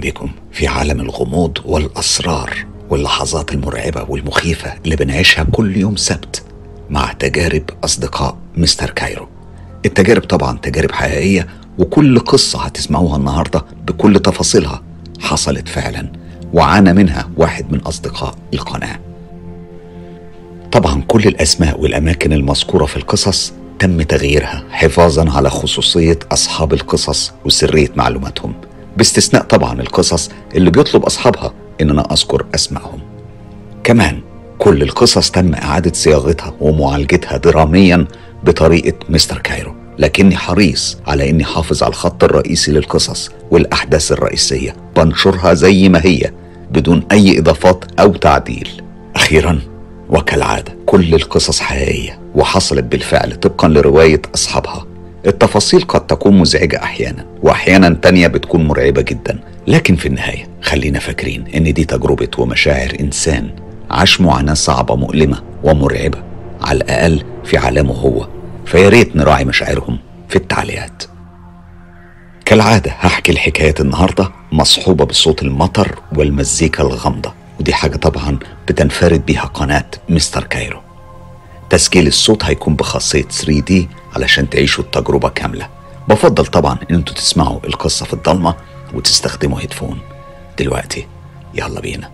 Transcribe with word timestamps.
بكم 0.00 0.30
في 0.52 0.66
عالم 0.66 1.00
الغموض 1.00 1.58
والأسرار 1.64 2.66
واللحظات 2.90 3.52
المرعبة 3.52 4.06
والمخيفة 4.08 4.74
اللي 4.84 4.96
بنعيشها 4.96 5.44
كل 5.52 5.76
يوم 5.76 5.96
سبت 5.96 6.42
مع 6.90 7.12
تجارب 7.12 7.62
أصدقاء 7.84 8.36
مستر 8.56 8.90
كايرو. 8.90 9.28
التجارب 9.86 10.22
طبعا 10.22 10.58
تجارب 10.58 10.92
حقيقية 10.92 11.46
وكل 11.78 12.18
قصة 12.18 12.62
هتسمعوها 12.62 13.16
النهاردة 13.16 13.64
بكل 13.86 14.18
تفاصيلها 14.18 14.82
حصلت 15.20 15.68
فعلا 15.68 16.12
وعانى 16.52 16.92
منها 16.92 17.30
واحد 17.36 17.72
من 17.72 17.80
أصدقاء 17.80 18.34
القناة. 18.54 19.00
طبعا 20.72 21.02
كل 21.08 21.22
الأسماء 21.28 21.80
والأماكن 21.80 22.32
المذكورة 22.32 22.84
في 22.86 22.96
القصص 22.96 23.52
تم 23.78 24.02
تغييرها 24.02 24.64
حفاظا 24.70 25.30
على 25.30 25.50
خصوصية 25.50 26.18
أصحاب 26.32 26.72
القصص 26.72 27.32
وسرية 27.44 27.88
معلوماتهم. 27.96 28.54
باستثناء 28.98 29.42
طبعا 29.42 29.80
القصص 29.80 30.30
اللي 30.54 30.70
بيطلب 30.70 31.02
أصحابها 31.02 31.52
إن 31.80 31.90
أنا 31.90 32.12
أذكر 32.12 32.46
أسمائهم. 32.54 33.00
كمان 33.84 34.20
كل 34.58 34.82
القصص 34.82 35.30
تم 35.30 35.54
إعادة 35.54 35.92
صياغتها 35.94 36.54
ومعالجتها 36.60 37.36
دراميا 37.36 38.06
بطريقة 38.44 38.98
مستر 39.08 39.38
كايرو. 39.38 39.74
لكني 39.98 40.36
حريص 40.36 40.98
على 41.06 41.30
إني 41.30 41.44
حافظ 41.44 41.82
على 41.82 41.90
الخط 41.90 42.24
الرئيسي 42.24 42.72
للقصص 42.72 43.30
والأحداث 43.50 44.12
الرئيسية. 44.12 44.76
بنشرها 44.96 45.54
زي 45.54 45.88
ما 45.88 46.00
هي 46.04 46.32
بدون 46.70 47.06
أي 47.12 47.38
إضافات 47.38 47.84
أو 48.00 48.12
تعديل. 48.12 48.82
أخيرا 49.16 49.60
وكالعادة 50.10 50.76
كل 50.86 51.14
القصص 51.14 51.60
حقيقية 51.60 52.20
وحصلت 52.34 52.84
بالفعل 52.84 53.34
طبقا 53.34 53.68
لرواية 53.68 54.22
أصحابها. 54.34 54.87
التفاصيل 55.26 55.80
قد 55.82 56.06
تكون 56.06 56.38
مزعجة 56.38 56.82
أحيانا 56.82 57.26
وأحيانا 57.42 57.88
تانية 58.02 58.26
بتكون 58.26 58.66
مرعبة 58.68 59.02
جدا. 59.02 59.38
لكن 59.66 59.96
في 59.96 60.08
النهاية 60.08 60.48
خلينا 60.62 60.98
فاكرين 60.98 61.44
إن 61.54 61.72
دي 61.72 61.84
تجربة 61.84 62.28
ومشاعر 62.38 62.96
إنسان. 63.00 63.50
عاش 63.90 64.20
معاناة 64.20 64.54
صعبة 64.54 64.96
مؤلمة 64.96 65.42
ومرعبة 65.64 66.18
على 66.60 66.76
الأقل 66.76 67.22
في 67.44 67.56
عالمه 67.58 67.94
هو. 67.94 68.28
فيا 68.66 68.88
ريت 68.88 69.16
نراعي 69.16 69.44
مشاعرهم 69.44 69.98
في 70.28 70.36
التعليقات. 70.36 71.02
كالعادة 72.44 72.90
هحكي 72.90 73.32
الحكاية 73.32 73.74
النهاردة 73.80 74.30
مصحوبة 74.52 75.04
بصوت 75.04 75.42
المطر 75.42 75.98
والمزيكا 76.16 76.82
الغامضة. 76.82 77.32
ودي 77.60 77.74
حاجة 77.74 77.96
طبعا 77.96 78.38
بتنفرد 78.68 79.26
بيها 79.26 79.44
قناة 79.44 79.90
مستر 80.08 80.44
كايرو. 80.44 80.80
تسجيل 81.70 82.06
الصوت 82.06 82.44
هيكون 82.44 82.74
بخاصية 82.76 83.22
3D 83.24 83.72
علشان 84.18 84.50
تعيشوا 84.50 84.84
التجربة 84.84 85.28
كاملة. 85.28 85.68
بفضل 86.08 86.46
طبعا 86.46 86.78
إن 86.90 86.94
أنتوا 86.94 87.14
تسمعوا 87.14 87.60
القصة 87.64 88.06
في 88.06 88.12
الضلمة 88.12 88.54
وتستخدموا 88.94 89.60
هيدفون 89.60 90.00
دلوقتي 90.58 91.06
يلا 91.54 91.80
بينا. 91.80 92.10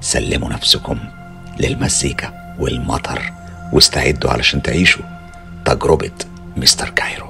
سلموا 0.00 0.48
نفسكم 0.48 0.98
للمزيكا 1.60 2.56
والمطر 2.58 3.32
واستعدوا 3.72 4.30
علشان 4.30 4.62
تعيشوا 4.62 5.04
تجربة 5.64 6.10
مستر 6.56 6.88
كايرو. 6.88 7.26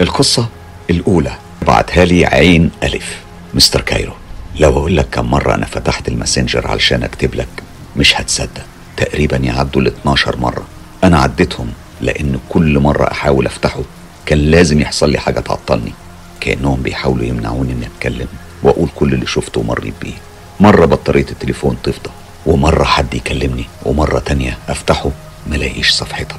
القصة 0.00 0.48
الأولى. 0.90 1.32
بعتها 1.66 2.04
لي 2.04 2.26
عين 2.26 2.70
ألف. 2.82 3.22
مستر 3.54 3.80
كايرو 3.80 4.12
لو 4.60 4.78
أقول 4.78 4.96
لك 4.96 5.08
كم 5.10 5.30
مرة 5.30 5.54
أنا 5.54 5.66
فتحت 5.66 6.08
الماسنجر 6.08 6.66
علشان 6.66 7.02
أكتب 7.02 7.34
لك 7.34 7.48
مش 7.96 8.20
هتصدق. 8.20 8.73
تقريبا 8.96 9.36
يعدوا 9.36 9.82
ال 9.82 9.86
12 9.86 10.36
مرة. 10.36 10.64
أنا 11.04 11.18
عديتهم 11.18 11.68
لأن 12.00 12.38
كل 12.48 12.78
مرة 12.78 13.10
أحاول 13.12 13.46
أفتحه 13.46 13.80
كان 14.26 14.38
لازم 14.38 14.80
يحصل 14.80 15.10
لي 15.10 15.18
حاجة 15.18 15.40
تعطلني. 15.40 15.92
كأنهم 16.40 16.82
بيحاولوا 16.82 17.24
يمنعوني 17.24 17.72
إني 17.72 17.86
أتكلم 17.86 18.26
وأقول 18.62 18.88
كل 18.96 19.14
اللي 19.14 19.26
شفته 19.26 19.60
ومريت 19.60 19.94
بيه. 20.02 20.12
مرة 20.60 20.86
بطارية 20.86 21.26
التليفون 21.30 21.76
تفضى 21.82 22.10
ومرة 22.46 22.84
حد 22.84 23.14
يكلمني 23.14 23.64
ومرة 23.82 24.18
تانية 24.18 24.58
أفتحه 24.68 25.10
ملاقيش 25.46 25.90
صفحتك. 25.90 26.36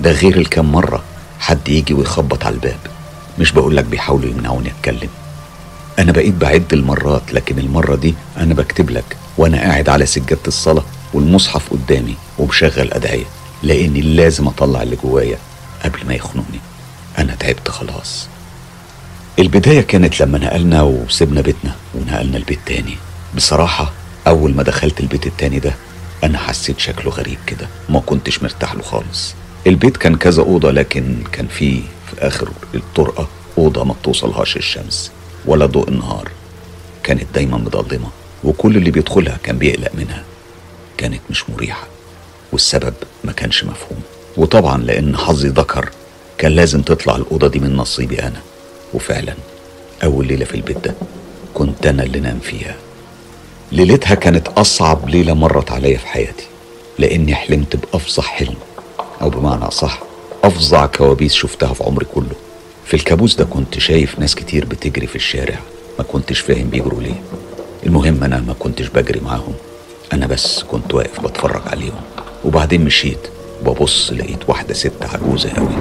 ده 0.00 0.12
غير 0.12 0.36
الكم 0.36 0.72
مرة 0.72 1.02
حد 1.40 1.68
يجي 1.68 1.94
ويخبط 1.94 2.44
على 2.46 2.54
الباب. 2.54 2.78
مش 3.38 3.52
بقولك 3.52 3.84
بيحاولوا 3.84 4.30
يمنعوني 4.30 4.70
أتكلم. 4.78 5.08
أنا 5.98 6.12
بقيت 6.12 6.34
بعد 6.34 6.72
المرات 6.72 7.22
لكن 7.32 7.58
المرة 7.58 7.94
دي 7.96 8.14
أنا 8.36 8.54
بكتب 8.54 8.90
لك 8.90 9.16
وأنا 9.38 9.58
قاعد 9.60 9.88
على 9.88 10.06
سجادة 10.06 10.40
الصلاة. 10.46 10.84
والمصحف 11.14 11.70
قدامي 11.72 12.14
ومشغل 12.38 12.92
أدعية 12.92 13.24
لأني 13.62 14.00
لازم 14.00 14.46
أطلع 14.48 14.82
اللي 14.82 14.96
جوايا 15.04 15.38
قبل 15.84 16.06
ما 16.06 16.14
يخنقني. 16.14 16.60
أنا 17.18 17.34
تعبت 17.34 17.68
خلاص. 17.68 18.26
البداية 19.38 19.80
كانت 19.80 20.20
لما 20.20 20.38
نقلنا 20.38 20.82
وسبنا 20.82 21.40
بيتنا 21.40 21.74
ونقلنا 21.94 22.36
البيت 22.36 22.58
تاني. 22.66 22.96
بصراحة 23.36 23.92
أول 24.26 24.54
ما 24.54 24.62
دخلت 24.62 25.00
البيت 25.00 25.26
التاني 25.26 25.58
ده 25.58 25.74
أنا 26.24 26.38
حسيت 26.38 26.78
شكله 26.78 27.10
غريب 27.10 27.38
كده 27.46 27.68
ما 27.88 28.00
كنتش 28.00 28.42
مرتاح 28.42 28.74
له 28.74 28.82
خالص. 28.82 29.34
البيت 29.66 29.96
كان 29.96 30.16
كذا 30.16 30.42
أوضة 30.42 30.70
لكن 30.70 31.16
كان 31.32 31.46
فيه 31.46 31.80
في 32.10 32.26
آخر 32.26 32.48
الطرقة 32.74 33.28
أوضة 33.58 33.84
ما 33.84 33.92
بتوصلهاش 34.02 34.56
الشمس 34.56 35.10
ولا 35.46 35.66
ضوء 35.66 35.88
النهار. 35.88 36.30
كانت 37.02 37.24
دايما 37.34 37.56
مظلمة 37.58 38.08
وكل 38.44 38.76
اللي 38.76 38.90
بيدخلها 38.90 39.38
كان 39.42 39.58
بيقلق 39.58 39.90
منها. 39.94 40.22
كانت 40.98 41.20
مش 41.30 41.50
مريحة 41.50 41.86
والسبب 42.52 42.94
ما 43.24 43.32
كانش 43.32 43.64
مفهوم. 43.64 44.00
وطبعا 44.36 44.82
لأن 44.82 45.16
حظي 45.16 45.48
ذكر 45.48 45.88
كان 46.38 46.52
لازم 46.52 46.82
تطلع 46.82 47.16
الأوضة 47.16 47.48
دي 47.48 47.58
من 47.58 47.76
نصيبي 47.76 48.18
أنا. 48.22 48.40
وفعلا 48.94 49.34
أول 50.04 50.26
ليلة 50.26 50.44
في 50.44 50.54
البيت 50.54 50.78
ده 50.78 50.94
كنت 51.54 51.86
أنا 51.86 52.02
اللي 52.02 52.20
نام 52.20 52.38
فيها. 52.38 52.76
ليلتها 53.72 54.14
كانت 54.14 54.48
أصعب 54.48 55.08
ليلة 55.08 55.34
مرت 55.34 55.70
عليا 55.72 55.98
في 55.98 56.06
حياتي 56.06 56.46
لأني 56.98 57.34
حلمت 57.34 57.76
بأفظع 57.76 58.22
حلم 58.22 58.54
أو 59.22 59.30
بمعنى 59.30 59.64
أصح 59.64 59.98
أفظع 60.44 60.86
كوابيس 60.86 61.32
شفتها 61.32 61.74
في 61.74 61.84
عمري 61.84 62.06
كله. 62.14 62.34
في 62.86 62.94
الكابوس 62.94 63.34
ده 63.36 63.44
كنت 63.44 63.78
شايف 63.78 64.18
ناس 64.18 64.34
كتير 64.34 64.64
بتجري 64.64 65.06
في 65.06 65.16
الشارع 65.16 65.58
ما 65.98 66.04
كنتش 66.04 66.38
فاهم 66.40 66.68
بيجروا 66.70 67.02
ليه. 67.02 67.22
المهم 67.86 68.24
أنا 68.24 68.40
ما 68.40 68.52
كنتش 68.58 68.86
بجري 68.88 69.20
معاهم. 69.20 69.54
أنا 70.12 70.26
بس 70.26 70.62
كنت 70.62 70.94
واقف 70.94 71.20
بتفرج 71.20 71.62
عليهم 71.66 72.00
وبعدين 72.44 72.84
مشيت 72.84 73.18
وببص 73.66 74.12
لقيت 74.12 74.48
واحدة 74.48 74.74
ست 74.74 74.92
عجوزة 75.02 75.50
أوي 75.58 75.74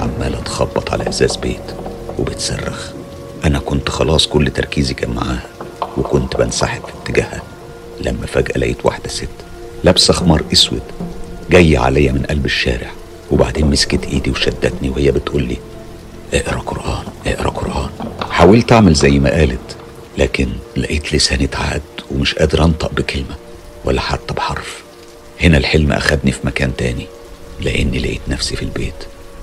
عمالة 0.00 0.40
تخبط 0.40 0.92
على 0.92 1.08
إزاز 1.08 1.36
بيت 1.36 1.74
وبتصرخ. 2.18 2.90
أنا 3.44 3.58
كنت 3.58 3.88
خلاص 3.88 4.26
كل 4.26 4.50
تركيزي 4.50 4.94
كان 4.94 5.10
معاها 5.10 5.46
وكنت 5.98 6.36
بنسحب 6.36 6.82
في 6.82 6.92
اتجاهها 7.10 7.42
لما 8.00 8.26
فجأة 8.26 8.58
لقيت 8.58 8.86
واحدة 8.86 9.08
ست 9.08 9.28
لابسة 9.84 10.12
خمار 10.14 10.42
أسود 10.52 10.82
جاية 11.50 11.78
عليا 11.78 12.12
من 12.12 12.22
قلب 12.22 12.44
الشارع 12.44 12.90
وبعدين 13.30 13.66
مسكت 13.66 14.04
إيدي 14.04 14.30
وشدتني 14.30 14.90
وهي 14.90 15.10
بتقول 15.10 15.42
لي 15.42 15.56
اقرأ 16.34 16.58
قرآن 16.60 17.04
اقرأ 17.26 17.50
قرآن. 17.50 17.88
حاولت 18.30 18.72
أعمل 18.72 18.94
زي 18.94 19.18
ما 19.18 19.30
قالت 19.30 19.76
لكن 20.18 20.48
لقيت 20.76 21.14
لساني 21.14 21.44
اتعقد 21.44 21.82
ومش 22.10 22.34
قادر 22.34 22.64
أنطق 22.64 22.92
بكلمة. 22.92 23.34
ولا 23.84 24.00
حتى 24.00 24.34
بحرف. 24.34 24.82
هنا 25.40 25.58
الحلم 25.58 25.92
أخدني 25.92 26.32
في 26.32 26.38
مكان 26.44 26.76
تاني 26.76 27.06
لأني 27.60 27.98
لقيت 27.98 28.20
نفسي 28.28 28.56
في 28.56 28.62
البيت. 28.62 28.94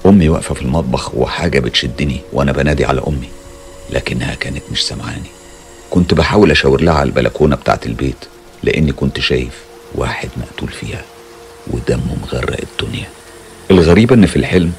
أمي 0.06 0.30
واقفة 0.30 0.56
في 0.56 0.62
المطبخ 0.62 1.16
وحاجة 1.16 1.60
بتشدني 1.60 2.22
وأنا 2.34 2.52
بنادي 2.52 2.86
على 2.86 3.02
أمي 3.08 3.30
لكنها 3.90 4.36
كانت 4.36 4.64
مش 4.72 4.88
سامعاني. 4.88 5.30
كنت 5.90 6.14
بحاول 6.14 6.52
أشاور 6.52 6.82
لها 6.82 6.94
على 6.94 7.08
البلكونة 7.08 7.56
بتاعت 7.56 7.86
البيت 7.86 8.26
لأني 8.64 8.92
كنت 8.92 9.20
شايف 9.20 9.60
واحد 9.96 10.30
مقتول 10.38 10.70
فيها 10.70 11.02
ودمه 11.68 12.18
مغرق 12.22 12.60
الدنيا. 12.72 13.08
الغريب 13.72 14.14
إن 14.14 14.26
في 14.26 14.36
الحلم 14.36 14.74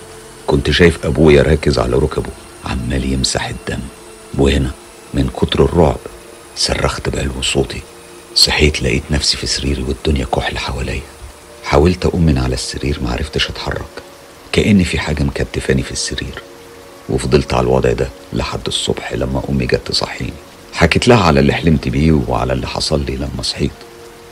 كنت 0.46 0.70
شايف 0.70 1.06
أبويا 1.06 1.42
راكز 1.42 1.78
على 1.78 1.96
ركبه 1.96 2.30
عمال 2.64 3.12
يمسح 3.12 3.48
الدم 3.48 3.80
وهنا 4.38 4.70
من 5.14 5.28
كتر 5.36 5.64
الرعب 5.64 6.00
صرخت 6.56 7.08
بقلب 7.08 7.42
صوتي. 7.42 7.82
صحيت 8.34 8.82
لقيت 8.82 9.02
نفسي 9.10 9.36
في 9.36 9.46
سريري 9.46 9.82
والدنيا 9.82 10.24
كحل 10.24 10.58
حواليا. 10.58 11.00
حاولت 11.64 12.06
أقوم 12.06 12.26
من 12.26 12.38
على 12.38 12.54
السرير 12.54 12.98
معرفتش 13.02 13.50
أتحرك. 13.50 13.84
كأن 14.52 14.84
في 14.84 14.98
حاجة 14.98 15.22
مكتفاني 15.22 15.82
في 15.82 15.92
السرير. 15.92 16.42
وفضلت 17.08 17.54
على 17.54 17.62
الوضع 17.62 17.92
ده 17.92 18.08
لحد 18.32 18.66
الصبح 18.66 19.12
لما 19.12 19.42
أمي 19.50 19.66
جت 19.66 19.80
تصحيني. 19.86 20.32
حكيت 20.72 21.08
لها 21.08 21.24
على 21.24 21.40
اللي 21.40 21.52
حلمت 21.52 21.88
بيه 21.88 22.12
وعلى 22.28 22.52
اللي 22.52 22.66
حصل 22.66 23.04
لي 23.04 23.16
لما 23.16 23.42
صحيت. 23.42 23.70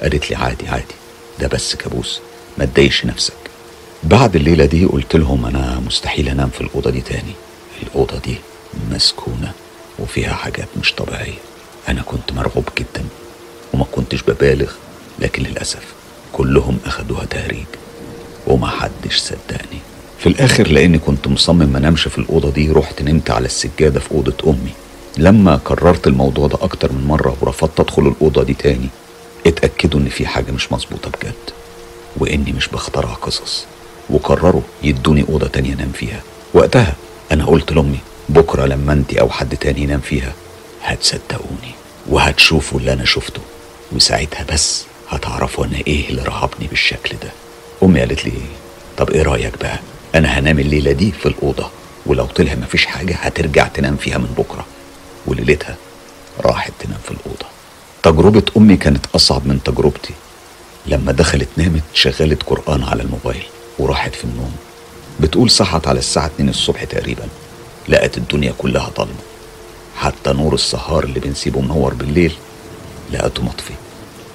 قالت 0.02 0.30
لي 0.30 0.36
عادي 0.36 0.68
عادي. 0.68 0.94
ده 1.40 1.48
بس 1.48 1.76
كابوس. 1.76 2.20
ما 2.58 2.64
تضايقش 2.64 3.06
نفسك. 3.06 3.34
بعد 4.02 4.36
الليلة 4.36 4.64
دي 4.64 4.84
قلت 4.84 5.16
لهم 5.16 5.46
أنا 5.46 5.82
مستحيل 5.86 6.28
أنام 6.28 6.50
في 6.50 6.60
الأوضة 6.60 6.90
دي 6.90 7.00
تاني. 7.00 7.32
الأوضة 7.82 8.18
دي 8.18 8.36
مسكونة 8.90 9.52
وفيها 9.98 10.34
حاجات 10.34 10.68
مش 10.80 10.92
طبيعية. 10.92 11.38
أنا 11.88 12.02
كنت 12.02 12.32
مرعوب 12.32 12.68
جدا. 12.78 13.04
وما 13.74 13.84
كنتش 13.92 14.22
ببالغ 14.22 14.70
لكن 15.18 15.42
للأسف 15.42 15.82
كلهم 16.32 16.78
أخدوها 16.86 17.24
تهريج 17.24 17.66
وما 18.46 18.66
حدش 18.66 19.16
صدقني. 19.18 19.78
في 20.18 20.26
الآخر 20.28 20.68
لأني 20.68 20.98
كنت 20.98 21.28
مصمم 21.28 21.68
ما 21.72 21.78
انامش 21.78 22.08
في 22.08 22.18
الأوضة 22.18 22.50
دي 22.50 22.70
رحت 22.70 23.02
نمت 23.02 23.30
على 23.30 23.46
السجادة 23.46 24.00
في 24.00 24.10
أوضة 24.12 24.34
أمي. 24.46 24.70
لما 25.18 25.60
كررت 25.64 26.06
الموضوع 26.06 26.46
ده 26.46 26.58
أكتر 26.62 26.92
من 26.92 27.04
مرة 27.06 27.36
ورفضت 27.40 27.80
أدخل 27.80 28.06
الأوضة 28.08 28.42
دي 28.42 28.54
تاني 28.54 28.88
اتأكدوا 29.46 30.00
إن 30.00 30.08
في 30.08 30.26
حاجة 30.26 30.50
مش 30.52 30.72
مظبوطة 30.72 31.10
بجد 31.10 31.34
وإني 32.16 32.52
مش 32.52 32.68
بخترع 32.68 33.08
قصص 33.08 33.64
وقرروا 34.10 34.62
يدوني 34.82 35.24
أوضة 35.28 35.46
تانية 35.46 35.74
أنام 35.74 35.92
فيها. 35.94 36.22
وقتها 36.54 36.94
أنا 37.32 37.44
قلت 37.46 37.72
لأمي 37.72 37.98
بكرة 38.28 38.66
لما 38.66 38.92
انت 38.92 39.14
أو 39.14 39.30
حد 39.30 39.56
تاني 39.56 39.80
ينام 39.82 40.00
فيها 40.00 40.32
هتصدقوني 40.82 41.72
وهتشوفوا 42.08 42.78
اللي 42.80 42.92
أنا 42.92 43.04
شفته. 43.04 43.40
وساعتها 43.92 44.44
بس 44.52 44.84
هتعرفوا 45.08 45.64
أنا 45.64 45.76
إيه 45.86 46.08
اللي 46.08 46.22
رهبني 46.22 46.66
بالشكل 46.66 47.16
ده. 47.22 47.30
أمي 47.82 48.00
قالت 48.00 48.24
لي 48.24 48.32
طب 48.96 49.10
إيه 49.10 49.22
رأيك 49.22 49.58
بقى؟ 49.60 49.78
أنا 50.14 50.38
هنام 50.38 50.58
الليلة 50.58 50.92
دي 50.92 51.12
في 51.12 51.26
الأوضة 51.26 51.70
ولو 52.06 52.24
طلع 52.26 52.54
مفيش 52.54 52.86
حاجة 52.86 53.14
هترجع 53.14 53.66
تنام 53.68 53.96
فيها 53.96 54.18
من 54.18 54.34
بكرة. 54.38 54.66
وليلتها 55.26 55.76
راحت 56.40 56.72
تنام 56.80 56.98
في 57.04 57.10
الأوضة. 57.10 57.46
تجربة 58.02 58.42
أمي 58.56 58.76
كانت 58.76 59.06
أصعب 59.14 59.46
من 59.46 59.62
تجربتي. 59.62 60.14
لما 60.86 61.12
دخلت 61.12 61.48
نامت 61.56 61.82
شغلت 61.94 62.42
قرآن 62.42 62.82
على 62.84 63.02
الموبايل 63.02 63.42
وراحت 63.78 64.14
في 64.14 64.24
النوم. 64.24 64.56
بتقول 65.20 65.50
صحت 65.50 65.88
على 65.88 65.98
الساعة 65.98 66.26
2 66.26 66.48
الصبح 66.48 66.84
تقريبا. 66.84 67.28
لقت 67.88 68.18
الدنيا 68.18 68.52
كلها 68.58 68.90
ضلمة. 68.96 69.22
حتى 69.96 70.32
نور 70.32 70.54
السهار 70.54 71.04
اللي 71.04 71.20
بنسيبه 71.20 71.60
منور 71.60 71.94
بالليل 71.94 72.32
لقته 73.12 73.42
مطفي. 73.42 73.74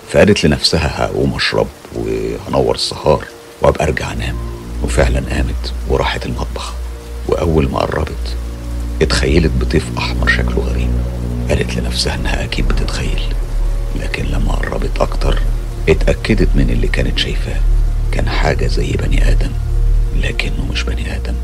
فقالت 0.10 0.46
لنفسها 0.46 1.06
هقوم 1.06 1.36
أشرب 1.36 1.68
وهنور 1.96 2.76
السهار 2.76 3.26
وأبقى 3.62 3.86
أرجع 3.86 4.12
أنام. 4.12 4.36
وفعلا 4.84 5.24
قامت 5.36 5.74
وراحت 5.90 6.26
المطبخ. 6.26 6.74
وأول 7.28 7.70
ما 7.72 7.80
قربت 7.80 8.36
اتخيلت 9.02 9.52
بطيف 9.62 9.86
أحمر 9.98 10.28
شكله 10.28 10.60
غريب. 10.60 10.90
قالت 11.50 11.76
لنفسها 11.76 12.16
إنها 12.16 12.44
أكيد 12.44 12.68
بتتخيل. 12.68 13.22
لكن 14.00 14.26
لما 14.26 14.52
قربت 14.52 14.98
أكتر 15.00 15.40
اتأكدت 15.90 16.50
من 16.56 16.70
اللي 16.70 16.88
كانت 16.88 17.18
شايفاه. 17.18 17.60
كان 18.12 18.30
حاجة 18.30 18.68
زي 18.68 18.92
بني 18.92 19.32
آدم 19.32 19.52
لكنه 20.22 20.66
مش 20.72 20.84
بني 20.84 21.16
آدم 21.16 21.36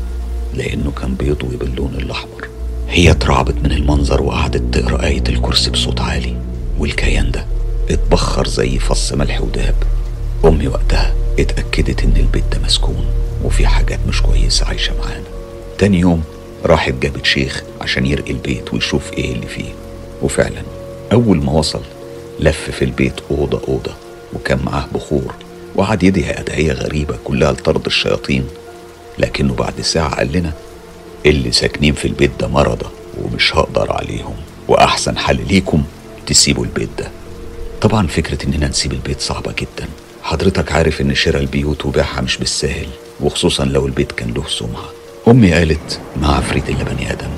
لأنه 0.54 0.90
كان 0.90 1.14
بيضوي 1.14 1.56
باللون 1.56 1.94
الأحمر. 1.94 2.48
هي 2.88 3.10
اترعبت 3.10 3.54
من 3.64 3.72
المنظر 3.72 4.22
وقعدت 4.22 4.78
تقرأ 4.78 5.04
آية 5.06 5.24
الكرسي 5.28 5.70
بصوت 5.70 6.00
عالي. 6.00 6.36
والكيان 6.78 7.30
ده 7.30 7.46
اتبخر 7.90 8.46
زي 8.46 8.78
فص 8.78 9.12
ملح 9.12 9.40
ودهب. 9.40 9.74
أمي 10.44 10.68
وقتها 10.68 11.14
اتأكدت 11.38 12.04
إن 12.04 12.12
البيت 12.16 12.44
ده 12.52 12.58
مسكون 12.64 13.06
وفي 13.44 13.66
حاجات 13.66 13.98
مش 14.08 14.22
كويسة 14.22 14.66
عايشة 14.66 14.92
معانا. 14.98 15.24
تاني 15.78 16.00
يوم 16.00 16.22
راحت 16.64 16.94
جابت 16.94 17.26
شيخ 17.26 17.62
عشان 17.80 18.06
يرقي 18.06 18.30
البيت 18.32 18.74
ويشوف 18.74 19.12
إيه 19.12 19.32
اللي 19.32 19.46
فيه. 19.46 19.72
وفعلا 20.22 20.62
أول 21.12 21.36
ما 21.44 21.52
وصل 21.52 21.82
لف 22.40 22.70
في 22.70 22.84
البيت 22.84 23.14
أوضة 23.30 23.60
أوضة 23.68 23.92
وكان 24.34 24.58
معاه 24.64 24.86
بخور 24.94 25.34
وقعد 25.76 26.02
يدعي 26.02 26.30
أدعية 26.40 26.72
غريبة 26.72 27.16
كلها 27.24 27.52
لطرد 27.52 27.86
الشياطين. 27.86 28.44
لكنه 29.18 29.54
بعد 29.54 29.80
ساعة 29.80 30.14
قال 30.16 30.32
لنا 30.32 30.52
اللي 31.26 31.52
ساكنين 31.52 31.94
في 31.94 32.08
البيت 32.08 32.30
ده 32.40 32.48
مرضى 32.48 32.86
ومش 33.22 33.56
هقدر 33.56 33.92
عليهم 33.92 34.34
وأحسن 34.68 35.18
حل 35.18 35.38
ليكم 35.48 35.82
تسيبوا 36.26 36.64
البيت 36.64 36.88
ده. 36.98 37.10
طبعا 37.80 38.06
فكرة 38.06 38.46
إننا 38.46 38.68
نسيب 38.68 38.92
البيت 38.92 39.20
صعبة 39.20 39.52
جدا. 39.58 39.88
حضرتك 40.22 40.72
عارف 40.72 41.00
إن 41.00 41.14
شراء 41.14 41.42
البيوت 41.42 41.86
وبيعها 41.86 42.20
مش 42.20 42.36
بالسهل 42.36 42.86
وخصوصا 43.20 43.64
لو 43.64 43.86
البيت 43.86 44.12
كان 44.12 44.34
له 44.34 44.44
سمعة. 44.48 44.90
أمي 45.28 45.52
قالت 45.52 46.00
ما 46.16 46.28
عفريت 46.28 46.68
إلا 46.68 46.84
بني 46.84 47.12
آدم. 47.12 47.30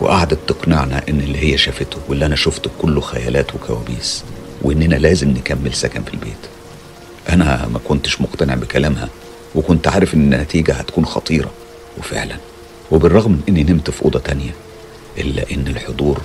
وقعدت 0.00 0.38
تقنعنا 0.46 1.02
إن 1.08 1.20
اللي 1.20 1.52
هي 1.52 1.58
شافته 1.58 1.96
واللي 2.08 2.26
أنا 2.26 2.36
شفته 2.36 2.70
كله 2.82 3.00
خيالات 3.00 3.54
وكوابيس 3.54 4.24
وإننا 4.62 4.94
لازم 4.94 5.30
نكمل 5.30 5.74
سكن 5.74 6.02
في 6.02 6.14
البيت. 6.14 6.42
أنا 7.28 7.68
ما 7.72 7.78
كنتش 7.84 8.20
مقتنع 8.20 8.54
بكلامها 8.54 9.08
وكنت 9.54 9.88
عارف 9.88 10.14
إن 10.14 10.34
النتيجة 10.34 10.72
هتكون 10.72 11.06
خطيرة. 11.06 11.50
وفعلا. 11.98 12.36
وبالرغم 12.90 13.32
من 13.32 13.40
إني 13.48 13.62
نمت 13.64 13.90
في 13.90 14.02
أوضة 14.02 14.18
تانية 14.18 14.50
إلا 15.18 15.50
إن 15.52 15.68
الحضور 15.68 16.20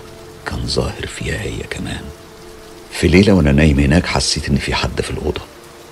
كان 0.48 0.68
ظاهر 0.68 1.08
فيها 1.08 1.42
هي 1.42 1.58
كمان. 1.70 2.02
في 2.92 3.08
ليلة 3.08 3.34
وأنا 3.34 3.52
نايم 3.52 3.80
هناك 3.80 4.06
حسيت 4.06 4.50
إن 4.50 4.56
في 4.58 4.76
حد 4.76 5.02
في 5.02 5.12
الأوضة. 5.12 5.42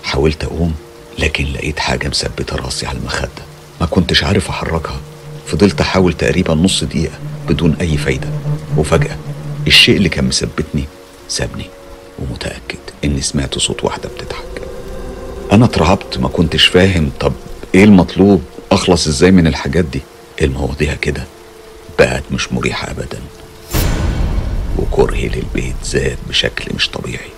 حاولت 0.03 0.43
أقوم 0.43 0.73
لكن 1.19 1.45
لقيت 1.45 1.79
حاجة 1.79 2.07
مثبتة 2.07 2.55
راسي 2.55 2.85
على 2.85 2.97
المخدة. 2.97 3.43
ما 3.81 3.85
كنتش 3.85 4.23
عارف 4.23 4.49
أحركها. 4.49 5.01
فضلت 5.47 5.81
أحاول 5.81 6.13
تقريبا 6.13 6.53
نص 6.53 6.83
دقيقة 6.83 7.19
بدون 7.47 7.75
أي 7.81 7.97
فايدة. 7.97 8.27
وفجأة 8.77 9.17
الشيء 9.67 9.97
اللي 9.97 10.09
كان 10.09 10.25
مثبتني 10.25 10.83
سابني. 11.29 11.65
ومتأكد 12.19 12.79
إني 13.03 13.21
سمعت 13.21 13.57
صوت 13.57 13.83
واحدة 13.83 14.09
بتضحك. 14.09 14.61
أنا 15.51 15.65
اترعبت 15.65 16.17
ما 16.17 16.27
كنتش 16.27 16.65
فاهم. 16.65 17.11
طب 17.19 17.33
إيه 17.75 17.83
المطلوب؟ 17.83 18.43
أخلص 18.71 19.07
إزاي 19.07 19.31
من 19.31 19.47
الحاجات 19.47 19.85
دي؟ 19.85 20.01
المواضيع 20.41 20.93
كده 20.93 21.23
بقت 21.99 22.23
مش 22.31 22.53
مريحة 22.53 22.91
ابدا. 22.91 23.19
وكرهي 24.79 25.27
للبيت 25.27 25.75
زاد 25.83 26.17
بشكل 26.29 26.75
مش 26.75 26.89
طبيعي. 26.89 27.29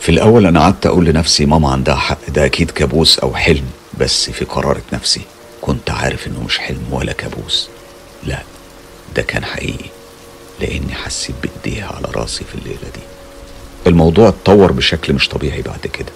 في 0.00 0.08
الأول 0.08 0.46
أنا 0.46 0.60
قعدت 0.60 0.86
أقول 0.86 1.04
لنفسي 1.04 1.46
ماما 1.46 1.70
عندها 1.70 1.94
حق 1.94 2.18
ده 2.28 2.44
أكيد 2.46 2.70
كابوس 2.70 3.18
أو 3.18 3.34
حلم 3.34 3.64
بس 4.00 4.30
في 4.30 4.44
قرارة 4.44 4.82
نفسي. 4.92 5.20
كنت 5.60 5.90
عارف 5.90 6.26
إنه 6.26 6.42
مش 6.44 6.58
حلم 6.58 6.82
ولا 6.90 7.12
كابوس. 7.12 7.68
لا 8.26 8.42
ده 9.16 9.22
كان 9.22 9.44
حقيقي 9.44 9.90
لأني 10.60 10.94
حسيت 10.94 11.36
بإيديها 11.42 11.86
على 11.86 12.08
رأسي 12.16 12.44
في 12.44 12.54
الليلة 12.54 12.88
دي. 12.94 13.00
الموضوع 13.86 14.28
اتطور 14.28 14.72
بشكل 14.72 15.12
مش 15.12 15.28
طبيعي 15.28 15.62
بعد 15.62 15.86
كده. 15.92 16.12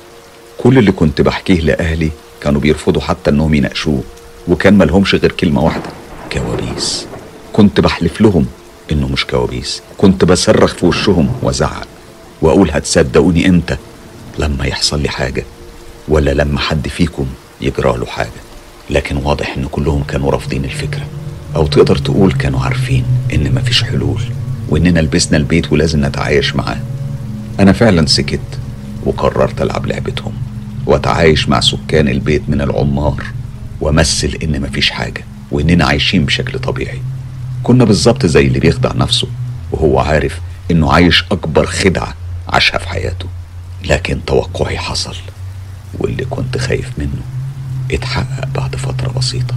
كل 0.58 0.78
اللي 0.78 0.93
كنت 0.93 1.20
بحكيه 1.20 1.60
لأهلي 1.60 2.10
كانوا 2.40 2.60
بيرفضوا 2.60 3.02
حتى 3.02 3.31
إنهم 3.31 3.55
يناقشوه 3.55 4.02
وكان 4.49 4.78
ملهمش 4.78 5.14
غير 5.14 5.32
كلمة 5.32 5.64
واحدة 5.64 5.90
كوابيس. 6.32 7.06
كنت 7.52 7.81
بحلف 7.81 8.20
لهم 8.20 8.46
إنه 8.93 9.08
مش 9.08 9.26
كوابيس. 9.26 9.82
كنت 9.99 10.25
بصرخ 10.25 10.75
في 10.75 10.87
وشهم 10.87 11.29
وأزعق 11.43 11.87
وأقول 12.43 12.70
هتصدقوني 12.70 13.48
إمتى 13.48 13.77
لما 14.39 14.65
يحصل 14.67 15.03
لي 15.03 15.08
حاجة 15.08 15.44
ولا 16.08 16.31
لما 16.31 16.60
حد 16.60 16.89
فيكم 16.89 17.27
يجرى 17.60 17.98
له 17.98 18.06
حاجة. 18.06 18.31
لكن 18.91 19.17
واضح 19.17 19.56
إن 19.56 19.65
كلهم 19.72 20.03
كانوا 20.03 20.31
رافضين 20.31 20.65
الفكرة 20.65 21.06
أو 21.56 21.67
تقدر 21.67 21.96
تقول 21.98 22.32
كانوا 22.32 22.60
عارفين 22.60 23.05
إن 23.34 23.55
مفيش 23.55 23.84
حلول 23.84 24.20
وإننا 24.69 25.01
لبسنا 25.01 25.36
البيت 25.36 25.72
ولازم 25.72 26.05
نتعايش 26.05 26.56
معاه. 26.56 26.81
أنا 27.60 27.72
فعلا 27.72 28.06
سكت 28.06 28.41
وقررت 29.05 29.62
ألعب 29.62 29.86
لعبتهم 29.86 30.32
وأتعايش 30.86 31.48
مع 31.48 31.60
سكان 31.60 32.08
البيت 32.08 32.43
من 32.48 32.60
العمار 32.60 33.24
وأمثل 33.81 34.39
إن 34.43 34.60
مفيش 34.60 34.91
حاجة 34.91 35.24
وإننا 35.51 35.84
عايشين 35.84 36.24
بشكل 36.24 36.58
طبيعي. 36.58 37.01
كنا 37.69 37.84
بالظبط 37.84 38.27
زي 38.27 38.46
اللي 38.46 38.60
بيخدع 38.60 38.93
نفسه 38.93 39.29
وهو 39.72 39.98
عارف 39.98 40.41
إنه 40.70 40.93
عايش 40.93 41.25
أكبر 41.32 41.67
خدعة 41.67 42.15
عاشها 42.48 42.79
في 42.79 42.89
حياته. 42.89 43.27
لكن 43.84 44.25
توقعي 44.25 44.79
حصل 44.79 45.17
واللي 45.98 46.25
كنت 46.25 46.58
خايف 46.58 46.91
منه 46.98 47.22
اتحقق 47.93 48.48
بعد 48.55 48.77
فترة 48.77 49.13
بسيطة. 49.13 49.55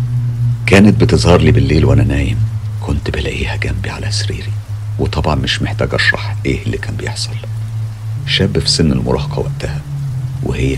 كانت 0.65 1.01
بتظهر 1.01 1.41
لي 1.41 1.51
بالليل 1.51 1.86
وأنا 1.86 2.03
نايم 2.03 2.39
كنت 2.82 3.10
بلاقيها 3.10 3.56
جنبي 3.56 3.89
على 3.89 4.12
سريري. 4.12 4.51
وطبعا 5.00 5.36
مش 5.36 5.62
محتاج 5.62 5.94
أشرح 5.94 6.36
إيه 6.46 6.63
اللي 6.65 6.77
كان 6.77 6.96
بيحصل. 6.96 7.36
شاب 8.25 8.60
في 8.60 8.70
سن 8.70 8.91
المراهقة 8.91 9.39
وقتها 9.39 9.82
وهي 10.44 10.77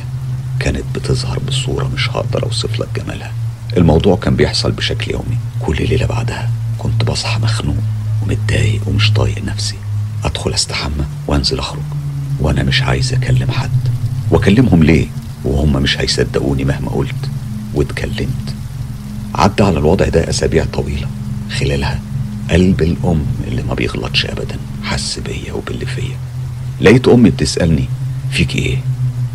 كانت 0.60 0.84
بتظهر 0.96 1.40
بصورة 1.40 1.92
مش 1.96 2.10
هقدر 2.10 2.44
أوصف 2.44 2.80
لك 2.80 2.88
جمالها. 2.96 3.32
الموضوع 3.78 4.16
كان 4.16 4.36
بيحصل 4.36 4.72
بشكل 4.72 5.12
يومي 5.12 5.38
كل 5.66 5.75
ليلة 5.75 6.06
بعدها. 6.06 6.50
كنت 6.84 7.04
بصحى 7.04 7.40
مخنوق 7.40 7.75
ومتضايق 8.24 8.82
ومش 8.88 9.13
طايق 9.13 9.44
نفسي. 9.44 9.75
أدخل 10.24 10.54
أستحمى 10.54 11.06
وأنزل 11.28 11.60
أخرج. 11.60 11.82
وأنا 12.40 12.63
مش 12.63 12.82
عايز 12.82 13.13
أكلم 13.13 13.52
حد. 13.52 13.90
وأكلمهم 14.32 14.84
ليه؟ 14.84 15.08
وهم 15.44 15.74
مش 15.74 15.98
هيصدقوني 16.00 16.63
مهما 16.66 16.90
قلت. 16.90 17.30
واتكلمت. 17.74 18.56
عدى 19.36 19.63
على 19.63 19.80
الوضع 19.80 20.08
ده 20.08 20.30
أسابيع 20.30 20.66
طويلة. 20.66 21.08
خلالها 21.60 22.00
قلب 22.52 22.82
الأم 22.82 23.25
اللي 23.48 23.63
ما 23.63 23.74
بيغلطش 23.74 24.25
أبدا. 24.25 24.58
حس 24.84 25.20
بيا 25.20 25.54
وباللي 25.54 25.86
فيا. 25.86 26.18
لقيت 26.82 27.08
أمي 27.08 27.30
بتسألني 27.30 27.86
فيك 28.32 28.56
إيه؟ 28.56 28.78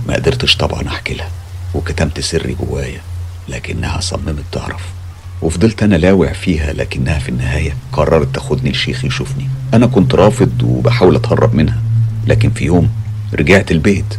ما 0.09 0.14
قدرتش 0.14 0.57
طبعا 0.57 0.88
أحكي 0.88 1.14
لها. 1.14 1.31
وكتمت 1.75 2.21
سري 2.21 2.55
جوايا 2.55 3.00
لكنها 3.49 4.00
صممت 4.00 4.45
تعرف. 4.52 4.83
وفضلت 5.42 5.83
أنا 5.83 5.95
لاوع 5.95 6.33
فيها 6.33 6.73
لكنها 6.73 7.18
في 7.18 7.28
النهاية 7.28 7.76
قررت 7.92 8.35
تاخدني 8.35 8.71
الشيخ 8.71 9.04
يشوفني. 9.04 9.49
أنا 9.75 9.87
كنت 9.87 10.14
رافض 10.14 10.62
وبحاول 10.62 11.16
أتهرب 11.16 11.54
منها 11.54 11.83
لكن 12.26 12.50
في 12.50 12.64
يوم 12.64 12.90
رجعت 13.35 13.71
البيت 13.71 14.18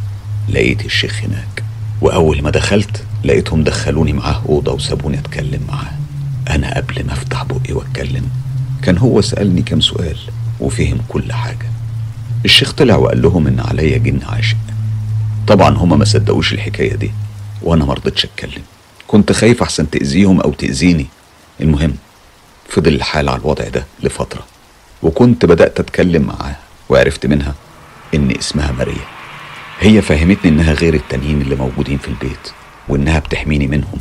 لقيت 0.49 0.85
الشيخ 0.85 1.21
هناك. 1.23 1.63
وأول 2.01 2.41
ما 2.41 2.49
دخلت 2.49 3.03
لقيتهم 3.23 3.63
دخلوني 3.63 4.13
معاه 4.13 4.41
أوضة 4.49 4.73
وسابوني 4.73 5.19
أتكلم 5.19 5.61
معاه. 5.67 5.91
أنا 6.55 6.77
قبل 6.77 7.05
ما 7.05 7.13
أفتح 7.13 7.43
بقي 7.43 7.73
وأتكلم 7.73 8.29
كان 8.81 8.97
هو 8.97 9.21
سألني 9.21 9.61
كم 9.61 9.81
سؤال 9.81 10.17
وفهم 10.59 10.97
كل 11.07 11.33
حاجة. 11.33 11.69
الشيخ 12.45 12.71
طلع 12.73 12.95
وقال 12.95 13.21
لهم 13.21 13.47
إن 13.47 13.59
عليا 13.59 13.97
جن 13.97 14.19
عاشق. 14.29 14.57
طبعا 15.47 15.77
هما 15.77 15.95
ما 15.95 16.05
صدقوش 16.05 16.53
الحكاية 16.53 16.95
دي 16.95 17.11
وأنا 17.61 17.85
مرضتش 17.85 18.25
أتكلم. 18.25 18.61
كنت 19.09 19.31
خايف 19.31 19.61
أحسن 19.61 19.89
تأذيهم 19.89 20.41
أو 20.41 20.51
تأذيني. 20.53 21.05
المهم 21.61 21.95
فضل 22.69 22.95
الحال 22.95 23.29
على 23.29 23.39
الوضع 23.39 23.67
ده 23.67 23.85
لفترة 24.03 24.43
وكنت 25.03 25.45
بدأت 25.45 25.79
أتكلم 25.79 26.21
معاها 26.21 26.59
وعرفت 26.89 27.25
منها 27.25 27.53
إن 28.15 28.31
اسمها 28.39 28.71
ماريا. 28.71 29.05
هي 29.79 30.01
فهمتني 30.01 30.51
إنها 30.51 30.73
غير 30.73 30.93
التانيين 30.93 31.41
اللي 31.41 31.55
موجودين 31.55 31.97
في 31.97 32.07
البيت 32.07 32.51
وإنها 32.89 33.19
بتحميني 33.19 33.67
منهم. 33.67 33.99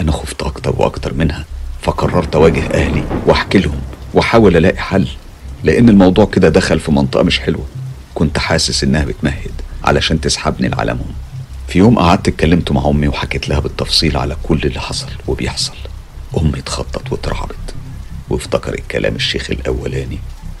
أنا 0.00 0.12
خفت 0.12 0.42
أكتر 0.42 0.74
وأكتر 0.76 1.14
منها 1.14 1.44
فقررت 1.82 2.34
أواجه 2.36 2.66
أهلي 2.74 3.04
وأحكي 3.26 3.58
لهم 3.58 3.80
وأحاول 4.14 4.56
ألاقي 4.56 4.78
حل 4.78 5.08
لأن 5.64 5.88
الموضوع 5.88 6.24
كده 6.24 6.48
دخل 6.48 6.80
في 6.80 6.92
منطقة 6.92 7.22
مش 7.22 7.40
حلوة. 7.40 7.66
كنت 8.14 8.38
حاسس 8.38 8.84
إنها 8.84 9.04
بتمهد 9.04 9.52
علشان 9.84 10.20
تسحبني 10.20 10.68
لعالمهم. 10.68 11.12
في 11.70 11.78
يوم 11.78 11.98
قعدت 11.98 12.28
اتكلمت 12.28 12.72
مع 12.72 12.88
أمي 12.88 13.08
وحكيت 13.08 13.48
لها 13.48 13.60
بالتفصيل 13.60 14.16
على 14.16 14.36
كل 14.42 14.60
اللي 14.64 14.80
حصل 14.80 15.06
وبيحصل. 15.26 15.74
أمي 16.38 16.58
اتخطت 16.58 17.12
واترعبت 17.12 17.74
وافتكرت 18.30 18.82
كلام 18.90 19.16
الشيخ 19.16 19.50
الأولاني 19.50 20.18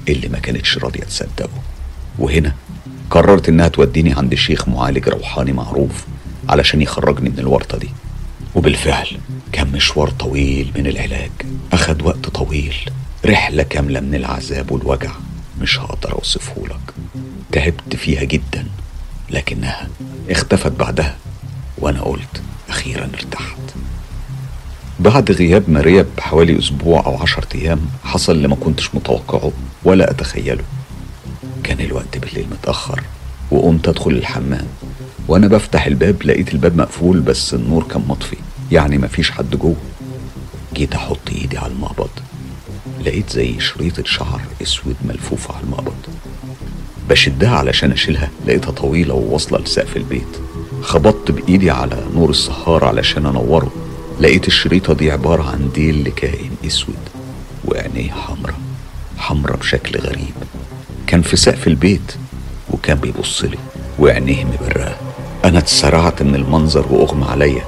اللي 0.08 0.28
ما 0.28 0.38
كانتش 0.38 0.78
راضية 0.78 1.00
تصدقه. 1.00 1.62
وهنا 2.18 2.54
قررت 3.10 3.48
إنها 3.48 3.68
توديني 3.68 4.12
عند 4.12 4.34
شيخ 4.34 4.68
معالج 4.68 5.08
روحاني 5.08 5.52
معروف 5.52 6.06
علشان 6.48 6.82
يخرجني 6.82 7.30
من 7.30 7.38
الورطة 7.38 7.78
دي. 7.78 7.88
وبالفعل 8.54 9.08
كان 9.52 9.72
مشوار 9.72 10.10
طويل 10.10 10.72
من 10.76 10.86
العلاج. 10.86 11.30
أخد 11.72 12.02
وقت 12.02 12.28
طويل. 12.28 12.74
رحلة 13.26 13.62
كاملة 13.62 14.00
من 14.00 14.14
العذاب 14.14 14.72
والوجع. 14.72 15.12
مش 15.60 15.78
هقدر 15.78 16.12
أوصفه 16.12 16.62
لك 16.66 16.94
تعبت 17.52 17.96
فيها 17.96 18.24
جدا. 18.24 18.66
لكنها 19.30 19.88
اختفت 20.30 20.72
بعدها 20.72 21.16
وأنا 21.78 22.02
قلت 22.02 22.42
أخيرا 22.68 23.10
ارتحت. 23.14 23.58
بعد 25.00 25.30
غياب 25.30 25.70
ماريا 25.70 26.06
بحوالي 26.16 26.58
أسبوع 26.58 27.06
أو 27.06 27.22
عشرة 27.22 27.48
أيام 27.54 27.80
حصل 28.04 28.32
اللي 28.32 28.48
ما 28.48 28.56
كنتش 28.56 28.94
متوقعه 28.94 29.52
ولا 29.84 30.10
أتخيله. 30.10 30.64
كان 31.62 31.80
الوقت 31.80 32.18
بالليل 32.18 32.46
متأخر 32.50 33.02
وقمت 33.50 33.88
أدخل 33.88 34.10
الحمام. 34.10 34.66
وأنا 35.28 35.48
بفتح 35.48 35.86
الباب 35.86 36.22
لقيت 36.22 36.52
الباب 36.54 36.76
مقفول 36.76 37.20
بس 37.20 37.54
النور 37.54 37.84
كان 37.84 38.04
مطفي 38.08 38.36
يعني 38.72 38.98
مفيش 38.98 39.30
حد 39.30 39.50
جوه. 39.50 39.76
جيت 40.74 40.94
أحط 40.94 41.30
إيدي 41.32 41.58
على 41.58 41.72
المقبض 41.72 42.10
لقيت 43.00 43.30
زي 43.30 43.60
شريطة 43.60 44.04
شعر 44.06 44.40
أسود 44.62 44.96
ملفوفة 45.04 45.54
على 45.54 45.64
المقبض. 45.64 45.94
بشدها 47.10 47.50
علشان 47.50 47.92
أشيلها 47.92 48.30
لقيتها 48.46 48.70
طويلة 48.70 49.14
وواصلة 49.14 49.58
لسقف 49.58 49.96
البيت. 49.96 50.36
خبطت 50.82 51.30
بإيدي 51.30 51.70
على 51.70 51.96
نور 52.14 52.30
السهار 52.30 52.84
علشان 52.84 53.26
أنوره. 53.26 53.72
لقيت 54.20 54.46
الشريطة 54.46 54.94
دي 54.94 55.10
عبارة 55.10 55.42
عن 55.42 55.70
ديل 55.74 56.04
لكائن 56.04 56.50
أسود 56.66 56.98
وعينيه 57.64 58.10
حمرا 58.10 58.54
حمرا 59.18 59.56
بشكل 59.56 59.98
غريب. 60.00 60.34
كان 61.06 61.22
في 61.22 61.36
سقف 61.36 61.66
البيت 61.66 62.14
وكان 62.70 62.98
بيبص 62.98 63.44
لي 63.44 63.58
وعينيه 63.98 64.44
مبرقة. 64.44 64.96
أنا 65.44 65.58
اتسرعت 65.58 66.22
من 66.22 66.34
المنظر 66.34 66.86
وأغمى 66.90 67.24
عليا. 67.24 67.62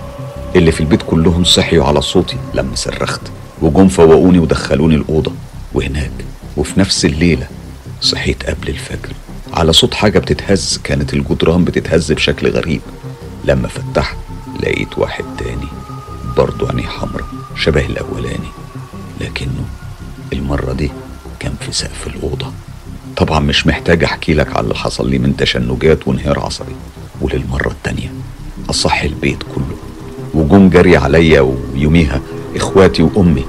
اللي 0.56 0.72
في 0.72 0.80
البيت 0.80 1.02
كلهم 1.02 1.44
صحيوا 1.44 1.84
على 1.84 2.02
صوتي 2.02 2.36
لما 2.54 2.74
صرخت. 2.74 3.22
وجم 3.62 3.88
فوقوني 3.88 4.38
ودخلوني 4.38 4.94
الأوضة. 4.94 5.32
وهناك 5.74 6.12
وفي 6.56 6.80
نفس 6.80 7.04
الليلة 7.04 7.46
صحيت 8.00 8.42
قبل 8.42 8.68
الفجر. 8.68 9.12
على 9.52 9.72
صوت 9.72 9.94
حاجة 9.94 10.18
بتتهز 10.18 10.80
كانت 10.84 11.14
الجدران 11.14 11.64
بتتهز 11.64 12.12
بشكل 12.12 12.48
غريب. 12.50 12.80
لما 13.44 13.68
فتحت 13.68 14.16
لقيت 14.60 14.98
واحد 14.98 15.24
تاني 15.38 15.68
برضه 16.36 16.68
عينيه 16.68 16.86
حمرا 16.86 17.24
شبه 17.56 17.86
الأولاني. 17.86 18.48
لكنه 19.20 19.64
المرة 20.32 20.72
دي 20.72 20.90
كان 21.40 21.54
في 21.60 21.72
سقف 21.72 22.06
الأوضة. 22.06 22.52
طبعا 23.16 23.40
مش 23.40 23.66
محتاج 23.66 24.04
أحكي 24.04 24.34
لك 24.34 24.56
على 24.56 24.64
اللي 24.64 24.74
حصل 24.74 25.10
لي 25.10 25.18
من 25.18 25.36
تشنجات 25.36 26.08
وانهيار 26.08 26.40
عصبي. 26.40 26.76
وللمرة 27.20 27.68
التانية 27.68 28.12
أصح 28.70 29.02
البيت 29.02 29.42
كله. 29.54 29.76
وجم 30.34 30.68
جري 30.68 30.96
عليا 30.96 31.40
ويوميها 31.40 32.20
إخواتي 32.56 33.02
وأمي 33.02 33.44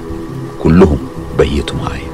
كلهم 0.62 0.98
بيتوا 1.38 1.76
معايا. 1.76 2.10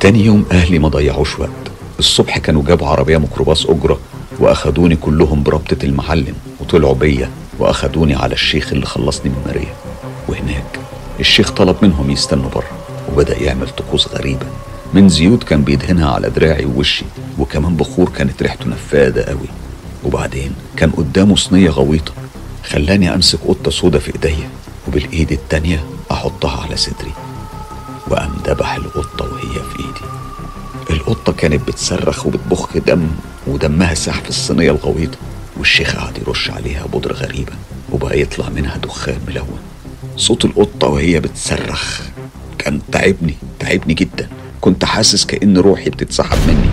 تاني 0.00 0.24
يوم 0.24 0.44
أهلي 0.52 0.78
ما 0.78 0.88
ضيعوش 0.88 1.38
وقت. 1.38 1.63
الصبح 1.98 2.38
كانوا 2.38 2.62
جابوا 2.62 2.88
عربية 2.88 3.18
ميكروباص 3.18 3.66
أجرة 3.66 3.98
وأخدوني 4.38 4.96
كلهم 4.96 5.42
بربطة 5.42 5.84
المعلم 5.84 6.34
وطلعوا 6.60 6.94
بيا 6.94 7.30
وأخدوني 7.58 8.14
على 8.14 8.34
الشيخ 8.34 8.72
اللي 8.72 8.86
خلصني 8.86 9.30
من 9.30 9.42
ماريا. 9.46 9.74
وهناك 10.28 10.78
الشيخ 11.20 11.50
طلب 11.50 11.76
منهم 11.82 12.10
يستنوا 12.10 12.50
بره 12.50 12.70
وبدأ 13.12 13.38
يعمل 13.42 13.68
طقوس 13.68 14.08
غريبة. 14.08 14.46
من 14.94 15.08
زيوت 15.08 15.42
كان 15.44 15.62
بيدهنها 15.62 16.10
على 16.10 16.30
دراعي 16.30 16.64
ووشي 16.64 17.04
وكمان 17.38 17.76
بخور 17.76 18.08
كانت 18.08 18.42
ريحته 18.42 18.66
نفاذة 18.66 19.22
قوي. 19.22 19.48
وبعدين 20.04 20.52
كان 20.76 20.90
قدامه 20.90 21.36
صينية 21.36 21.70
غويطة. 21.70 22.12
خلاني 22.68 23.14
أمسك 23.14 23.38
قطة 23.48 23.70
سودا 23.70 23.98
في 23.98 24.14
إيديا 24.14 24.48
وبالإيد 24.88 25.32
التانية 25.32 25.84
أحطها 26.10 26.62
على 26.62 26.76
صدري. 26.76 27.12
ذبح 28.46 28.74
القطة 28.74 29.24
وهي 29.24 29.54
في 29.54 29.78
إيدي. 29.78 30.13
القطة 31.08 31.32
كانت 31.32 31.68
بتصرخ 31.68 32.26
وبتبخ 32.26 32.78
دم 32.78 33.08
ودمها 33.46 33.94
ساح 33.94 34.20
في 34.20 34.28
الصينية 34.28 34.70
الغويطة 34.70 35.18
والشيخ 35.56 35.96
قعد 35.96 36.18
يرش 36.18 36.50
عليها 36.50 36.86
بودرة 36.86 37.12
غريبة 37.12 37.52
وبقى 37.92 38.20
يطلع 38.20 38.48
منها 38.48 38.76
دخان 38.76 39.18
ملون. 39.28 39.58
صوت 40.16 40.44
القطة 40.44 40.86
وهي 40.86 41.20
بتصرخ 41.20 42.00
كان 42.58 42.80
تعبني 42.92 43.34
تعبني 43.60 43.94
جدا 43.94 44.28
كنت 44.60 44.84
حاسس 44.84 45.26
كأن 45.26 45.58
روحي 45.58 45.90
بتتسحب 45.90 46.38
مني. 46.48 46.70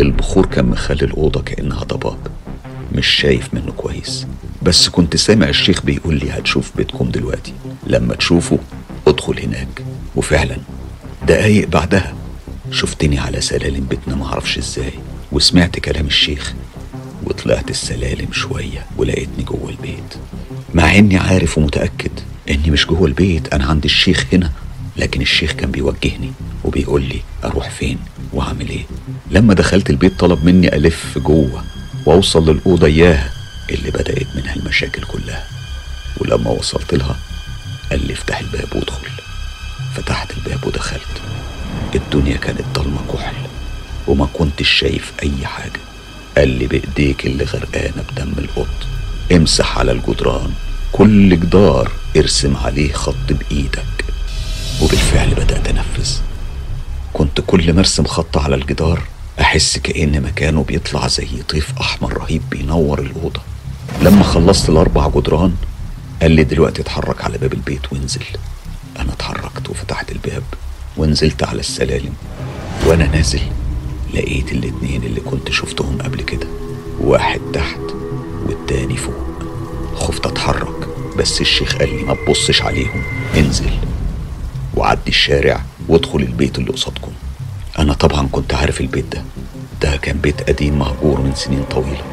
البخور 0.00 0.46
كان 0.46 0.64
مخلي 0.66 1.02
الأوضة 1.02 1.40
كأنها 1.42 1.84
ضباب 1.84 2.18
مش 2.92 3.06
شايف 3.06 3.54
منه 3.54 3.72
كويس. 3.76 4.26
بس 4.62 4.88
كنت 4.88 5.16
سامع 5.16 5.48
الشيخ 5.48 5.82
بيقول 5.82 6.14
لي 6.14 6.30
هتشوف 6.30 6.70
بيتكم 6.76 7.10
دلوقتي 7.10 7.52
لما 7.86 8.14
تشوفه 8.14 8.58
ادخل 9.06 9.38
هناك. 9.38 9.82
وفعلا 10.16 10.56
دقايق 11.28 11.68
بعدها 11.68 12.14
شفتني 12.76 13.18
على 13.18 13.40
سلالم 13.40 13.84
بيتنا 13.84 14.14
معرفش 14.14 14.58
إزاي 14.58 14.92
وسمعت 15.32 15.78
كلام 15.78 16.06
الشيخ 16.06 16.54
وطلعت 17.24 17.70
السلالم 17.70 18.32
شوية 18.32 18.86
ولقيتني 18.96 19.44
جوه 19.44 19.70
البيت. 19.70 20.14
مع 20.74 20.94
اني 20.94 21.16
عارف 21.16 21.58
ومتأكد 21.58 22.10
اني 22.50 22.70
مش 22.70 22.86
جوه 22.86 23.06
البيت 23.06 23.54
أنا 23.54 23.64
عند 23.64 23.84
الشيخ 23.84 24.26
هنا. 24.32 24.52
لكن 24.96 25.20
الشيخ 25.20 25.52
كان 25.52 25.70
بيوجهني 25.70 26.32
وبيقول 26.64 27.02
لي 27.02 27.20
أروح 27.44 27.70
فين 27.70 27.98
واعمل 28.32 28.68
إيه. 28.68 28.84
لما 29.30 29.54
دخلت 29.54 29.90
البيت 29.90 30.20
طلب 30.20 30.44
مني 30.44 30.76
ألف 30.76 31.18
جوة 31.18 31.64
وأوصل 32.06 32.50
للأوضة 32.50 32.86
اياها 32.86 33.32
اللي 33.70 33.90
بدأت 33.90 34.26
منها 34.36 34.54
المشاكل 34.56 35.02
كلها. 35.02 35.46
ولما 36.18 36.50
وصلت 36.50 36.94
لها 36.94 37.16
قال 37.90 38.06
لي 38.06 38.12
افتح 38.12 38.38
الباب 38.38 38.68
وادخل. 38.76 39.08
فتحت 39.94 40.30
الباب 40.36 40.66
ودخلت. 40.66 41.22
الدنيا 41.94 42.36
كانت 42.36 42.64
ضلمة 42.74 43.00
كحل 43.12 43.36
وما 44.08 44.28
كنتش 44.32 44.68
شايف 44.68 45.12
أي 45.22 45.46
حاجة. 45.46 45.80
قال 46.38 46.48
لي 46.48 46.66
بإيديك 46.66 47.26
اللي 47.26 47.44
غرقانة 47.44 48.04
بدم 48.12 48.32
القط. 48.38 48.86
امسح 49.32 49.78
على 49.78 49.92
الجدران 49.92 50.50
كل 50.92 51.40
جدار 51.40 51.90
ارسم 52.16 52.56
عليه 52.56 52.92
خط 52.92 53.14
بإيدك. 53.28 54.04
وبالفعل 54.82 55.34
بدأت 55.34 55.68
أنفذ. 55.68 56.10
كنت 57.12 57.40
كل 57.46 57.72
ما 57.72 57.80
ارسم 57.80 58.04
خط 58.04 58.38
على 58.38 58.54
الجدار 58.54 59.02
أحس 59.40 59.78
كأن 59.78 60.22
مكانه 60.22 60.64
بيطلع 60.64 61.06
زي 61.06 61.42
طيف 61.48 61.72
أحمر 61.80 62.18
رهيب 62.18 62.42
بينور 62.50 62.98
الأوضة. 62.98 63.40
لما 64.02 64.22
خلصت 64.22 64.68
الأربع 64.68 65.08
جدران 65.08 65.54
قال 66.22 66.30
لي 66.30 66.44
دلوقتي 66.44 66.82
اتحرك 66.82 67.24
على 67.24 67.38
باب 67.38 67.52
البيت 67.52 67.92
وانزل. 67.92 68.24
أنا 68.98 69.12
اتحركت 69.12 69.68
وفتحت 69.70 70.12
الباب. 70.12 70.42
ونزلت 70.96 71.42
على 71.42 71.60
السلالم. 71.60 72.12
وأنا 72.86 73.06
نازل 73.06 73.40
لقيت 74.14 74.52
الاتنين 74.52 75.02
اللي 75.02 75.20
كنت 75.20 75.50
شفتهم 75.50 75.98
قبل 76.02 76.22
كده 76.22 76.46
واحد 77.00 77.40
تحت 77.52 77.80
والتاني 78.46 78.96
فوق. 78.96 79.26
خفت 79.94 80.26
أتحرك 80.26 80.88
بس 81.18 81.40
الشيخ 81.40 81.76
قال 81.76 81.96
لي 81.96 82.02
ما 82.02 82.14
تبصش 82.26 82.62
عليهم 82.62 83.02
انزل 83.36 83.70
وعدي 84.74 85.08
الشارع 85.08 85.60
وادخل 85.88 86.18
البيت 86.18 86.58
اللي 86.58 86.70
قصادكم. 86.70 87.12
أنا 87.78 87.92
طبعا 87.92 88.28
كنت 88.32 88.54
عارف 88.54 88.80
البيت 88.80 89.04
ده. 89.12 89.22
ده 89.82 89.96
كان 89.96 90.18
بيت 90.18 90.48
قديم 90.48 90.78
مهجور 90.78 91.20
من 91.20 91.32
سنين 91.34 91.64
طويلة 91.70 92.04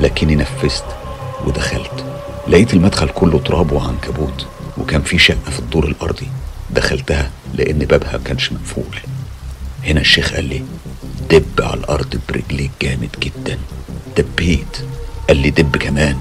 لكني 0.00 0.36
نفذت 0.36 0.84
ودخلت. 1.46 2.04
لقيت 2.48 2.74
المدخل 2.74 3.08
كله 3.08 3.38
تراب 3.38 3.72
وعنكبوت 3.72 4.46
وكان 4.78 5.02
في 5.02 5.18
شقة 5.18 5.50
في 5.50 5.58
الدور 5.58 5.84
الأرضي. 5.84 6.26
دخلتها 6.70 7.30
لأن 7.54 7.78
بابها 7.78 8.20
كانش 8.24 8.52
مقفول. 8.52 8.96
هنا 9.84 10.00
الشيخ 10.00 10.34
قال 10.34 10.44
لي 10.44 10.62
دب 11.30 11.60
على 11.60 11.80
الأرض 11.80 12.18
برجليك 12.28 12.70
جامد 12.82 13.16
جدا. 13.22 13.58
دبيت. 14.16 14.76
قال 15.28 15.36
لي 15.36 15.50
دب 15.50 15.76
كمان. 15.76 16.16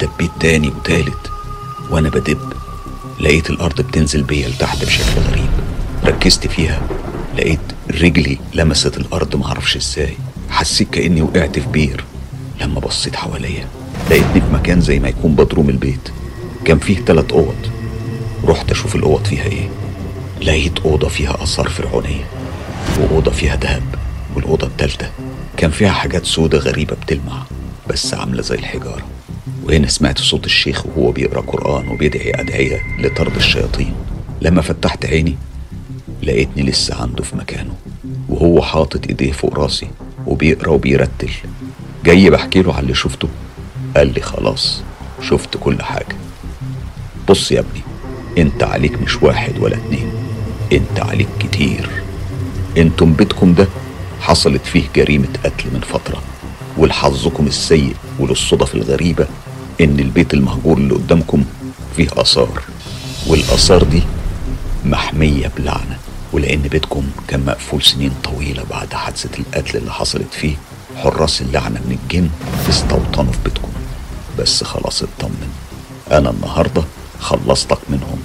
دبيت 0.00 0.30
تاني 0.40 0.68
وتالت. 0.68 1.30
وأنا 1.90 2.08
بدب 2.08 2.52
لقيت 3.20 3.50
الأرض 3.50 3.80
بتنزل 3.80 4.22
بيا 4.22 4.48
لتحت 4.48 4.84
بشكل 4.84 5.20
غريب. 5.30 5.50
ركزت 6.04 6.46
فيها 6.46 6.82
لقيت 7.36 7.60
رجلي 7.90 8.38
لمست 8.54 8.96
الأرض 8.96 9.36
معرفش 9.36 9.76
إزاي. 9.76 10.16
حسيت 10.50 10.90
كأني 10.90 11.22
وقعت 11.22 11.58
في 11.58 11.68
بير. 11.68 12.04
لما 12.60 12.80
بصيت 12.80 13.16
حواليا 13.16 13.66
لقيتني 14.10 14.40
في 14.40 14.52
مكان 14.52 14.80
زي 14.80 14.98
ما 14.98 15.08
يكون 15.08 15.34
بدروم 15.34 15.70
البيت. 15.70 16.08
كان 16.64 16.78
فيه 16.78 17.04
تلات 17.04 17.32
أوض. 17.32 17.59
رحت 18.50 18.70
أشوف 18.70 18.96
الأوض 18.96 19.24
فيها 19.24 19.44
إيه؟ 19.44 19.68
لقيت 20.42 20.78
أوضة 20.78 21.08
فيها 21.08 21.42
آثار 21.42 21.68
فرعونية 21.68 22.24
وأوضة 22.98 23.30
فيها 23.30 23.54
دهب 23.56 23.82
والأوضة 24.34 24.66
التالتة 24.66 25.10
كان 25.56 25.70
فيها 25.70 25.90
حاجات 25.90 26.24
سودة 26.24 26.58
غريبة 26.58 26.96
بتلمع 26.96 27.42
بس 27.88 28.14
عاملة 28.14 28.42
زي 28.42 28.54
الحجارة. 28.54 29.02
وهنا 29.64 29.88
سمعت 29.88 30.18
صوت 30.18 30.46
الشيخ 30.46 30.86
وهو 30.86 31.12
بيقرأ 31.12 31.40
قرآن 31.40 31.88
وبيدعي 31.88 32.40
أدعية 32.40 32.82
لطرد 32.98 33.36
الشياطين. 33.36 33.94
لما 34.40 34.62
فتحت 34.62 35.06
عيني 35.06 35.36
لقيتني 36.22 36.62
لسه 36.62 37.02
عنده 37.02 37.22
في 37.24 37.36
مكانه 37.36 37.74
وهو 38.28 38.62
حاطط 38.62 39.06
إيديه 39.06 39.32
فوق 39.32 39.58
راسي 39.58 39.90
وبيقرأ 40.26 40.68
وبيرتل. 40.68 41.30
جاي 42.04 42.30
بحكي 42.30 42.62
له 42.62 42.72
على 42.74 42.82
اللي 42.82 42.94
شفته 42.94 43.28
قال 43.96 44.14
لي 44.14 44.20
خلاص 44.20 44.82
شفت 45.22 45.56
كل 45.60 45.82
حاجة. 45.82 46.16
بص 47.28 47.52
يا 47.52 47.60
ابني 47.60 47.89
انت 48.38 48.62
عليك 48.62 49.02
مش 49.02 49.22
واحد 49.22 49.58
ولا 49.58 49.76
اتنين 49.76 50.12
انت 50.72 51.00
عليك 51.00 51.28
كتير. 51.40 51.90
أنتم 52.78 53.12
بيتكم 53.12 53.54
ده 53.54 53.68
حصلت 54.20 54.66
فيه 54.66 54.82
جريمة 54.96 55.28
قتل 55.44 55.64
من 55.74 55.80
فترة 55.80 56.22
ولحظكم 56.76 57.46
السيء 57.46 57.94
وللصدف 58.18 58.74
الغريبة 58.74 59.26
إن 59.80 60.00
البيت 60.00 60.34
المهجور 60.34 60.76
اللي 60.78 60.94
قدامكم 60.94 61.44
فيه 61.96 62.08
آثار 62.16 62.62
والآثار 63.26 63.82
دي 63.82 64.02
محمية 64.84 65.50
بلعنة 65.58 65.98
ولأن 66.32 66.58
بيتكم 66.62 67.02
كان 67.28 67.44
مقفول 67.46 67.82
سنين 67.82 68.12
طويلة 68.24 68.62
بعد 68.70 68.94
حادثة 68.94 69.30
القتل 69.38 69.76
اللي 69.78 69.92
حصلت 69.92 70.34
فيه 70.34 70.54
حراس 70.96 71.42
اللعنة 71.42 71.80
من 71.86 71.98
الجن 72.02 72.28
استوطنوا 72.68 73.32
في 73.32 73.38
بيتكم. 73.44 73.68
بس 74.38 74.64
خلاص 74.64 75.02
اطمن 75.02 75.48
أنا 76.12 76.30
النهاردة 76.30 76.82
خلصتك 77.20 77.78
منهم 77.88 78.18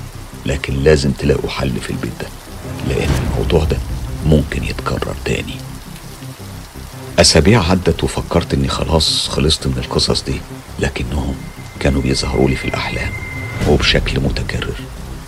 لكن 0.46 0.84
لازم 0.84 1.12
تلاقوا 1.12 1.50
حل 1.50 1.72
في 1.82 1.90
البيت 1.90 2.12
ده 2.22 2.28
لأن 2.90 3.10
الموضوع 3.32 3.64
ده 3.64 3.78
ممكن 4.26 4.64
يتكرر 4.64 5.16
تاني. 5.26 5.56
أسابيع 7.20 7.64
عدت 7.70 8.04
وفكرت 8.04 8.54
إني 8.54 8.68
خلاص 8.68 9.28
خلصت 9.30 9.68
من 9.68 9.78
القصص 9.78 10.24
دي 10.24 10.42
لكنهم 10.80 11.36
كانوا 11.80 12.02
بيظهروا 12.02 12.50
لي 12.50 12.56
في 12.56 12.66
الأحلام 12.68 13.12
وبشكل 13.70 14.20
متكرر. 14.20 14.76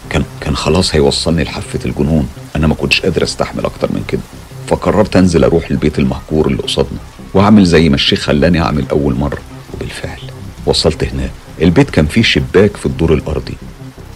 كان 0.09 0.23
كان 0.41 0.55
خلاص 0.55 0.95
هيوصلني 0.95 1.43
لحافة 1.43 1.79
الجنون. 1.85 2.29
أنا 2.55 2.67
ما 2.67 2.75
كنتش 2.75 3.01
قادر 3.01 3.23
أستحمل 3.23 3.65
أكتر 3.65 3.91
من 3.91 4.03
كده. 4.07 4.21
فقررت 4.67 5.15
أنزل 5.15 5.43
أروح 5.43 5.69
البيت 5.71 5.99
المهجور 5.99 6.47
اللي 6.47 6.61
قصادنا 6.63 6.99
وأعمل 7.33 7.65
زي 7.65 7.89
ما 7.89 7.95
الشيخ 7.95 8.19
خلاني 8.19 8.61
أعمل 8.61 8.85
أول 8.91 9.15
مرة. 9.15 9.39
وبالفعل 9.73 10.19
وصلت 10.65 11.03
هناك. 11.03 11.31
البيت 11.61 11.89
كان 11.89 12.05
فيه 12.05 12.21
شباك 12.21 12.77
في 12.77 12.85
الدور 12.85 13.13
الأرضي 13.13 13.57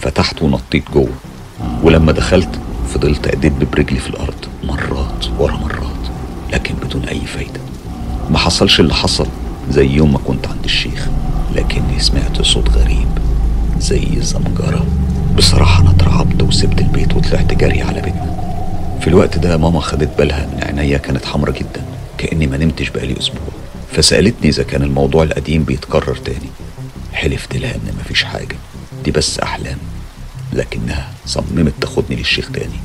فتحت 0.01 0.41
ونطيت 0.41 0.83
جوه 0.93 1.09
ولما 1.83 2.11
دخلت 2.11 2.49
فضلت 2.93 3.27
أدب 3.27 3.67
برجلي 3.71 3.99
في 3.99 4.09
الأرض 4.09 4.45
مرات 4.63 5.25
ورا 5.39 5.55
مرات 5.57 6.01
لكن 6.53 6.73
بدون 6.83 7.03
أي 7.03 7.19
فايدة. 7.21 7.59
ما 8.29 8.37
حصلش 8.37 8.79
اللي 8.79 8.93
حصل 8.93 9.27
زي 9.69 9.87
يوم 9.87 10.11
ما 10.13 10.17
كنت 10.19 10.47
عند 10.47 10.63
الشيخ 10.65 11.07
لكني 11.55 11.99
سمعت 11.99 12.41
صوت 12.41 12.69
غريب 12.69 13.07
زي 13.79 14.21
زمجرة 14.21 14.85
بصراحة 15.37 15.81
أنا 15.81 15.91
اترعبت 15.91 16.43
وسبت 16.43 16.79
البيت 16.81 17.13
وطلعت 17.15 17.53
جري 17.53 17.81
على 17.81 18.01
بيتنا. 18.01 18.37
في 19.01 19.07
الوقت 19.07 19.37
ده 19.37 19.57
ماما 19.57 19.79
خدت 19.79 20.17
بالها 20.17 20.45
من 20.45 20.63
عينيا 20.63 20.97
كانت 20.97 21.25
حمرة 21.25 21.51
جدا 21.51 21.81
كأني 22.17 22.47
ما 22.47 22.57
نمتش 22.57 22.89
بقالي 22.89 23.19
أسبوع. 23.19 23.41
فسألتني 23.91 24.49
إذا 24.49 24.63
كان 24.63 24.83
الموضوع 24.83 25.23
القديم 25.23 25.63
بيتكرر 25.63 26.15
تاني. 26.15 26.49
حلفت 27.13 27.55
لها 27.57 27.75
إن 27.75 27.95
مفيش 27.99 28.23
حاجة. 28.23 28.55
دي 29.03 29.11
بس 29.11 29.39
أحلام. 29.39 29.77
لكنها 30.53 31.11
صممت 31.25 31.73
تاخدني 31.81 32.15
للشيخ 32.15 32.51
تاني. 32.51 32.79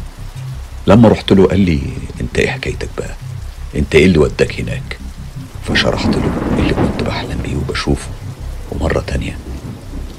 لما 0.87 1.09
رحت 1.09 1.33
له 1.33 1.47
قال 1.47 1.61
لي 1.61 1.81
أنت 2.21 2.39
إيه 2.39 2.51
حكايتك 2.51 2.89
بقى؟ 2.99 3.15
أنت 3.77 3.95
إيه 3.95 4.07
اللي 4.07 4.19
وداك 4.19 4.61
هناك؟ 4.61 4.99
فشرحت 5.69 6.07
له 6.07 6.31
اللي 6.59 6.75
كنت 6.75 7.03
بحلم 7.03 7.39
بيه 7.45 7.57
وبشوفه. 7.57 8.09
ومرة 8.73 9.01
تانية 9.01 9.39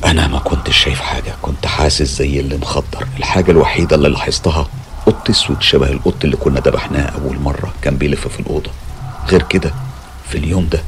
أنا 0.06 0.28
ما 0.28 0.40
كنتش 0.40 0.78
شايف 0.78 1.02
حاجة. 1.02 1.34
كنت 1.42 1.66
حاسس 1.66 2.18
زي 2.18 2.40
اللي 2.40 2.58
مخدر. 2.58 3.08
الحاجة 3.18 3.52
الوحيدة 3.52 3.96
اللي 3.96 4.10
لاحظتها 4.10 4.68
قط 5.06 5.30
أسود 5.30 5.62
شبه 5.62 5.92
القط 5.92 6.24
اللي 6.24 6.38
كنا 6.38 6.60
ذبحناه 6.60 7.06
أول 7.06 7.40
مرة. 7.40 7.74
كان 7.82 7.98
بيلف 7.98 8.28
في 8.28 8.40
الأوضة. 8.40 8.72
غير 9.28 9.42
كده 9.44 9.74
في 10.30 10.38
اليوم 10.38 10.68
ده 10.72 10.82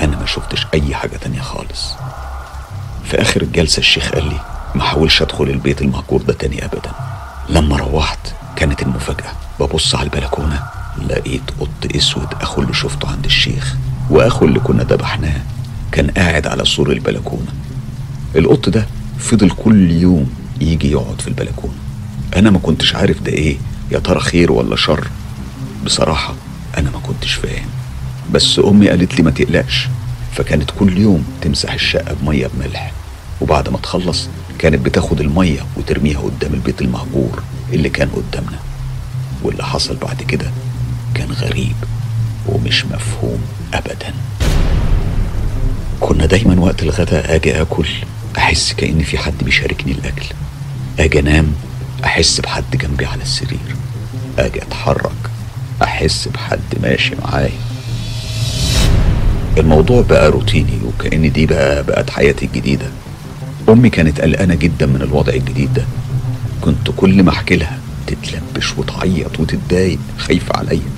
أنا 0.00 0.16
ما 0.16 0.26
شفتش 0.26 0.66
أي 0.74 0.94
حاجة 0.94 1.16
تانية 1.16 1.40
خالص. 1.40 1.92
في 3.10 3.20
آخر 3.22 3.42
الجلسة 3.42 3.78
الشيخ 3.80 4.08
قال 4.12 4.24
لي 4.28 4.40
ما 4.74 4.82
حاولش 4.84 5.22
أدخل 5.22 5.44
البيت 5.44 5.82
المهجور 5.82 6.22
ده 6.22 6.32
تاني 6.32 6.64
أبدا. 6.64 6.90
لما 7.48 7.76
روحت 7.76 8.18
كانت 8.56 8.82
المفاجأة 8.82 9.32
ببص 9.60 9.94
على 9.94 10.04
البلكونة 10.04 10.62
لقيت 11.08 11.42
قط 11.60 11.96
أسود 11.96 12.28
أخو 12.40 12.62
اللي 12.62 12.74
شفته 12.74 13.08
عند 13.10 13.24
الشيخ 13.24 13.76
وأخو 14.10 14.44
اللي 14.44 14.60
كنا 14.60 14.82
ذبحناه 14.82 15.40
كان 15.92 16.10
قاعد 16.10 16.46
على 16.46 16.64
سور 16.64 16.92
البلكونة. 16.92 17.52
القط 18.36 18.68
ده 18.68 18.86
فضل 19.18 19.50
كل 19.50 19.90
يوم 19.90 20.30
يجي 20.60 20.90
يقعد 20.90 21.20
في 21.20 21.28
البلكونة. 21.28 21.74
أنا 22.36 22.50
ما 22.50 22.58
كنتش 22.58 22.94
عارف 22.94 23.20
ده 23.22 23.32
إيه 23.32 23.56
يا 23.90 23.98
ترى 23.98 24.20
خير 24.20 24.52
ولا 24.52 24.76
شر؟ 24.76 25.08
بصراحة 25.84 26.34
أنا 26.78 26.90
ما 26.90 26.98
كنتش 26.98 27.34
فاهم. 27.34 27.66
بس 28.32 28.60
أمي 28.64 28.88
قالت 28.88 29.14
لي 29.14 29.22
ما 29.22 29.30
تقلقش 29.30 29.88
فكانت 30.36 30.70
كل 30.78 30.98
يوم 30.98 31.24
تمسح 31.42 31.72
الشقة 31.72 32.14
بمية 32.14 32.46
بملح 32.54 32.92
وبعد 33.40 33.68
ما 33.68 33.78
تخلص 33.78 34.28
كانت 34.58 34.86
بتاخد 34.86 35.20
المية 35.20 35.60
وترميها 35.76 36.20
قدام 36.20 36.54
البيت 36.54 36.82
المهجور 36.82 37.42
اللي 37.72 37.88
كان 37.88 38.08
قدامنا. 38.08 38.58
واللي 39.42 39.64
حصل 39.64 39.96
بعد 39.96 40.22
كده 40.22 40.50
كان 41.14 41.32
غريب 41.32 41.74
ومش 42.46 42.84
مفهوم 42.84 43.38
ابدا. 43.74 44.14
كنا 46.00 46.26
دايما 46.26 46.60
وقت 46.60 46.82
الغداء 46.82 47.34
آجي 47.34 47.62
آكل 47.62 47.88
أحس 48.38 48.72
كأن 48.72 49.02
في 49.02 49.18
حد 49.18 49.44
بيشاركني 49.44 49.92
الأكل. 49.92 50.26
آجي 50.98 51.20
أنام 51.20 51.52
أحس 52.04 52.40
بحد 52.40 52.64
جنبي 52.76 53.06
على 53.06 53.22
السرير. 53.22 53.76
آجي 54.38 54.62
أتحرك 54.62 55.30
أحس 55.82 56.28
بحد 56.28 56.60
ماشي 56.82 57.14
معايا. 57.24 57.75
الموضوع 59.58 60.02
بقى 60.02 60.30
روتيني 60.30 60.78
وكأن 60.86 61.32
دي 61.32 61.46
بقى 61.46 61.84
بقت 61.84 62.10
حياتي 62.10 62.46
الجديدة. 62.46 62.86
أمي 63.68 63.90
كانت 63.90 64.20
قلقانة 64.20 64.54
جدا 64.54 64.86
من 64.86 65.02
الوضع 65.02 65.32
الجديد 65.32 65.74
ده. 65.74 65.84
كنت 66.60 66.90
كل 66.96 67.22
ما 67.22 67.30
أحكي 67.30 67.56
لها 67.56 67.78
تتلبش 68.06 68.78
وتعيط 68.78 69.40
وتتضايق 69.40 69.98
خايفة 70.18 70.56
عليا. 70.58 70.90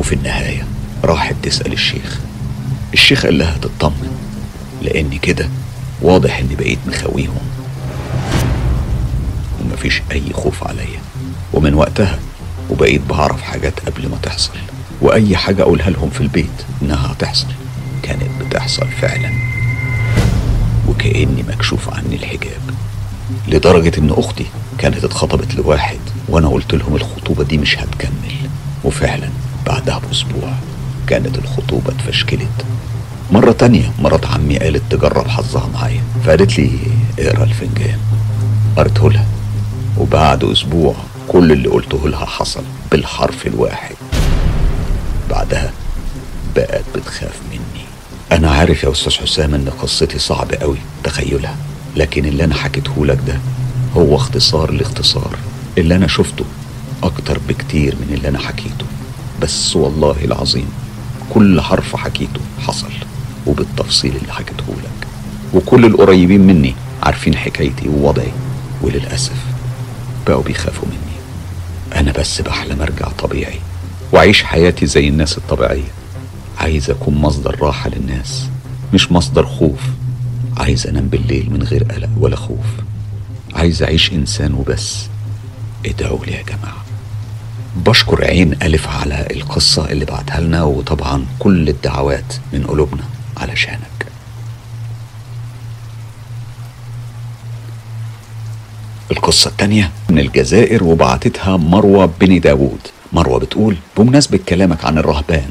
وفي 0.00 0.14
النهاية 0.14 0.66
راحت 1.04 1.34
تسأل 1.42 1.72
الشيخ. 1.72 2.18
الشيخ 2.94 3.22
قال 3.26 3.38
لها 3.38 3.56
تطمن 3.62 4.16
لأن 4.82 5.18
كده 5.22 5.48
واضح 6.02 6.38
إني 6.38 6.54
بقيت 6.54 6.78
مخاويهم. 6.86 7.48
ومفيش 9.60 10.02
أي 10.12 10.22
خوف 10.32 10.64
عليا. 10.64 11.00
ومن 11.52 11.74
وقتها 11.74 12.18
وبقيت 12.70 13.00
بعرف 13.08 13.42
حاجات 13.42 13.80
قبل 13.80 14.08
ما 14.08 14.16
تحصل. 14.22 14.52
وأي 15.02 15.36
حاجة 15.36 15.62
أقولها 15.62 15.90
لهم 15.90 16.10
في 16.10 16.20
البيت 16.20 16.64
إنها 16.82 17.12
هتحصل 17.12 17.46
كانت 18.02 18.30
بتحصل 18.40 18.86
فعلا. 19.00 19.30
وكأني 20.88 21.44
مكشوف 21.48 21.88
عني 21.94 22.16
الحجاب. 22.16 22.60
لدرجة 23.48 23.92
إن 23.98 24.10
أختي 24.10 24.46
كانت 24.78 25.04
اتخطبت 25.04 25.54
لواحد 25.54 25.98
وأنا 26.28 26.48
قلت 26.48 26.74
لهم 26.74 26.96
الخطوبة 26.96 27.44
دي 27.44 27.58
مش 27.58 27.78
هتكمل. 27.78 28.34
وفعلا 28.84 29.28
بعدها 29.66 29.98
بأسبوع 30.08 30.52
كانت 31.06 31.38
الخطوبة 31.38 31.92
اتفشكلت. 31.92 32.64
مرة 33.32 33.52
تانية 33.52 33.92
مرات 33.98 34.26
عمي 34.26 34.58
قالت 34.58 34.82
تجرب 34.90 35.28
حظها 35.28 35.68
معايا. 35.74 36.02
فقالت 36.24 36.58
لي 36.58 36.70
اقرأ 37.18 37.44
الفنجان. 37.44 37.98
قريته 38.76 39.10
لها. 39.10 39.26
وبعد 39.98 40.44
أسبوع 40.44 40.94
كل 41.28 41.52
اللي 41.52 41.68
قلته 41.68 42.08
لها 42.08 42.26
حصل 42.26 42.62
بالحرف 42.92 43.46
الواحد. 43.46 43.94
بعدها 45.30 45.72
بقت 46.56 46.84
بتخاف 46.94 47.40
مني. 47.50 47.84
أنا 48.32 48.50
عارف 48.50 48.82
يا 48.84 48.92
أستاذ 48.92 49.12
حسام 49.12 49.54
إن 49.54 49.70
قصتي 49.82 50.18
صعب 50.18 50.52
قوي 50.52 50.78
تخيلها. 51.04 51.56
لكن 51.96 52.24
اللي 52.24 52.44
أنا 52.44 52.54
حكيته 52.54 53.06
لك 53.06 53.18
ده 53.26 53.38
هو 53.96 54.16
اختصار 54.16 54.70
الاختصار 54.70 55.38
اللي 55.78 55.96
أنا 55.96 56.06
شفته 56.06 56.44
أكتر 57.02 57.38
بكتير 57.48 57.94
من 57.94 58.14
اللي 58.14 58.28
أنا 58.28 58.38
حكيته. 58.38 58.86
بس 59.42 59.76
والله 59.76 60.24
العظيم 60.24 60.68
كل 61.30 61.60
حرف 61.60 61.96
حكيته 61.96 62.40
حصل 62.66 62.92
وبالتفصيل 63.46 64.16
اللي 64.16 64.32
حكيته 64.32 64.64
لك. 64.68 65.08
وكل 65.54 65.84
القريبين 65.84 66.40
مني 66.40 66.74
عارفين 67.02 67.36
حكايتي 67.36 67.88
ووضعي 67.88 68.32
وللأسف 68.82 69.36
بقوا 70.26 70.42
بيخافوا 70.42 70.88
مني. 70.88 72.00
أنا 72.00 72.12
بس 72.12 72.40
بحلم 72.40 72.82
أرجع 72.82 73.08
طبيعي. 73.08 73.60
وأعيش 74.12 74.42
حياتي 74.42 74.86
زي 74.86 75.08
الناس 75.08 75.38
الطبيعية. 75.38 75.92
عايز 76.58 76.90
أكون 76.90 77.14
مصدر 77.14 77.62
راحة 77.62 77.90
للناس 77.90 78.46
مش 78.94 79.12
مصدر 79.12 79.46
خوف. 79.46 79.80
عايز 80.56 80.86
أنام 80.86 81.08
بالليل 81.08 81.50
من 81.50 81.62
غير 81.62 81.84
قلق 81.84 82.08
ولا 82.16 82.36
خوف. 82.36 82.66
عايز 83.54 83.82
أعيش 83.82 84.12
إنسان 84.12 84.54
وبس. 84.54 85.06
ادعوا 85.86 86.24
لي 86.26 86.32
يا 86.32 86.42
جماعة. 86.42 86.84
بشكر 87.76 88.24
عين 88.24 88.52
ألف 88.62 88.88
على 88.88 89.26
القصة 89.30 89.90
اللي 89.90 90.04
بعتها 90.04 90.40
لنا 90.40 90.62
وطبعا 90.62 91.26
كل 91.38 91.68
الدعوات 91.68 92.34
من 92.52 92.66
قلوبنا 92.66 93.04
علشانك. 93.36 94.06
القصة 99.10 99.48
التانية 99.50 99.90
من 100.10 100.18
الجزائر 100.18 100.84
وبعتتها 100.84 101.56
مروة 101.56 102.10
بن 102.20 102.40
داوود. 102.40 102.80
مروة 103.12 103.38
بتقول 103.38 103.76
بمناسبة 103.96 104.38
كلامك 104.48 104.84
عن 104.84 104.98
الرهبان 104.98 105.48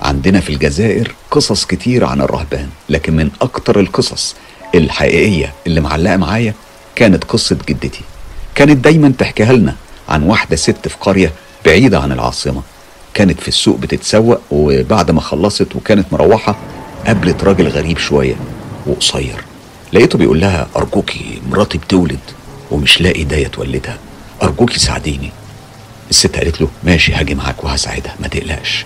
عندنا 0.00 0.40
في 0.40 0.50
الجزائر 0.50 1.14
قصص 1.30 1.64
كتير 1.64 2.04
عن 2.04 2.20
الرهبان 2.20 2.68
لكن 2.88 3.16
من 3.16 3.30
أكتر 3.42 3.80
القصص 3.80 4.34
الحقيقية 4.74 5.52
اللي 5.66 5.80
معلقة 5.80 6.16
معايا 6.16 6.54
كانت 6.96 7.24
قصة 7.24 7.58
جدتي. 7.68 8.00
كانت 8.54 8.84
دايما 8.84 9.12
تحكيها 9.18 9.52
لنا 9.52 9.74
عن 10.08 10.22
واحدة 10.22 10.56
ست 10.56 10.88
في 10.88 10.96
قرية 11.00 11.32
بعيدة 11.66 12.00
عن 12.00 12.12
العاصمة. 12.12 12.62
كانت 13.14 13.40
في 13.40 13.48
السوق 13.48 13.78
بتتسوق 13.78 14.40
وبعد 14.50 15.10
ما 15.10 15.20
خلصت 15.20 15.76
وكانت 15.76 16.12
مروحة 16.12 16.56
قابلت 17.06 17.44
راجل 17.44 17.68
غريب 17.68 17.98
شوية 17.98 18.34
وقصير. 18.86 19.44
لقيته 19.92 20.18
بيقول 20.18 20.40
لها 20.40 20.68
أرجوكي 20.76 21.40
مراتي 21.50 21.78
بتولد 21.78 22.18
ومش 22.70 23.00
لاقي 23.00 23.24
داية 23.24 23.46
تولدها. 23.46 23.98
أرجوكي 24.42 24.78
ساعديني. 24.80 25.30
الست 26.14 26.36
قالت 26.36 26.60
له 26.60 26.68
ماشي 26.84 27.14
هاجي 27.14 27.34
معاك 27.34 27.64
وهساعدها 27.64 28.14
ما 28.20 28.28
تقلقش. 28.28 28.84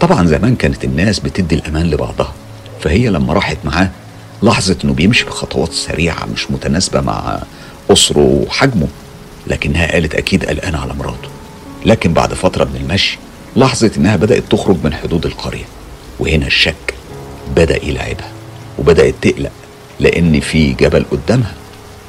طبعا 0.00 0.26
زمان 0.26 0.56
كانت 0.56 0.84
الناس 0.84 1.20
بتدي 1.20 1.54
الأمان 1.54 1.90
لبعضها 1.90 2.32
فهي 2.80 3.08
لما 3.08 3.32
راحت 3.32 3.56
معاه 3.64 3.90
لاحظت 4.42 4.84
إنه 4.84 4.92
بيمشي 4.92 5.24
بخطوات 5.24 5.72
سريعة 5.72 6.24
مش 6.34 6.50
متناسبة 6.50 7.00
مع 7.00 7.42
أسره 7.90 8.44
وحجمه 8.46 8.86
لكنها 9.46 9.92
قالت 9.92 10.14
أكيد 10.14 10.44
قلقانة 10.44 10.78
على 10.78 10.94
مراته. 10.94 11.28
لكن 11.86 12.12
بعد 12.12 12.34
فترة 12.34 12.64
من 12.64 12.76
المشي 12.80 13.18
لاحظت 13.56 13.96
إنها 13.96 14.16
بدأت 14.16 14.42
تخرج 14.50 14.76
من 14.84 14.94
حدود 14.94 15.26
القرية 15.26 15.64
وهنا 16.20 16.46
الشك 16.46 16.94
بدأ 17.56 17.84
يلعبها 17.84 18.30
وبدأت 18.78 19.14
تقلق 19.22 19.52
لأن 20.00 20.40
في 20.40 20.72
جبل 20.72 21.04
قدامها 21.10 21.54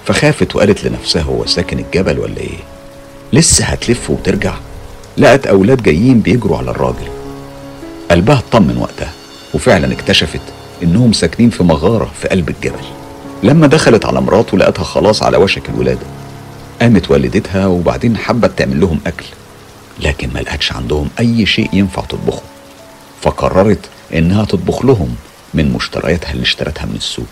فخافت 0.05 0.55
وقالت 0.55 0.83
لنفسها 0.85 1.21
هو 1.21 1.45
ساكن 1.45 1.79
الجبل 1.79 2.19
ولا 2.19 2.37
إيه؟ 2.37 2.57
لسه 3.33 3.65
هتلف 3.65 4.09
وترجع. 4.09 4.53
لقت 5.17 5.47
أولاد 5.47 5.83
جايين 5.83 6.19
بيجروا 6.19 6.57
على 6.57 6.71
الراجل. 6.71 7.07
قلبها 8.11 8.37
اطمن 8.37 8.77
وقتها 8.77 9.11
وفعلا 9.53 9.93
اكتشفت 9.93 10.41
إنهم 10.83 11.13
ساكنين 11.13 11.49
في 11.49 11.63
مغارة 11.63 12.11
في 12.21 12.27
قلب 12.27 12.49
الجبل. 12.49 12.85
لما 13.43 13.67
دخلت 13.67 14.05
على 14.05 14.21
مراته 14.21 14.57
لقتها 14.57 14.83
خلاص 14.83 15.23
على 15.23 15.37
وشك 15.37 15.69
الولادة. 15.69 16.05
قامت 16.81 17.11
والدتها 17.11 17.67
وبعدين 17.67 18.17
حبت 18.17 18.51
تعمل 18.57 18.79
لهم 18.79 18.99
أكل. 19.07 19.25
لكن 19.99 20.29
ما 20.33 20.39
لقتش 20.39 20.73
عندهم 20.73 21.09
أي 21.19 21.45
شيء 21.45 21.69
ينفع 21.73 22.01
تطبخه. 22.01 22.41
فقررت 23.21 23.79
إنها 24.13 24.45
تطبخ 24.45 24.85
لهم 24.85 25.15
من 25.53 25.73
مشترياتها 25.73 26.31
اللي 26.31 26.43
اشترتها 26.43 26.85
من 26.85 26.95
السوق. 26.95 27.25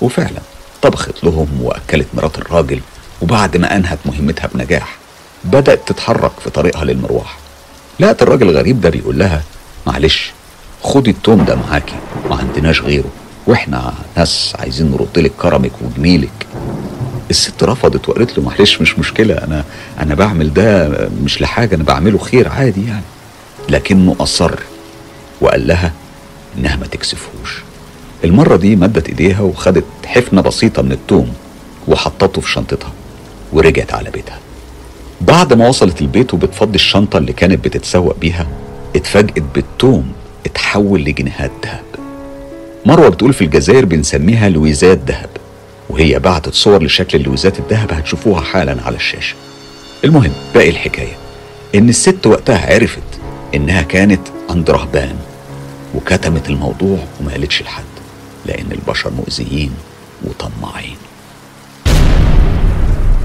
وفعلا 0.00 0.40
طبخت 0.82 1.24
لهم 1.24 1.48
وأكلت 1.62 2.06
مرات 2.14 2.38
الراجل 2.38 2.80
وبعد 3.22 3.56
ما 3.56 3.76
أنهت 3.76 3.98
مهمتها 4.06 4.46
بنجاح. 4.54 5.03
بدأت 5.44 5.88
تتحرك 5.88 6.32
في 6.44 6.50
طريقها 6.50 6.84
للمروح 6.84 7.36
لقت 8.00 8.22
الراجل 8.22 8.48
الغريب 8.48 8.80
ده 8.80 8.90
بيقول 8.90 9.18
لها 9.18 9.42
معلش 9.86 10.32
خدي 10.82 11.10
التوم 11.10 11.44
ده 11.44 11.54
معاكي 11.56 11.94
ما 12.30 12.36
عندناش 12.36 12.80
غيره 12.82 13.08
وإحنا 13.46 13.94
ناس 14.16 14.52
عايزين 14.58 14.90
نرد 14.90 15.18
لك 15.18 15.32
كرمك 15.42 15.70
وجميلك. 15.80 16.46
الست 17.30 17.62
رفضت 17.64 18.08
وقالت 18.08 18.38
له 18.38 18.44
معلش 18.44 18.80
مش 18.80 18.98
مشكلة 18.98 19.34
أنا 19.34 19.64
أنا 20.00 20.14
بعمل 20.14 20.52
ده 20.54 20.88
مش 21.24 21.40
لحاجة 21.42 21.74
أنا 21.74 21.84
بعمله 21.84 22.18
خير 22.18 22.48
عادي 22.48 22.86
يعني. 22.88 23.02
لكنه 23.68 24.16
أصر 24.20 24.54
وقال 25.40 25.66
لها 25.66 25.92
إنها 26.58 26.76
ما 26.76 26.86
تكسفهوش. 26.86 27.62
المرة 28.24 28.56
دي 28.56 28.76
مدت 28.76 29.08
إيديها 29.08 29.40
وخدت 29.40 29.84
حفنة 30.06 30.40
بسيطة 30.40 30.82
من 30.82 30.92
التوم 30.92 31.32
وحطته 31.88 32.40
في 32.40 32.50
شنطتها 32.50 32.92
ورجعت 33.52 33.92
على 33.94 34.10
بيتها. 34.10 34.38
بعد 35.20 35.52
ما 35.52 35.68
وصلت 35.68 36.00
البيت 36.00 36.34
وبتفضي 36.34 36.74
الشنطة 36.74 37.16
اللي 37.18 37.32
كانت 37.32 37.64
بتتسوق 37.64 38.16
بيها 38.18 38.46
اتفاجئت 38.96 39.42
بالتوم 39.54 40.12
اتحول 40.46 41.00
لجنيهات 41.04 41.50
ذهب. 41.64 41.84
مروة 42.86 43.08
بتقول 43.08 43.32
في 43.32 43.44
الجزائر 43.44 43.84
بنسميها 43.84 44.48
لويزات 44.48 44.98
ذهب 45.06 45.28
وهي 45.90 46.18
بعتت 46.18 46.54
صور 46.54 46.82
لشكل 46.82 47.18
اللوزات 47.18 47.58
الذهب 47.58 47.92
هتشوفوها 47.92 48.40
حالا 48.40 48.76
على 48.82 48.96
الشاشة. 48.96 49.34
المهم 50.04 50.32
باقي 50.54 50.70
الحكاية. 50.70 51.16
إن 51.74 51.88
الست 51.88 52.26
وقتها 52.26 52.74
عرفت 52.74 53.02
إنها 53.54 53.82
كانت 53.82 54.20
عند 54.50 54.70
رهبان 54.70 55.16
وكتمت 55.94 56.48
الموضوع 56.48 56.98
وما 57.20 57.30
قالتش 57.32 57.62
لحد 57.62 57.84
لأن 58.46 58.66
البشر 58.72 59.10
مؤذيين 59.10 59.70
وطماعين. 60.24 60.96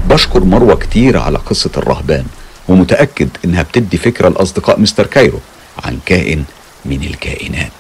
بشكر 0.10 0.44
مروة 0.44 0.76
كتير 0.76 1.18
على 1.18 1.38
قصة 1.38 1.72
الرهبان 1.78 2.26
ومتأكد 2.68 3.30
إنها 3.46 3.64
بتدي 3.64 3.98
فكرة 3.98 4.30
لأصدقاء 4.30 4.80
مستر 4.80 5.08
كايرو 5.08 5.40
عن 5.84 6.00
كائن 6.06 6.44
من 6.86 7.04
الكائنات 7.04 7.72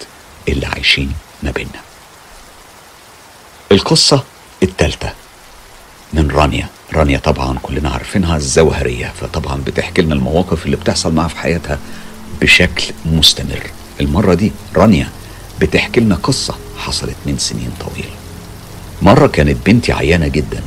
اللي 0.49 0.65
عايشين 0.65 1.11
ما 1.43 1.51
بيننا. 1.51 1.79
القصة 3.71 4.23
التالتة 4.63 5.09
من 6.13 6.31
رانيا. 6.31 6.67
رانيا 6.93 7.17
طبعا 7.19 7.57
كلنا 7.61 7.89
عارفينها 7.89 8.37
الزوهرية 8.37 9.13
فطبعا 9.21 9.61
بتحكي 9.67 10.01
لنا 10.01 10.15
المواقف 10.15 10.65
اللي 10.65 10.75
بتحصل 10.77 11.13
معاها 11.13 11.27
في 11.27 11.37
حياتها 11.37 11.79
بشكل 12.41 12.83
مستمر. 13.05 13.69
المرة 14.01 14.33
دي 14.33 14.51
رانيا 14.75 15.09
بتحكي 15.61 15.99
لنا 15.99 16.15
قصة 16.15 16.55
حصلت 16.77 17.15
من 17.25 17.37
سنين 17.37 17.71
طويلة. 17.79 18.15
مرة 19.01 19.27
كانت 19.27 19.57
بنتي 19.65 19.91
عيانة 19.93 20.27
جدا 20.27 20.61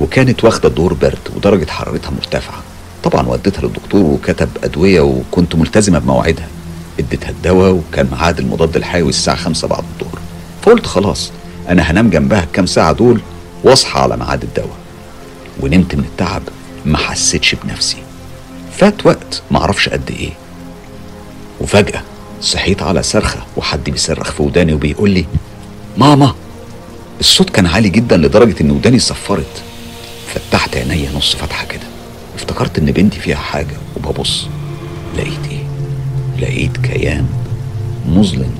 وكانت 0.00 0.44
واخدة 0.44 0.68
دور 0.68 0.92
برد 0.94 1.18
ودرجة 1.36 1.70
حرارتها 1.70 2.10
مرتفعة. 2.10 2.62
طبعا 3.02 3.26
وديتها 3.26 3.62
للدكتور 3.62 4.04
وكتب 4.04 4.48
أدوية 4.64 5.00
وكنت 5.00 5.54
ملتزمة 5.54 5.98
بمواعيدها. 5.98 6.48
اديتها 6.98 7.30
الدواء 7.30 7.72
وكان 7.72 8.08
ميعاد 8.12 8.38
المضاد 8.38 8.76
الحيوي 8.76 9.08
الساعة 9.08 9.36
خمسة 9.36 9.68
بعد 9.68 9.84
الظهر. 10.00 10.18
فقلت 10.62 10.86
خلاص 10.86 11.32
أنا 11.68 11.82
هنام 11.82 12.10
جنبها 12.10 12.44
الكام 12.44 12.66
ساعة 12.66 12.92
دول 12.92 13.20
واصحى 13.64 14.00
على 14.00 14.16
ميعاد 14.16 14.42
الدواء. 14.42 14.76
ونمت 15.60 15.94
من 15.94 16.04
التعب 16.04 16.42
ما 16.84 16.98
حسيتش 16.98 17.54
بنفسي. 17.64 17.96
فات 18.72 19.06
وقت 19.06 19.42
معرفش 19.50 19.88
قد 19.88 20.10
إيه. 20.10 20.32
وفجأة 21.60 22.02
صحيت 22.42 22.82
على 22.82 23.02
صرخة 23.02 23.40
وحد 23.56 23.84
بيصرخ 23.90 24.32
في 24.32 24.42
وداني 24.42 24.72
وبيقول 24.72 25.10
لي 25.10 25.24
ماما 25.98 26.34
الصوت 27.20 27.50
كان 27.50 27.66
عالي 27.66 27.88
جدا 27.88 28.16
لدرجة 28.16 28.54
إن 28.60 28.70
وداني 28.70 28.98
صفرت. 28.98 29.62
فتحت 30.34 30.76
عينيا 30.76 31.10
نص 31.16 31.36
فتحة 31.36 31.66
كده. 31.66 31.86
افتكرت 32.34 32.78
إن 32.78 32.86
بنتي 32.92 33.20
فيها 33.20 33.36
حاجة 33.36 33.76
وببص. 33.96 34.46
لقيت 35.16 35.46
إيه؟ 35.50 35.60
لقيت 36.40 36.76
كيان 36.76 37.26
مظلم 38.08 38.50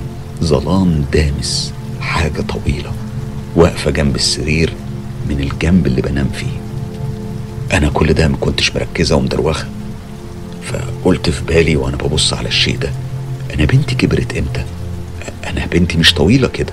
ظلام 0.44 1.04
دامس 1.12 1.72
حاجة 2.00 2.40
طويلة 2.40 2.92
واقفة 3.56 3.90
جنب 3.90 4.16
السرير 4.16 4.72
من 5.28 5.40
الجنب 5.40 5.86
اللي 5.86 6.02
بنام 6.02 6.28
فيه. 6.34 6.60
أنا 7.76 7.88
كل 7.88 8.12
ده 8.12 8.28
ما 8.28 8.36
كنتش 8.36 8.76
مركزة 8.76 9.16
ومدروخة. 9.16 9.66
فقلت 10.62 11.30
في 11.30 11.44
بالي 11.44 11.76
وأنا 11.76 11.96
ببص 11.96 12.34
على 12.34 12.48
الشيء 12.48 12.78
ده 12.78 12.90
أنا 13.54 13.64
بنتي 13.64 13.94
كبرت 13.94 14.36
إمتى؟ 14.36 14.64
أنا 15.46 15.66
بنتي 15.66 15.98
مش 15.98 16.14
طويلة 16.14 16.48
كده. 16.48 16.72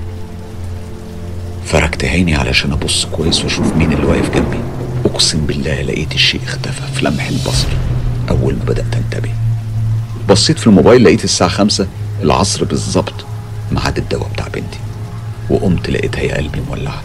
فركت 1.65 2.05
عيني 2.05 2.35
علشان 2.35 2.71
أبص 2.71 3.05
كويس 3.05 3.43
وأشوف 3.43 3.75
مين 3.75 3.93
اللي 3.93 4.05
واقف 4.05 4.29
جنبي. 4.35 4.57
أقسم 5.07 5.45
بالله 5.45 5.81
لقيت 5.81 6.15
الشيء 6.15 6.41
اختفى 6.43 6.93
في 6.93 7.05
لمح 7.05 7.27
البصر. 7.27 7.67
أول 8.29 8.53
ما 8.53 8.63
بدأت 8.63 8.95
أنتبه. 8.95 9.31
بصيت 10.29 10.59
في 10.59 10.67
الموبايل 10.67 11.03
لقيت 11.03 11.23
الساعة 11.23 11.49
خمسة 11.49 11.87
العصر 12.23 12.65
بالظبط 12.65 13.25
ميعاد 13.71 13.97
الدواء 13.97 14.29
بتاع 14.33 14.47
بنتي. 14.47 14.79
وقمت 15.49 15.89
لقيتها 15.89 16.21
يا 16.21 16.37
قلبي 16.37 16.61
مولعة. 16.69 17.01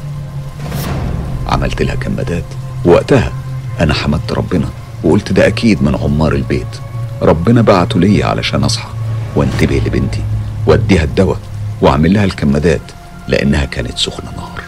عملت 1.47 1.83
لها 1.83 1.95
كمادات. 1.95 2.45
وقتها 2.85 3.33
أنا 3.81 3.95
حمدت 3.95 4.33
ربنا 4.33 4.69
وقلت 5.05 5.33
ده 5.33 5.47
أكيد 5.47 5.83
من 5.83 5.95
عمار 5.95 6.33
البيت. 6.33 6.77
ربنا 7.23 7.63
بعته 7.63 8.01
ليا 8.01 8.27
علشان 8.27 8.65
أصحى 8.65 8.89
وانتبه 9.37 9.83
لبنتي. 9.87 10.23
واديها 10.67 11.05
الدواء 11.05 11.39
وأعمل 11.81 12.15
لها 12.15 12.25
الكمادات 12.25 12.81
لأنها 13.29 13.65
كانت 13.65 13.99
سخنة 13.99 14.31
نار 14.37 14.63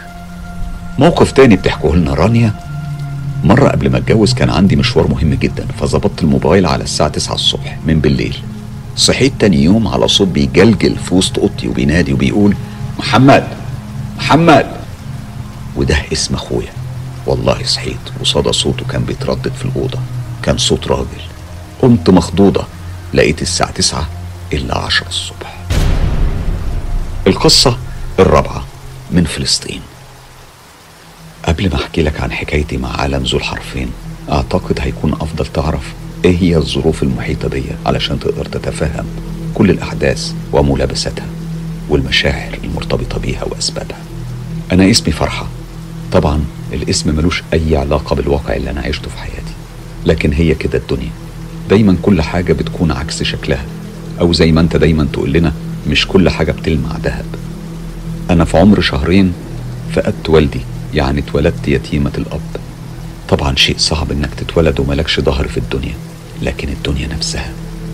موقف 0.99 1.31
تاني 1.31 1.55
بتحكوه 1.55 1.95
لنا 1.95 2.13
رانيا 2.13 2.53
مرة 3.45 3.69
قبل 3.69 3.89
ما 3.89 3.97
اتجوز 3.97 4.33
كان 4.33 4.49
عندي 4.49 4.75
مشوار 4.75 5.07
مهم 5.07 5.33
جدا 5.33 5.67
فظبطت 5.79 6.21
الموبايل 6.23 6.65
على 6.65 6.83
الساعة 6.83 7.09
9 7.09 7.35
الصبح 7.35 7.77
من 7.85 7.99
بالليل. 7.99 8.37
صحيت 8.97 9.33
تاني 9.39 9.63
يوم 9.63 9.87
على 9.87 10.07
صوت 10.07 10.27
بيجلجل 10.27 10.95
في 10.95 11.13
وسط 11.15 11.39
أوضتي 11.39 11.67
وبينادي 11.67 12.13
وبيقول 12.13 12.55
محمد! 12.99 13.47
محمد! 14.17 14.67
وده 15.75 15.97
اسم 16.13 16.35
أخويا. 16.35 16.73
والله 17.27 17.63
صحيت 17.63 17.99
وصدى 18.21 18.53
صوته 18.53 18.85
كان 18.85 19.03
بيتردد 19.03 19.51
في 19.59 19.65
الأوضة. 19.65 19.99
كان 20.43 20.57
صوت 20.57 20.87
راجل. 20.87 21.21
قمت 21.81 22.09
مخضوضة. 22.09 22.63
لقيت 23.13 23.41
الساعة 23.41 23.71
تسعة 23.71 24.07
إلا 24.53 24.77
عشرة 24.77 25.07
الصبح. 25.07 25.57
القصة 27.27 27.77
الرابعة 28.19 28.63
من 29.11 29.23
فلسطين. 29.23 29.81
قبل 31.45 31.69
ما 31.69 31.75
أحكي 31.75 32.01
لك 32.01 32.21
عن 32.21 32.31
حكايتي 32.31 32.77
مع 32.77 33.01
عالم 33.01 33.23
ذو 33.23 33.37
الحرفين 33.37 33.89
أعتقد 34.31 34.79
هيكون 34.81 35.13
أفضل 35.13 35.45
تعرف 35.45 35.93
إيه 36.25 36.37
هي 36.37 36.57
الظروف 36.57 37.03
المحيطة 37.03 37.47
بيا 37.47 37.77
علشان 37.85 38.19
تقدر 38.19 38.45
تتفهم 38.45 39.05
كل 39.53 39.69
الأحداث 39.69 40.33
وملابستها 40.53 41.25
والمشاعر 41.89 42.59
المرتبطة 42.63 43.19
بيها 43.19 43.43
وأسبابها. 43.43 43.97
أنا 44.71 44.91
اسمي 44.91 45.13
فرحة. 45.13 45.47
طبعا 46.11 46.43
الاسم 46.73 47.15
ملوش 47.15 47.43
أي 47.53 47.77
علاقة 47.77 48.15
بالواقع 48.15 48.55
اللي 48.55 48.69
أنا 48.69 48.81
عشته 48.81 49.09
في 49.09 49.17
حياتي 49.17 49.53
لكن 50.05 50.33
هي 50.33 50.55
كده 50.55 50.77
الدنيا. 50.77 51.11
دايما 51.69 51.97
كل 52.01 52.21
حاجة 52.21 52.53
بتكون 52.53 52.91
عكس 52.91 53.23
شكلها 53.23 53.65
أو 54.19 54.33
زي 54.33 54.51
ما 54.51 54.61
أنت 54.61 54.77
دايما 54.77 55.07
تقول 55.13 55.33
لنا 55.33 55.53
مش 55.87 56.07
كل 56.07 56.29
حاجة 56.29 56.51
بتلمع 56.51 56.97
ذهب. 57.03 57.25
أنا 58.29 58.45
في 58.45 58.57
عمر 58.57 58.81
شهرين 58.81 59.33
فقدت 59.93 60.29
والدي. 60.29 60.61
يعني 60.95 61.19
اتولدت 61.19 61.67
يتيمة 61.67 62.11
الأب. 62.17 62.41
طبعا 63.29 63.55
شيء 63.55 63.77
صعب 63.77 64.11
إنك 64.11 64.33
تتولد 64.33 64.79
وملكش 64.79 65.19
ظهر 65.19 65.47
في 65.47 65.57
الدنيا 65.57 65.93
لكن 66.41 66.69
الدنيا 66.69 67.07
نفسها 67.07 67.53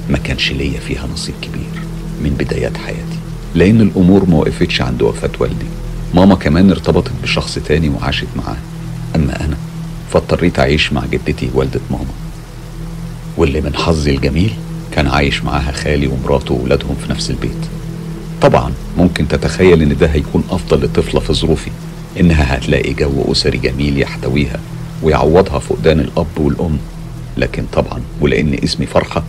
ما 0.10 0.18
كانش 0.18 0.52
ليا 0.52 0.80
فيها 0.80 1.08
نصيب 1.14 1.36
كبير 1.42 1.82
من 2.24 2.30
بدايات 2.40 2.78
حياتي. 2.78 3.20
لأن 3.56 3.82
الأمور 3.82 4.26
ما 4.30 4.38
وقفتش 4.38 4.82
عند 4.82 5.02
وفاة 5.02 5.32
والدي. 5.40 5.66
ماما 6.14 6.36
كمان 6.36 6.70
ارتبطت 6.72 7.12
بشخص 7.24 7.60
تاني 7.60 7.90
وعاشت 7.90 8.28
معاه. 8.36 8.58
أما 9.16 9.46
أنا 9.46 9.58
فاضطريت 10.14 10.60
أعيش 10.60 10.94
مع 10.94 11.06
جدتي 11.06 11.50
والدة 11.54 11.80
ماما. 11.92 12.14
واللي 13.38 13.62
من 13.62 13.76
حظي 13.76 14.12
الجميل 14.12 14.54
كان 14.92 15.08
عايش 15.08 15.44
معاها 15.44 15.72
خالي 15.72 16.08
ومراته 16.08 16.54
وولادهم 16.54 16.96
في 17.06 17.12
نفس 17.12 17.30
البيت. 17.32 17.66
طبعا 18.42 18.74
ممكن 18.98 19.28
تتخيل 19.28 19.82
إن 19.82 19.98
ده 19.98 20.08
هيكون 20.08 20.44
أفضل 20.50 20.86
لطفلة 20.86 21.20
في 21.20 21.34
ظروفي. 21.34 21.72
إنها 22.20 22.58
هتلاقي 22.58 22.94
جو 22.94 23.32
أسري 23.32 23.58
جميل 23.58 24.02
يحتويها 24.02 24.60
ويعوضها 25.04 25.60
فقدان 25.60 26.00
الأب 26.00 26.28
والأم. 26.38 26.78
لكن 27.38 27.64
طبعا 27.74 28.02
ولأن 28.22 28.54
اسمي 28.64 28.86
فرحة 28.86 29.24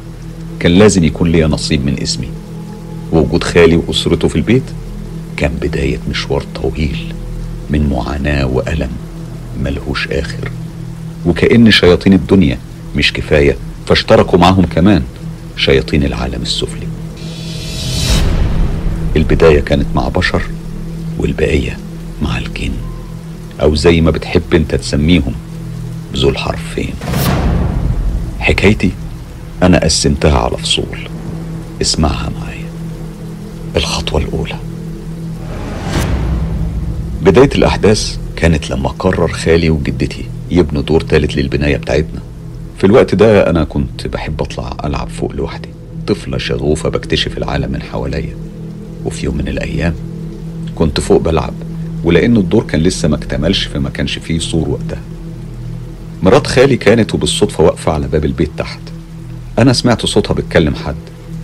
كان 0.60 0.72
لازم 0.72 1.04
يكون 1.04 1.32
ليا 1.32 1.46
نصيب 1.46 1.86
من 1.86 2.02
اسمي. 2.02 2.28
ووجود 3.12 3.44
خالي 3.44 3.76
وأسرته 3.76 4.28
في 4.28 4.36
البيت 4.36 4.62
كان 5.36 5.52
بداية 5.62 5.98
مشوار 6.10 6.44
طويل 6.54 7.14
من 7.70 7.88
معاناة 7.88 8.46
وألم 8.46 8.90
ملهوش 9.62 10.08
آخر. 10.08 10.50
وكأن 11.26 11.70
شياطين 11.70 12.12
الدنيا 12.12 12.58
مش 12.96 13.12
كفاية 13.12 13.56
فاشتركوا 13.86 14.38
معهم 14.38 14.64
كمان 14.64 15.02
شياطين 15.56 16.04
العالم 16.04 16.42
السفلي. 16.42 16.86
البداية 19.16 19.60
كانت 19.60 19.86
مع 19.94 20.08
بشر 20.08 20.42
والبقية 21.18 21.78
مع 22.22 22.38
الجن 22.38 22.72
أو 23.62 23.74
زي 23.74 24.00
ما 24.00 24.10
بتحب 24.10 24.54
أنت 24.54 24.74
تسميهم 24.74 25.34
ذو 26.16 26.28
الحرفين. 26.28 26.94
حكايتي 28.40 28.90
أنا 29.62 29.78
قسمتها 29.78 30.38
على 30.38 30.56
فصول 30.56 31.08
اسمعها 31.82 32.30
معايا. 32.40 32.68
الخطوة 33.76 34.20
الأولى. 34.20 34.56
بداية 37.22 37.50
الأحداث 37.54 38.18
كانت 38.36 38.70
لما 38.70 38.88
قرر 38.88 39.28
خالي 39.28 39.70
وجدتي 39.70 40.24
يبنوا 40.50 40.82
دور 40.82 41.00
تالت 41.00 41.36
للبناية 41.36 41.76
بتاعتنا. 41.76 42.20
في 42.78 42.84
الوقت 42.84 43.14
ده 43.14 43.50
أنا 43.50 43.64
كنت 43.64 44.06
بحب 44.06 44.42
أطلع 44.42 44.76
ألعب 44.84 45.08
فوق 45.08 45.32
لوحدي. 45.32 45.68
طفلة 46.06 46.38
شغوفة 46.38 46.88
بكتشف 46.88 47.38
العالم 47.38 47.72
من 47.72 47.82
حواليا. 47.82 48.36
وفي 49.04 49.26
يوم 49.26 49.36
من 49.36 49.48
الأيام 49.48 49.94
كنت 50.74 51.00
فوق 51.00 51.20
بلعب. 51.20 51.54
ولأن 52.04 52.36
الدور 52.36 52.64
كان 52.64 52.80
لسه 52.80 53.08
ما 53.08 53.16
اكتملش 53.16 53.64
فما 53.64 53.90
كانش 53.90 54.18
فيه 54.18 54.38
سور 54.38 54.68
وقتها. 54.68 55.00
مرات 56.22 56.46
خالي 56.46 56.76
كانت 56.76 57.14
وبالصدفة 57.14 57.64
واقفة 57.64 57.92
على 57.92 58.08
باب 58.08 58.24
البيت 58.24 58.50
تحت. 58.58 58.80
أنا 59.58 59.72
سمعت 59.72 60.06
صوتها 60.06 60.34
بتكلم 60.34 60.74
حد 60.74 60.96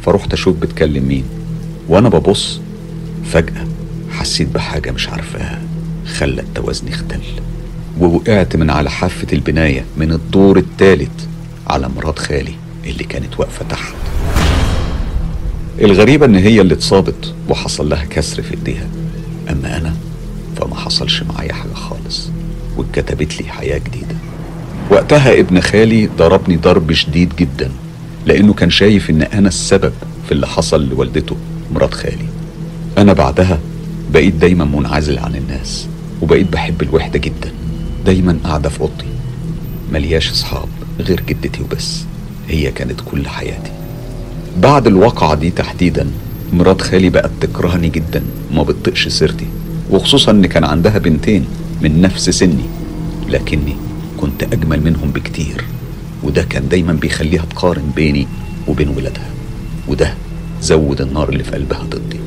فرحت 0.05 0.33
أشوف 0.33 0.57
بتكلم 0.57 1.09
مين. 1.09 1.25
وأنا 1.89 2.09
ببص 2.09 2.61
فجأة 3.25 3.67
حسيت 4.11 4.49
بحاجة 4.49 4.91
مش 4.91 5.09
عارفاها 5.09 5.63
خلت 6.07 6.45
توازني 6.55 6.91
اختل 6.91 7.21
ووقعت 8.01 8.57
من 8.57 8.71
على 8.71 8.91
حافة 8.91 9.27
البناية 9.33 9.85
من 9.97 10.13
الدور 10.13 10.59
التالت 10.59 11.29
على 11.67 11.89
مرات 11.89 12.19
خالي 12.19 12.55
اللي 12.87 13.05
كانت 13.05 13.41
واقفة 13.41 13.65
تحت. 13.69 13.95
الغريبة 15.81 16.27
إن 16.27 16.35
هي 16.35 16.61
اللي 16.61 16.75
اتصابت 16.75 17.35
وحصل 17.49 17.89
لها 17.89 18.05
كسر 18.05 18.43
في 18.43 18.51
إيديها. 18.55 18.87
أما 19.51 19.77
أنا 19.77 19.95
فما 20.59 20.77
حصلش 20.77 21.23
معايا 21.23 21.53
حاجة 21.53 21.75
خالص 21.75 22.31
واتكتبت 22.77 23.41
لي 23.41 23.49
حياة 23.49 23.79
جديدة. 23.79 24.17
وقتها 24.91 25.41
ابن 25.41 25.61
خالي 25.61 26.07
ضربني 26.07 26.57
ضرب 26.57 26.93
شديد 26.93 27.33
جدا 27.39 27.71
لأنه 28.27 28.53
كان 28.53 28.71
شايف 28.71 29.11
إن 29.11 29.23
أنا 29.23 29.49
السبب 29.49 29.93
في 30.27 30.33
اللي 30.33 30.47
حصل 30.47 30.89
لوالدته 30.89 31.37
مرات 31.75 31.95
خالي. 31.95 32.29
أنا 32.99 33.13
بعدها 33.13 33.59
بقيت 34.13 34.35
دايما 34.35 34.65
منعزل 34.65 35.19
عن 35.19 35.35
الناس 35.35 35.87
وبقيت 36.23 36.53
بحب 36.53 36.83
الوحدة 36.83 37.19
جدا. 37.19 37.53
دايما 38.07 38.39
قاعدة 38.45 38.69
في 38.69 38.81
أوضتي 38.81 39.07
ملياش 39.93 40.31
أصحاب 40.31 40.69
غير 41.01 41.21
جدتي 41.21 41.63
وبس. 41.63 42.05
هي 42.49 42.71
كانت 42.71 43.01
كل 43.11 43.29
حياتي. 43.29 43.73
بعد 44.57 44.87
الواقعة 44.87 45.35
دي 45.35 45.51
تحديدا 45.51 46.07
مرات 46.53 46.83
خالي 46.83 47.11
بقت 47.11 47.31
تكرهني 47.41 47.89
جدا 47.89 48.23
وما 48.51 48.63
بتطقش 48.63 49.09
سيرتي. 49.09 49.47
وخصوصا 49.91 50.31
إن 50.31 50.47
كان 50.47 50.65
عندها 50.65 50.99
بنتين 50.99 51.47
من 51.83 52.01
نفس 52.01 52.31
سني. 52.31 52.65
لكني 53.29 53.77
كنت 54.21 54.43
أجمل 54.43 54.85
منهم 54.85 55.11
بكتير 55.11 55.65
وده 56.23 56.43
كان 56.43 56.69
دايما 56.69 56.93
بيخليها 56.93 57.45
تقارن 57.51 57.91
بيني 57.97 58.27
وبين 58.69 58.89
ولادها 58.89 59.31
وده 59.89 60.15
زود 60.63 61.01
النار 61.01 61.29
اللي 61.29 61.45
في 61.45 61.51
قلبها 61.51 61.83
ضدي. 61.83 62.21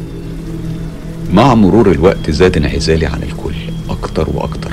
مع 1.34 1.56
مرور 1.56 1.92
الوقت 1.92 2.30
زاد 2.32 2.58
انعزالي 2.58 3.06
عن 3.06 3.24
الكل 3.24 3.56
أكتر 3.90 4.30
وأكتر 4.34 4.72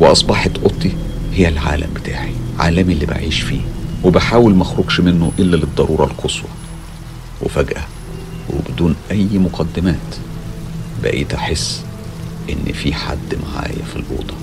وأصبحت 0.00 0.58
أوضتي 0.58 0.92
هي 1.34 1.48
العالم 1.48 1.88
بتاعي 1.94 2.32
عالمي 2.58 2.92
اللي 2.92 3.06
بعيش 3.06 3.40
فيه 3.40 3.60
وبحاول 4.04 4.54
ما 4.54 4.62
أخرجش 4.62 5.00
منه 5.00 5.32
إلا 5.38 5.56
للضرورة 5.56 6.04
القصوى. 6.04 6.48
وفجأة 7.42 7.82
وبدون 8.50 8.94
أي 9.10 9.28
مقدمات 9.38 9.96
بقيت 11.02 11.34
أحس 11.34 11.82
إن 12.50 12.72
في 12.72 12.94
حد 12.94 13.34
معايا 13.46 13.84
في 13.92 13.96
الأوضة 13.96 14.34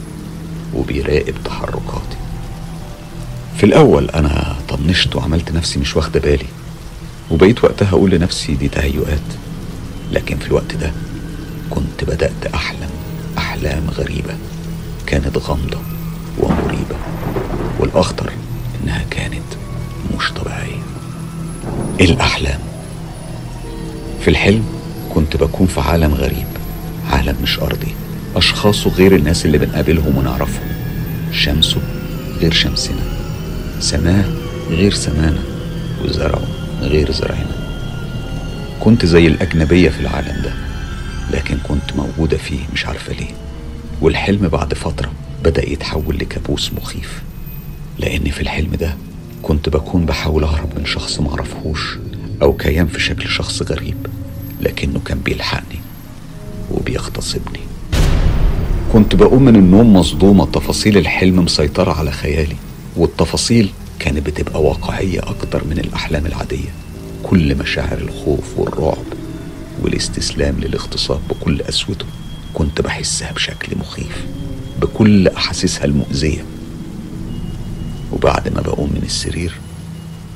وبيراقب 0.75 1.33
تحركاتي. 1.45 2.17
في 3.57 3.63
الأول 3.65 4.09
أنا 4.09 4.55
طنشت 4.69 5.15
وعملت 5.15 5.51
نفسي 5.51 5.79
مش 5.79 5.95
واخدة 5.95 6.19
بالي 6.19 6.45
وبقيت 7.31 7.63
وقتها 7.63 7.89
أقول 7.89 8.11
لنفسي 8.11 8.53
دي 8.55 8.67
تهيؤات 8.67 9.19
لكن 10.11 10.37
في 10.37 10.47
الوقت 10.47 10.75
ده 10.75 10.91
كنت 11.69 12.03
بدأت 12.03 12.45
أحلم 12.53 12.89
أحلام 13.37 13.89
غريبة 13.97 14.33
كانت 15.07 15.37
غامضة 15.37 15.77
ومريبة 16.39 16.95
والأخطر 17.79 18.33
إنها 18.83 19.03
كانت 19.11 19.43
مش 20.17 20.31
طبيعية. 20.31 20.81
الأحلام؟ 22.01 22.59
في 24.21 24.27
الحلم 24.27 24.65
كنت 25.15 25.37
بكون 25.37 25.67
في 25.67 25.81
عالم 25.81 26.13
غريب 26.13 26.47
عالم 27.19 27.35
مش 27.43 27.59
أرضي. 27.59 27.95
اشخاصه 28.35 28.89
غير 28.89 29.15
الناس 29.15 29.45
اللي 29.45 29.57
بنقابلهم 29.57 30.17
ونعرفهم. 30.17 30.67
شمسه 31.31 31.81
غير 32.39 32.53
شمسنا. 32.53 33.01
سماه 33.79 34.25
غير 34.69 34.93
سمانا. 34.93 35.39
وزرعه 36.03 36.47
غير 36.81 37.11
زرعنا. 37.11 37.55
كنت 38.79 39.05
زي 39.05 39.27
الأجنبية 39.27 39.89
في 39.89 39.99
العالم 39.99 40.41
ده 40.43 40.53
لكن 41.37 41.57
كنت 41.57 41.95
موجودة 41.95 42.37
فيه 42.37 42.59
مش 42.73 42.85
عارفة 42.85 43.13
ليه. 43.13 43.31
والحلم 44.01 44.47
بعد 44.47 44.73
فترة 44.73 45.11
بدأ 45.43 45.69
يتحول 45.69 46.17
لكابوس 46.17 46.71
مخيف. 46.73 47.21
لأن 47.97 48.29
في 48.31 48.41
الحلم 48.41 48.75
ده 48.75 48.95
كنت 49.43 49.69
بكون 49.69 50.05
بحاول 50.05 50.43
أهرب 50.43 50.69
من 50.79 50.85
شخص 50.85 51.19
معرفهوش 51.19 51.97
أو 52.41 52.53
كيان 52.53 52.87
في 52.87 52.99
شكل 52.99 53.29
شخص 53.29 53.61
غريب 53.61 53.97
لكنه 54.61 54.99
كان 54.99 55.19
بيلحقني. 55.19 55.79
وبيغتصبني 56.71 57.59
كنت 58.93 59.15
بقوم 59.15 59.43
من 59.45 59.55
النوم 59.55 59.93
مصدومة 59.93 60.45
تفاصيل 60.45 60.97
الحلم 60.97 61.39
مسيطرة 61.39 61.93
على 61.93 62.11
خيالي 62.11 62.55
والتفاصيل 62.97 63.69
كانت 63.99 64.25
بتبقى 64.25 64.61
واقعية 64.63 65.19
أكتر 65.19 65.63
من 65.65 65.79
الأحلام 65.79 66.25
العادية. 66.25 66.69
كل 67.23 67.55
مشاعر 67.57 67.97
الخوف 67.97 68.57
والرعب 68.57 69.03
والاستسلام 69.81 70.55
للاغتصاب 70.59 71.19
بكل 71.29 71.63
قسوته 71.63 72.05
كنت 72.53 72.81
بحسها 72.81 73.31
بشكل 73.31 73.77
مخيف 73.77 74.25
بكل 74.81 75.27
أحاسيسها 75.27 75.85
المؤذية. 75.85 76.45
وبعد 78.13 78.53
ما 78.53 78.61
بقوم 78.61 78.89
من 78.89 79.01
السرير 79.05 79.53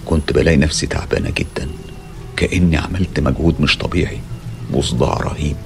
كنت 0.05 0.33
بلاقي 0.33 0.57
نفسي 0.57 0.87
تعبانة 0.87 1.29
جدا 1.29 1.67
كأني 2.37 2.77
عملت 2.77 3.19
مجهود 3.19 3.61
مش 3.61 3.77
طبيعي 3.77 4.19
وصداع 4.73 5.13
رهيب. 5.17 5.57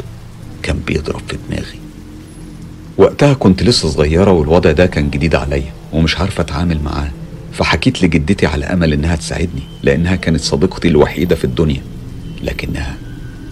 كان 0.67 0.79
بيضرب 0.87 1.21
في 1.27 1.37
دماغي. 1.49 1.79
وقتها 2.97 3.33
كنت 3.33 3.63
لسه 3.63 3.89
صغيرة 3.89 4.31
والوضع 4.31 4.71
ده 4.71 4.85
كان 4.85 5.09
جديد 5.09 5.35
عليا 5.35 5.71
ومش 5.93 6.17
عارفة 6.17 6.41
أتعامل 6.41 6.81
معاه 6.83 7.11
فحكيت 7.53 8.03
لجدتي 8.03 8.45
على 8.45 8.65
أمل 8.65 8.93
إنها 8.93 9.15
تساعدني 9.15 9.61
لأنها 9.83 10.15
كانت 10.15 10.41
صديقتي 10.41 10.87
الوحيدة 10.87 11.35
في 11.35 11.43
الدنيا. 11.43 11.81
لكنها 12.43 12.97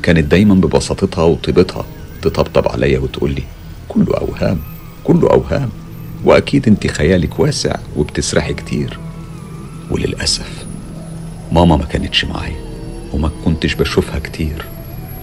كانت 0.04 0.32
دايما 0.32 0.56
ببساطتها 0.56 1.23
وطيبتها 1.23 1.86
تطبطب 2.21 2.67
عليا 2.67 2.99
وتقول 2.99 3.32
لي 3.32 3.43
كله 3.89 4.17
أوهام 4.17 4.60
كله 5.04 5.30
أوهام 5.30 5.69
وأكيد 6.25 6.67
أنت 6.67 6.88
خيالك 6.88 7.39
واسع 7.39 7.75
وبتسرحي 7.97 8.54
كتير. 8.54 8.99
وللأسف 9.91 10.65
ماما 11.51 11.78
ما 11.78 11.86
كانتش 11.86 12.25
معايا 12.25 12.60
وما 13.13 13.32
كنتش 13.45 13.73
بشوفها 13.75 14.19
كتير 14.19 14.65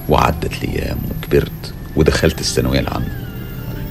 وعدت 0.08 0.64
الأيام 0.64 0.98
وكبرت. 1.10 1.74
ودخلت 1.96 2.40
الثانوية 2.40 2.80
العامة. 2.80 3.08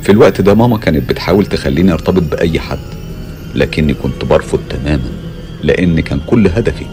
في 0.04 0.12
الوقت 0.12 0.42
ده 0.42 0.54
ماما 0.54 0.78
كانت 0.78 1.10
بتحاول 1.10 1.46
تخليني 1.46 1.94
أرتبط 1.94 2.24
بأي 2.24 2.60
حد 2.60 2.80
لكني 3.56 3.94
كنت 3.94 4.26
برفض 4.26 4.60
تماما 4.70 5.12
لأن 5.64 6.00
كان 6.00 6.20
كل 6.28 6.48
هدفي 6.48 6.86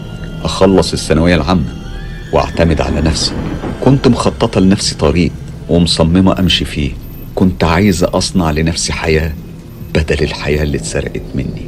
أخلص 0.43 0.93
الثانوية 0.93 1.35
العامة 1.35 1.73
وأعتمد 2.33 2.81
على 2.81 3.01
نفسي. 3.01 3.31
كنت 3.81 4.07
مخططة 4.07 4.61
لنفسي 4.61 4.95
طريق 4.95 5.31
ومصممة 5.69 6.39
أمشي 6.39 6.65
فيه. 6.65 6.91
كنت 7.35 7.63
عايزة 7.63 8.09
أصنع 8.13 8.51
لنفسي 8.51 8.93
حياة 8.93 9.33
بدل 9.93 10.23
الحياة 10.23 10.63
اللي 10.63 10.77
اتسرقت 10.77 11.21
مني. 11.35 11.67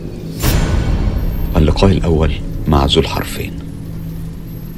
اللقاء 1.58 1.92
الأول 1.92 2.32
مع 2.68 2.86
ذو 2.86 3.02
الحرفين. 3.02 3.61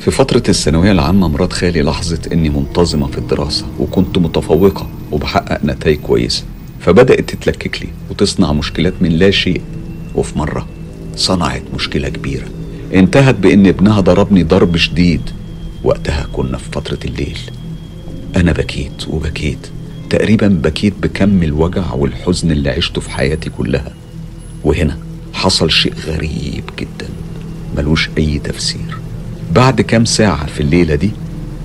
في 0.03 0.11
فترة 0.11 0.43
الثانوية 0.49 0.91
العامة 0.91 1.27
مرات 1.27 1.53
خالي 1.53 1.81
لاحظت 1.81 2.31
إني 2.31 2.49
منتظمة 2.49 3.07
في 3.07 3.17
الدراسة 3.17 3.65
وكنت 3.79 4.17
متفوقة 4.17 4.89
وبحقق 5.11 5.65
نتائج 5.65 5.99
كويسة 5.99 6.43
فبدأت 6.79 7.29
تتلكك 7.29 7.81
لي 7.81 7.87
وتصنع 8.09 8.53
مشكلات 8.53 8.93
من 9.01 9.11
لا 9.11 9.31
شيء. 9.31 9.61
وفي 10.15 10.39
مرة 10.39 10.67
صنعت 11.15 11.63
مشكلة 11.75 12.09
كبيرة. 12.09 12.45
انتهت 12.93 13.35
بإن 13.35 13.67
ابنها 13.67 14.01
ضربني 14.01 14.43
ضرب 14.43 14.77
شديد. 14.77 15.21
وقتها 15.83 16.27
كنا 16.33 16.57
في 16.57 16.71
فترة 16.71 16.99
الليل. 17.05 17.39
أنا 18.35 18.51
بكيت 18.51 19.07
وبكيت. 19.07 19.67
تقريبا 20.09 20.47
بكيت 20.47 20.93
بكم 21.01 21.43
الوجع 21.43 21.93
والحزن 21.93 22.51
اللي 22.51 22.69
عشته 22.69 23.01
في 23.01 23.09
حياتي 23.09 23.49
كلها. 23.49 23.93
وهنا 24.63 24.97
حصل 25.33 25.71
شيء 25.71 25.93
غريب 26.07 26.63
جدا. 26.79 27.09
ملوش 27.77 28.09
أي 28.17 28.39
تفسير. 28.39 29.02
بعد 29.55 29.81
كام 29.81 30.05
ساعة 30.05 30.45
في 30.45 30.59
الليلة 30.59 30.95
دي 30.95 31.11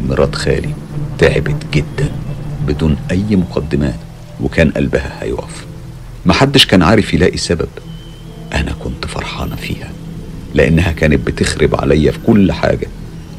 مرات 0.09 0.35
خالي 0.35 0.71
تعبت 1.19 1.57
جدا 1.73 2.09
بدون 2.67 2.97
أي 3.11 3.37
مقدمات 3.37 3.95
وكان 4.41 4.71
قلبها 4.71 5.23
هيقف. 5.23 5.67
محدش 6.27 6.67
كان 6.67 6.83
عارف 6.83 7.15
يلاقي 7.15 7.37
سبب 7.37 7.69
أنا 8.55 8.73
كنت 8.73 9.07
فرحانة 9.07 9.57
فيها 9.57 9.91
لأنها 10.55 10.93
كانت 10.93 11.27
بتخرب 11.27 11.81
عليا 11.81 12.13
في 12.13 12.19
كل 12.27 12.53
حاجة 12.53 12.89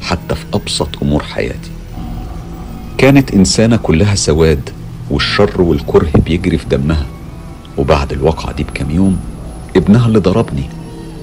حتى 0.02 0.34
في 0.34 0.44
أبسط 0.54 0.88
أمور 1.02 1.22
حياتي. 1.22 1.70
كانت 2.98 3.34
إنسانة 3.34 3.76
كلها 3.76 4.14
سواد 4.14 4.70
والشر 5.10 5.62
والكره 5.62 6.10
بيجري 6.24 6.58
في 6.58 6.66
دمها. 6.68 7.06
وبعد 7.78 8.12
الواقعة 8.12 8.52
دي 8.52 8.64
بكام 8.64 8.90
يوم 8.90 9.20
ابنها 9.76 10.06
اللي 10.06 10.18
ضربني 10.18 10.64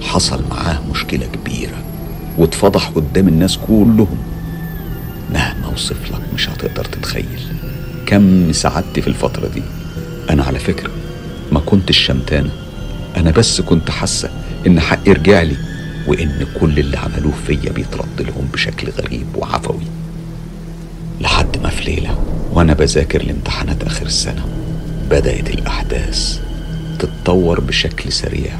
حصل 0.02 0.44
معاه 0.50 0.80
مشكلة 0.92 1.26
كبيرة. 1.26 1.84
واتفضح 2.38 2.89
قدام 2.89 3.28
الناس 3.28 3.58
كلهم. 3.58 4.17
مهما 5.34 5.65
اوصف 5.65 6.12
لك 6.12 6.21
مش 6.34 6.50
هتقدر 6.50 6.86
تتخيل. 6.86 7.47
كم 8.06 8.52
سعادتي 8.52 9.02
في 9.02 9.08
الفترة 9.08 9.47
دي. 9.47 9.63
أنا 10.30 10.43
على 10.43 10.60
فكرة 10.60 10.91
ما 11.52 11.60
كنتش 11.60 11.97
شمتانة. 11.97 12.50
أنا 13.17 13.32
بس 13.32 13.62
كنت 13.62 13.89
حاسة 13.89 14.30
إن 14.67 14.80
حقي 14.80 15.12
رجع 15.12 15.41
لي 15.41 15.56
وإن 16.08 16.47
كل 16.60 16.80
اللي 16.80 16.97
عملوه 16.97 17.34
فيا 17.47 17.71
بيترد 17.71 18.21
لهم 18.21 18.47
بشكل 18.54 18.89
غريب 18.89 19.28
وعفوي. 19.36 19.86
لحد 21.21 21.58
ما 21.63 21.69
في 21.69 21.84
ليلة 21.84 22.17
وأنا 22.52 22.73
بذاكر 22.73 23.23
لامتحانات 23.23 23.84
آخر 23.84 24.06
السنة 24.06 24.45
بدأت 25.10 25.50
الأحداث 25.50 26.39
تتطور 27.00 27.60
بشكل 27.60 28.12
سريع. 28.12 28.52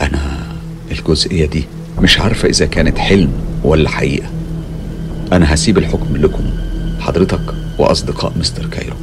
أنا 0.00 0.46
الجزئية 0.90 1.46
دي 1.46 1.64
مش 2.02 2.20
عارفة 2.20 2.48
إذا 2.48 2.66
كانت 2.66 2.98
حلم 2.98 3.32
ولا 3.64 3.88
حقيقة. 3.88 4.26
أنا 5.32 5.54
هسيب 5.54 5.78
الحكم 5.78 6.16
لكم 6.16 6.44
حضرتك 7.00 7.54
وأصدقاء 7.78 8.32
مستر 8.38 8.66
كايرو. 8.66 8.96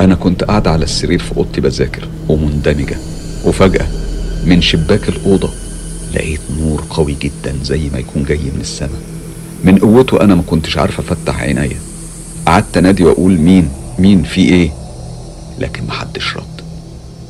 أنا 0.00 0.14
كنت 0.14 0.44
قاعدة 0.44 0.70
على 0.70 0.84
السرير 0.84 1.18
في 1.18 1.36
أوضتي 1.36 1.60
بذاكر 1.60 2.08
ومندمجة 2.28 2.96
وفجأة 3.44 3.86
من 4.46 4.60
شباك 4.60 5.08
الأوضة 5.08 5.50
لقيت 6.14 6.40
نور 6.60 6.84
قوي 6.90 7.16
جدا 7.20 7.54
زي 7.64 7.90
ما 7.92 7.98
يكون 7.98 8.24
جاي 8.24 8.38
من 8.38 8.60
السماء. 8.60 9.00
من 9.64 9.78
قوته 9.78 10.20
أنا 10.20 10.34
ما 10.34 10.42
كنتش 10.42 10.78
عارفة 10.78 11.02
أفتح 11.02 11.40
عينيا. 11.40 11.76
قعدت 12.46 12.76
أنادي 12.76 13.04
وأقول 13.04 13.38
مين 13.38 13.68
مين 13.98 14.22
في 14.22 14.40
إيه؟ 14.40 14.70
لكن 15.58 15.86
محدش 15.86 16.36
رد. 16.36 16.60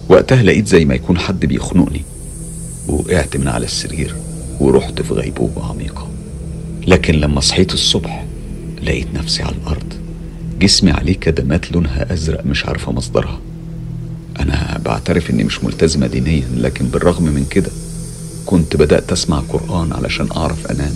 وقتها 0.08 0.42
لقيت 0.42 0.66
زي 0.68 0.84
ما 0.84 0.94
يكون 0.94 1.18
حد 1.18 1.46
بيخنقني 1.46 2.02
ووقعت 2.88 3.36
من 3.36 3.48
على 3.48 3.64
السرير. 3.64 4.14
ورحت 4.60 5.02
في 5.02 5.14
غيبوبة 5.14 5.66
عميقة. 5.66 6.08
لكن 6.86 7.14
لما 7.14 7.40
صحيت 7.40 7.74
الصبح 7.74 8.26
لقيت 8.82 9.06
نفسي 9.14 9.42
على 9.42 9.56
الأرض. 9.62 9.92
جسمي 10.58 10.90
عليه 10.90 11.16
كدمات 11.20 11.72
لونها 11.72 12.12
أزرق 12.12 12.46
مش 12.46 12.66
عارفة 12.66 12.92
مصدرها. 12.92 13.40
أنا 14.40 14.80
بعترف 14.84 15.30
إني 15.30 15.44
مش 15.44 15.64
ملتزمة 15.64 16.06
دينيا 16.06 16.48
لكن 16.56 16.86
بالرغم 16.86 17.24
من 17.24 17.46
كده 17.50 17.70
كنت 18.46 18.76
بدأت 18.76 19.12
أسمع 19.12 19.38
قرآن 19.38 19.92
علشان 19.92 20.28
أعرف 20.36 20.66
أنام. 20.66 20.94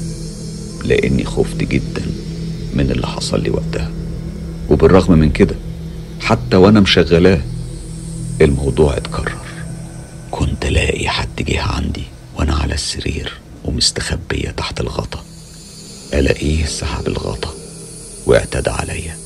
لأني 0.85 1.25
خفت 1.25 1.57
جدا 1.57 2.03
من 2.75 2.91
اللي 2.91 3.07
حصل 3.07 3.43
لي 3.43 3.51
وقتها. 3.51 3.91
وبالرغم 4.71 5.19
من 5.19 5.31
كده 5.31 5.55
حتى 6.21 6.57
وأنا 6.57 6.81
مشغلاه 6.81 7.41
الموضوع 8.41 8.97
اتكرر. 8.97 9.39
كنت 10.31 10.67
الاقي 10.67 11.09
حد 11.09 11.37
جه 11.41 11.63
عندي 11.63 12.05
وأنا 12.39 12.55
على 12.55 12.75
السرير. 12.75 13.33
ومستخبية 13.65 14.51
تحت 14.51 14.81
الغطا. 14.81 15.21
ألاقيه 16.13 16.67
سحب 16.67 17.07
الغطا 17.09 17.51
واعتدى 18.27 18.71
عليا. 18.71 19.17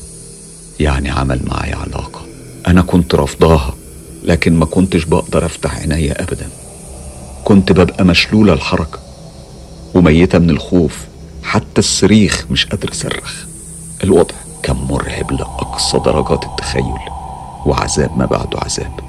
يعني 0.81 1.11
عمل 1.11 1.41
معايا 1.45 1.77
علاقة. 1.77 2.21
أنا 2.67 2.83
كنت 2.83 3.15
رافضاها 3.15 3.75
لكن 4.25 4.55
ما 4.55 4.65
كنتش 4.65 5.05
بقدر 5.05 5.47
أفتح 5.47 5.77
عينيا 5.79 6.23
ابدا. 6.23 6.49
كنت 7.45 7.73
ببقى 7.73 8.05
مشلولة 8.05 8.53
الحركة 8.53 8.99
وميتة 9.95 10.39
من 10.39 10.51
الخوف. 10.51 10.99
حتى 11.43 11.79
الصريخ 11.79 12.47
مش 12.51 12.67
قادر 12.67 12.93
اصرخ 12.93 13.45
الوضع 14.05 14.35
كان 14.63 14.77
مرعب 14.77 15.33
لأقصى 15.33 15.99
درجات 15.99 16.45
التخيل 16.45 16.99
وعذاب 17.67 18.19
ما 18.19 18.27
بعده 18.27 18.59
عذاب. 18.59 19.01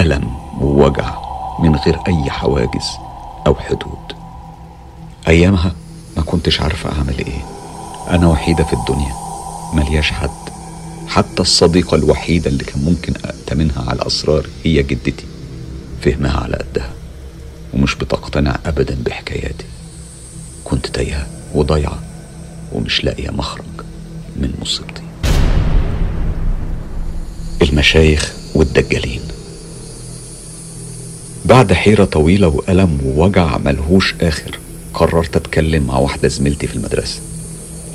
ألم 0.00 0.36
ووجع 0.60 1.14
من 1.58 1.76
غير 1.76 1.98
أي 2.08 2.30
حواجز 2.30 2.86
أو 3.46 3.54
حدود. 3.54 4.11
أيامها 5.28 5.74
ما 6.16 6.22
كنتش 6.22 6.60
عارفة 6.60 6.92
أعمل 6.92 7.18
إيه. 7.18 7.44
أنا 8.10 8.26
وحيدة 8.26 8.64
في 8.64 8.72
الدنيا 8.72 9.14
ملياش 9.74 10.10
حد. 10.10 10.30
حتى 11.08 11.42
الصديقة 11.42 11.94
الوحيدة 11.94 12.50
اللي 12.50 12.64
كان 12.64 12.84
ممكن 12.84 13.14
أأتمنها 13.24 13.84
على 13.90 14.06
أسراري 14.06 14.48
هي 14.64 14.82
جدتي 14.82 15.24
فهمها 16.02 16.40
على 16.40 16.56
قدها 16.56 16.90
ومش 17.74 17.94
بتقتنع 17.94 18.58
أبدا 18.66 18.96
بحكاياتي. 19.06 19.64
كنت 20.64 20.86
تايهة 20.86 21.26
وضايعة 21.54 21.98
ومش 22.72 23.04
لاقية 23.04 23.30
مخرج 23.30 23.64
من 24.36 24.54
مصيبتي. 24.62 25.02
المشايخ 27.62 28.32
والدجالين. 28.54 29.20
بعد 31.44 31.72
حيرة 31.72 32.04
طويلة 32.04 32.48
وألم 32.48 32.98
ووجع 33.04 33.58
ملهوش 33.58 34.14
آخر. 34.20 34.58
قررت 34.94 35.36
أتكلم 35.36 35.82
مع 35.86 35.96
واحدة 35.98 36.28
زميلتي 36.28 36.66
في 36.66 36.76
المدرسة. 36.76 37.20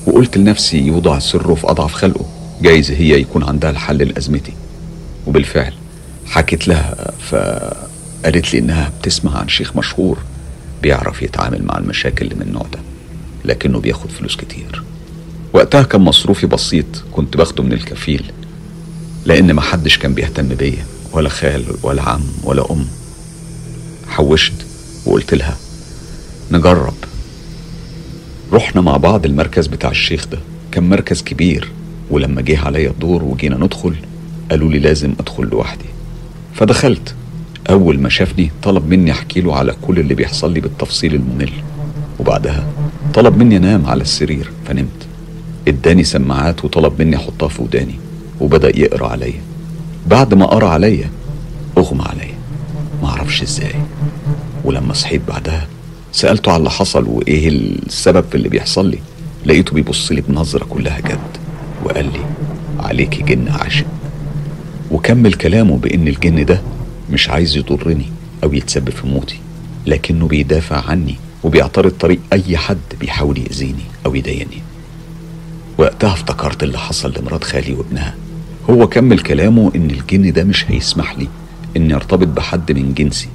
وقلت 0.07 0.37
لنفسي 0.37 0.77
يوضع 0.77 1.19
سره 1.19 1.53
في 1.55 1.67
أضعف 1.69 1.93
خلقه 1.93 2.25
جايز 2.61 2.91
هي 2.91 3.19
يكون 3.19 3.43
عندها 3.43 3.69
الحل 3.69 3.97
لأزمتي. 3.97 4.53
وبالفعل 5.27 5.73
حكيت 6.25 6.67
لها 6.67 7.11
فقالت 7.29 8.53
لي 8.53 8.59
إنها 8.59 8.91
بتسمع 9.01 9.37
عن 9.37 9.47
شيخ 9.47 9.75
مشهور 9.75 10.17
بيعرف 10.81 11.21
يتعامل 11.21 11.63
مع 11.63 11.77
المشاكل 11.77 12.25
اللي 12.25 12.35
من 12.35 12.41
النوع 12.41 12.65
ده 12.73 12.79
لكنه 13.45 13.79
بياخد 13.79 14.09
فلوس 14.11 14.35
كتير. 14.35 14.83
وقتها 15.53 15.83
كان 15.83 16.01
مصروفي 16.01 16.47
بسيط 16.47 16.85
كنت 17.11 17.37
باخده 17.37 17.63
من 17.63 17.73
الكفيل 17.73 18.31
لأن 19.25 19.53
محدش 19.53 19.97
كان 19.97 20.13
بيهتم 20.13 20.47
بيا 20.47 20.85
ولا 21.13 21.29
خال 21.29 21.65
ولا 21.83 22.01
عم 22.01 22.21
ولا 22.43 22.71
أم. 22.71 22.85
حوشت 24.07 24.53
وقلت 25.05 25.33
لها 25.33 25.57
نجرب. 26.51 26.93
رحنا 28.53 28.81
مع 28.81 28.97
بعض 28.97 29.25
المركز 29.25 29.67
بتاع 29.67 29.89
الشيخ 29.89 30.27
ده. 30.27 30.39
كان 30.71 30.89
مركز 30.89 31.21
كبير 31.21 31.71
ولما 32.09 32.41
جه 32.41 32.59
عليا 32.59 32.89
الدور 32.89 33.23
وجينا 33.23 33.57
ندخل 33.57 33.95
قالوا 34.51 34.69
لي 34.71 34.79
لازم 34.79 35.13
أدخل 35.19 35.43
لوحدي. 35.43 35.85
فدخلت. 36.53 37.15
أول 37.69 37.99
ما 37.99 38.09
شافني 38.09 38.51
طلب 38.63 38.89
مني 38.89 39.11
أحكي 39.11 39.41
له 39.41 39.55
على 39.55 39.75
كل 39.81 39.99
اللي 39.99 40.15
بيحصل 40.15 40.53
لي 40.53 40.59
بالتفصيل 40.59 41.15
الممل. 41.15 41.51
وبعدها 42.19 42.67
طلب 43.13 43.37
مني 43.37 43.57
أنام 43.57 43.85
على 43.85 44.01
السرير 44.01 44.51
فنمت. 44.67 45.07
إداني 45.67 46.03
سماعات 46.03 46.65
وطلب 46.65 47.01
مني 47.01 47.15
أحطها 47.15 47.47
في 47.47 47.61
وداني 47.61 47.95
وبدأ 48.39 48.79
يقرأ 48.79 49.07
عليا. 49.07 49.41
بعد 50.07 50.33
ما 50.33 50.45
قرأ 50.45 50.67
عليا 50.67 51.09
أغمى 51.77 52.03
عليا. 52.03 52.37
معرفش 53.03 53.41
إزاي. 53.41 53.75
ولما 54.63 54.93
صحيت 54.93 55.21
بعدها 55.27 55.67
سألته 56.11 56.51
على 56.51 56.59
اللي 56.59 56.69
حصل 56.69 57.05
وإيه 57.07 57.49
السبب 57.49 58.25
في 58.29 58.35
اللي 58.35 58.49
بيحصل 58.49 58.89
لي 58.89 58.99
لقيته 59.45 59.73
بيبص 59.73 60.11
لي 60.11 60.21
بنظرة 60.21 60.65
كلها 60.65 60.99
جد 60.99 61.37
وقال 61.83 62.05
لي 62.05 62.19
عليكي 62.79 63.21
جن 63.23 63.47
عاشق. 63.49 63.85
وكمل 64.91 65.33
كلامه 65.33 65.77
بإن 65.77 66.07
الجن 66.07 66.45
ده 66.45 66.61
مش 67.11 67.29
عايز 67.29 67.57
يضرني 67.57 68.05
أو 68.43 68.53
يتسبب 68.53 68.89
في 68.89 69.07
موتي 69.07 69.39
لكنه 69.87 70.27
بيدافع 70.27 70.89
عني 70.89 71.15
وبيعترض 71.43 71.91
طريق 71.91 72.19
أي 72.33 72.57
حد 72.57 72.77
بيحاول 72.99 73.37
يأذيني 73.37 73.83
أو 74.05 74.15
يضايقني. 74.15 74.61
وقتها 75.77 76.13
افتكرت 76.13 76.63
اللي 76.63 76.77
حصل 76.77 77.13
لمرات 77.19 77.43
خالي 77.43 77.73
وابنها. 77.73 78.15
هو 78.69 78.87
كمل 78.87 79.19
كلامه 79.19 79.71
إن 79.75 79.89
الجن 79.91 80.33
ده 80.33 80.43
مش 80.43 80.71
هيسمح 80.71 81.17
لي 81.17 81.27
إني 81.77 81.95
ارتبط 81.95 82.27
بحد 82.27 82.71
من 82.71 82.93
جنسي 82.93 83.27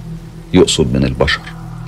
يقصد 0.55 0.95
من 0.97 1.05
البشر. 1.05 1.41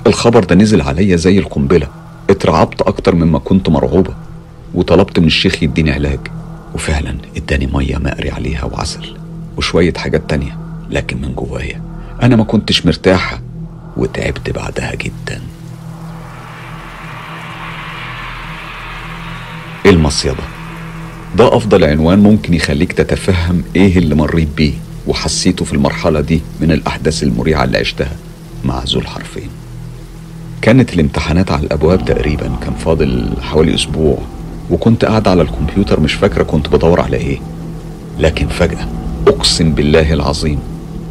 الخبر 0.07 0.43
ده 0.43 0.55
نزل 0.55 0.81
عليا 0.81 1.15
زي 1.15 1.39
القنبلة. 1.39 1.87
اترعبت 2.29 2.81
أكتر 2.81 3.15
مما 3.15 3.39
كنت 3.39 3.69
مرعوبة. 3.69 4.13
وطلبت 4.73 5.19
من 5.19 5.25
الشيخ 5.25 5.63
يديني 5.63 5.91
علاج. 5.91 6.19
وفعلا 6.73 7.17
اداني 7.37 7.67
مية 7.67 7.97
مقري 7.97 8.31
عليها 8.31 8.65
وعسل. 8.65 9.17
وشوية 9.57 9.93
حاجات 9.93 10.29
تانية 10.29 10.57
لكن 10.89 11.21
من 11.21 11.33
جوايا. 11.35 11.81
أنا 12.21 12.35
ما 12.35 12.43
كنتش 12.43 12.85
مرتاحة. 12.85 13.41
وتعبت 13.97 14.49
بعدها 14.49 14.95
جدا. 14.95 15.41
المصيدة 19.85 20.43
ده 21.37 21.57
أفضل 21.57 21.83
عنوان 21.83 22.19
ممكن 22.19 22.53
يخليك 22.53 22.93
تتفهم 22.93 23.63
إيه 23.75 23.97
اللي 23.97 24.15
مريت 24.15 24.49
بيه. 24.57 24.73
وحسيته 25.07 25.65
في 25.65 25.73
المرحلة 25.73 26.21
دي 26.21 26.41
من 26.61 26.71
الأحداث 26.71 27.23
المريعة 27.23 27.63
اللي 27.63 27.77
عشتها 27.77 28.15
مع 28.63 28.83
ذو 28.83 28.99
الحرفين. 28.99 29.49
كانت 30.61 30.93
الامتحانات 30.93 31.51
على 31.51 31.63
الأبواب 31.63 32.05
تقريبا 32.05 32.51
كان 32.61 32.73
فاضل 32.73 33.33
حوالي 33.41 33.75
أسبوع 33.75 34.17
وكنت 34.71 35.05
قاعد 35.05 35.27
على 35.27 35.41
الكمبيوتر 35.41 35.99
مش 35.99 36.13
فاكرة 36.13 36.43
كنت 36.43 36.69
بدور 36.69 37.01
على 37.01 37.17
إيه. 37.17 37.39
لكن 38.19 38.47
فجأة 38.47 38.87
أقسم 39.27 39.73
بالله 39.73 40.13
العظيم 40.13 40.59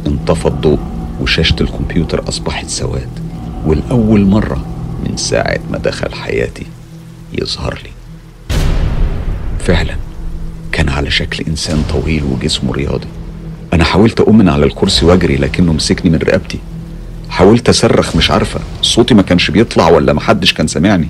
انطفى 0.07 0.45
الضوء 0.45 0.79
وشاشة 1.21 1.55
الكمبيوتر 1.61 2.29
أصبحت 2.29 2.69
سواد 2.69 3.09
والأول 3.65 4.25
مرة 4.25 4.65
من 5.05 5.17
ساعة 5.17 5.59
ما 5.71 5.77
دخل 5.77 6.13
حياتي 6.13 6.65
يظهر 7.41 7.81
لي. 7.83 7.89
فعلا 9.59 9.95
كان 10.71 10.89
على 10.89 11.11
شكل 11.11 11.43
إنسان 11.47 11.83
طويل 11.89 12.23
وجسمه 12.23 12.71
رياضي. 12.73 13.07
أنا 13.73 13.83
حاولت 13.83 14.19
أقوم 14.19 14.37
من 14.37 14.49
على 14.49 14.65
الكرسي 14.65 15.05
وأجري 15.05 15.35
لكنه 15.35 15.73
مسكني 15.73 16.11
من 16.11 16.17
رقبتي. 16.17 16.59
حاولت 17.35 17.69
أصرخ 17.69 18.15
مش 18.15 18.31
عارفة. 18.31 18.59
صوتي 18.81 19.13
ما 19.13 19.21
كانش 19.21 19.51
بيطلع 19.51 19.89
ولا 19.89 20.13
محدش 20.13 20.53
كان 20.53 20.67
سامعني. 20.67 21.07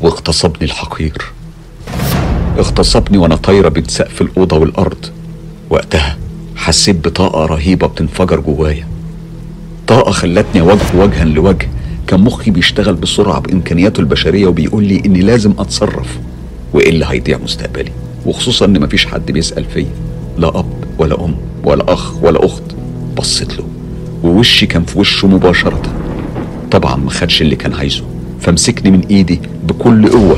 واغتصبني 0.00 0.64
الحقير. 0.64 1.22
اغتصبني 2.58 3.18
وأنا 3.18 3.36
طايرة 3.36 3.68
بين 3.68 3.84
سقف 3.88 4.22
الأوضة 4.22 4.56
والأرض. 4.56 5.06
وقتها 5.70 6.18
حسيت 6.56 6.96
بطاقة 6.96 7.46
رهيبة 7.46 7.86
بتنفجر 7.86 8.40
جوايا. 8.40 8.86
طاقة 9.86 10.12
خلتني 10.12 10.60
أواجهه 10.60 10.96
وجها 10.96 11.24
لوجه. 11.24 11.68
كان 12.06 12.20
مخي 12.20 12.50
بيشتغل 12.50 12.94
بسرعة 12.94 13.40
بإمكانياته 13.40 14.00
البشرية 14.00 14.46
وبيقول 14.46 14.84
لي 14.84 15.02
إني 15.06 15.20
لازم 15.20 15.54
أتصرف. 15.58 16.18
وإلا 16.72 17.12
هيضيع 17.12 17.38
مستقبلي؟ 17.38 17.92
وخصوصا 18.26 18.64
إن 18.64 18.80
مفيش 18.80 19.06
حد 19.06 19.32
بيسأل 19.32 19.64
فيا. 19.64 19.90
لا 20.38 20.48
أب 20.58 20.84
ولا 20.98 21.24
أم 21.24 21.36
ولا 21.64 21.92
أخ 21.92 22.22
ولا 22.22 22.46
أخت. 22.46 22.62
بصيت 23.16 23.58
له. 23.58 23.81
ووشي 24.22 24.66
كان 24.66 24.84
في 24.84 24.98
وشه 24.98 25.28
مباشرة. 25.28 25.82
طبعا 26.70 26.96
ما 26.96 27.10
خدش 27.10 27.42
اللي 27.42 27.56
كان 27.56 27.74
عايزه. 27.74 28.04
فمسكني 28.40 28.90
من 28.90 29.00
إيدي 29.10 29.40
بكل 29.68 30.08
قوة 30.08 30.36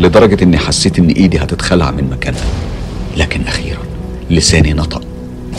لدرجة 0.00 0.44
إني 0.44 0.58
حسيت 0.58 0.98
إن 0.98 1.08
إيدي 1.08 1.38
هتتخلع 1.38 1.90
من 1.90 2.10
مكانها. 2.10 2.44
لكن 3.16 3.40
أخيرا 3.42 3.82
لساني 4.30 4.72
نطق 4.72 5.02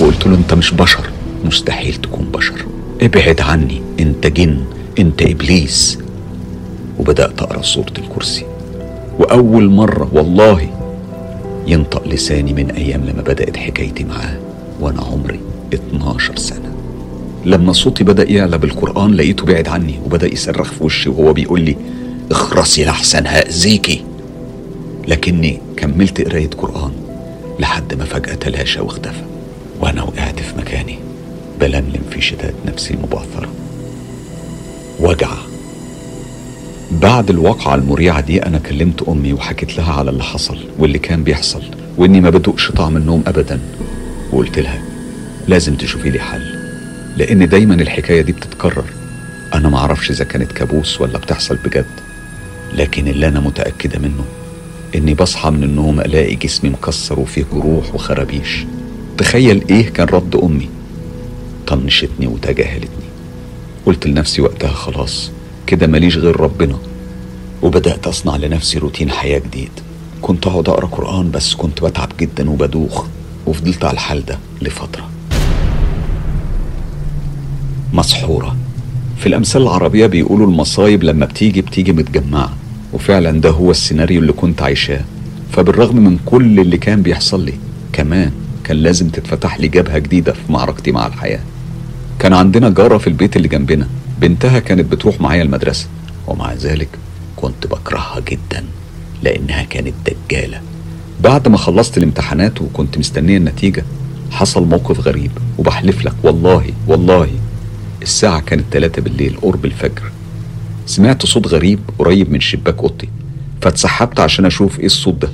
وقلت 0.02 0.28
له 0.28 0.36
أنت 0.36 0.54
مش 0.54 0.74
بشر. 0.74 1.10
مستحيل 1.46 1.94
تكون 1.96 2.26
بشر. 2.34 2.66
ابعد 3.02 3.42
عني 3.42 3.82
أنت 4.00 4.28
جن 4.28 4.60
أنت 5.00 5.22
إبليس. 5.22 6.00
وبدأت 7.00 7.42
أقرأ 7.42 7.62
سورة 7.62 7.94
الكرسي. 7.98 8.46
وأول 9.20 9.70
مرة 9.70 10.10
والله 10.14 10.70
ينطق 11.68 12.08
لساني 12.08 12.54
من 12.54 12.72
أيام 12.72 13.02
لما 13.02 13.22
بدأت 13.22 13.58
حكايتي 13.58 14.04
معاه 14.04 14.38
وأنا 14.80 15.02
عمري 15.02 15.40
12 15.74 16.38
سنة. 16.38 16.59
لما 17.46 17.74
صوتي 17.74 18.04
بدأ 18.04 18.32
يعلى 18.32 18.58
بالقرآن 18.58 19.14
لقيته 19.14 19.46
بعد 19.46 19.68
عني 19.68 20.00
وبدأ 20.06 20.34
يصرخ 20.34 20.72
في 20.72 20.84
وشي 20.84 21.10
وهو 21.10 21.34
بيقول 21.34 21.62
لي 21.62 21.76
اخرسي 22.32 22.86
لحسن 22.86 23.28
هأذيكي 23.28 24.04
لكني 25.08 25.60
كملت 25.78 26.22
قراية 26.22 26.50
قرآن 26.50 26.92
لحد 27.60 27.94
ما 27.94 28.06
فجأة 28.06 28.34
تلاشى 28.36 28.80
واختفى 28.80 29.22
وأنا 29.82 30.04
وقعت 30.04 30.40
في 30.40 30.58
مكاني 30.58 31.00
بلملم 31.60 32.02
في 32.12 32.22
شتات 32.22 32.54
نفسي 32.66 32.94
المبعثرة 32.94 33.50
وجع. 35.00 35.30
بعد 36.92 37.30
الواقعة 37.30 37.76
المريعة 37.76 38.22
دي 38.22 38.44
أنا 38.46 38.58
كلمت 38.58 39.02
أمي 39.10 39.34
وحكيت 39.34 39.78
لها 39.78 39.94
على 39.94 40.10
اللي 40.12 40.24
حصل 40.24 40.58
واللي 40.80 41.00
كان 41.00 41.24
بيحصل 41.24 41.62
وإني 41.98 42.22
ما 42.22 42.30
بدوقش 42.30 42.72
طعم 42.72 42.98
النوم 42.98 43.24
أبدا 43.28 43.60
وقلت 44.32 44.60
لها 44.60 44.82
لازم 45.48 45.76
تشوفي 45.76 46.10
لي 46.10 46.20
حل. 46.20 46.59
لأن 47.18 47.50
دايما 47.50 47.74
الحكاية 47.76 48.22
دي 48.22 48.32
بتتكرر. 48.32 48.86
أنا 49.54 49.70
معرفش 49.70 50.12
إذا 50.12 50.24
كانت 50.24 50.52
كابوس 50.52 51.02
ولا 51.02 51.18
بتحصل 51.18 51.56
بجد 51.56 51.86
لكن 52.74 53.08
اللي 53.08 53.28
أنا 53.28 53.40
متأكدة 53.40 54.00
منه 54.00 54.26
إني 54.96 55.14
بصحى 55.14 55.50
من 55.50 55.64
النوم 55.64 56.00
ألاقي 56.00 56.36
جسمي 56.36 56.70
مكسر 56.70 57.20
وفيه 57.20 57.46
جروح 57.54 57.96
وخرابيش. 57.96 58.66
تخيل 59.18 59.64
إيه 59.70 59.90
كان 59.90 60.08
رد 60.08 60.36
أمي. 60.36 60.70
طنشتني 61.68 62.28
وتجاهلتني. 62.28 63.10
قلت 63.86 64.08
لنفسي 64.08 64.42
وقتها 64.42 64.72
خلاص 64.72 65.32
كده 65.68 65.88
ماليش 65.88 66.18
غير 66.18 66.40
ربنا. 66.40 66.78
وبدأت 67.62 68.08
أصنع 68.08 68.36
لنفسي 68.36 68.78
روتين 68.78 69.12
حياة 69.12 69.40
جديد. 69.40 69.72
كنت 70.22 70.48
أقعد 70.48 70.70
أقرأ 70.70 70.86
قرآن 70.86 71.32
بس 71.32 71.54
كنت 71.54 71.84
بتعب 71.84 72.10
جدا 72.20 72.50
وبدوخ 72.50 73.06
وفضلت 73.46 73.86
على 73.86 73.94
الحال 73.94 74.26
ده 74.26 74.40
لفترة. 74.62 75.10
مسحورة. 77.94 78.56
في 79.18 79.26
الأمثال 79.28 79.62
العربية 79.62 80.06
بيقولوا 80.08 80.48
المصايب 80.48 81.04
لما 81.04 81.26
بتيجي 81.26 81.62
بتيجي 81.62 81.92
متجمعة 81.94 82.54
وفعلا 82.94 83.42
ده 83.42 83.50
هو 83.50 83.72
السيناريو 83.72 84.22
اللي 84.22 84.34
كنت 84.34 84.62
عايشاه. 84.62 85.02
فبالرغم 85.52 85.96
من 85.96 86.18
كل 86.26 86.60
اللي 86.60 86.78
كان 86.78 87.02
بيحصل 87.02 87.46
لي 87.46 87.54
كمان 87.94 88.32
كان 88.64 88.78
لازم 88.78 89.10
تتفتح 89.10 89.60
لي 89.60 89.68
جبهة 89.68 89.98
جديدة 89.98 90.34
في 90.34 90.52
معركتي 90.52 90.92
مع 90.92 91.08
الحياة. 91.08 91.40
كان 92.20 92.34
عندنا 92.34 92.70
جارة 92.70 92.98
في 92.98 93.08
البيت 93.08 93.36
اللي 93.36 93.48
جنبنا 93.48 93.88
بنتها 94.22 94.60
كانت 94.60 94.92
بتروح 94.92 95.22
معايا 95.22 95.42
المدرسة 95.44 95.88
ومع 96.28 96.54
ذلك 96.54 96.90
كنت 97.36 97.68
بكرهها 97.68 98.20
جدا 98.20 98.64
لأنها 99.24 99.64
كانت 99.64 99.94
دجالة. 100.30 100.62
بعد 101.24 101.48
ما 101.48 101.58
خلصت 101.58 101.98
الامتحانات 101.98 102.62
وكنت 102.62 102.98
مستنية 102.98 103.38
النتيجة 103.38 103.84
حصل 104.32 104.64
موقف 104.68 105.00
غريب 105.00 105.32
وبحلف 105.58 106.06
لك 106.06 106.14
والله 106.24 106.66
والله 106.88 107.30
الساعة 108.02 108.40
كانت 108.42 108.64
تلاتة 108.72 109.02
بالليل 109.02 109.38
قرب 109.42 109.66
الفجر. 109.66 110.12
سمعت 110.86 111.26
صوت 111.26 111.48
غريب 111.48 111.80
قريب 112.00 112.32
من 112.32 112.40
شباك 112.40 112.78
أوضتي 112.78 113.10
فاتسحبت 113.62 114.20
عشان 114.20 114.46
أشوف 114.46 114.80
إيه 114.80 114.86
الصوت 114.86 115.16
ده. 115.16 115.30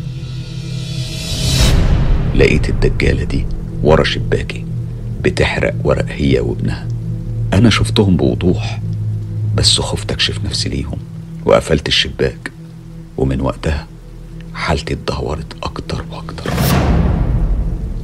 لقيت 2.36 2.70
الدجالة 2.70 3.24
دي 3.24 3.46
ورا 3.84 4.04
شباكي 4.04 4.66
بتحرق 5.22 5.76
ورق 5.84 6.06
هي 6.10 6.40
وابنها. 6.40 6.88
أنا 7.54 7.70
شفتهم 7.70 8.18
بوضوح 8.18 8.82
بس 9.56 9.80
خفت 9.80 10.12
أكشف 10.12 10.40
نفسي 10.46 10.70
ليهم 10.70 10.98
وقفلت 11.46 11.88
الشباك. 11.88 12.52
ومن 13.18 13.42
وقتها 13.42 13.88
حالتي 14.54 14.94
اتدهورت 14.94 15.54
أكتر 15.64 16.06
وأكتر. 16.12 16.52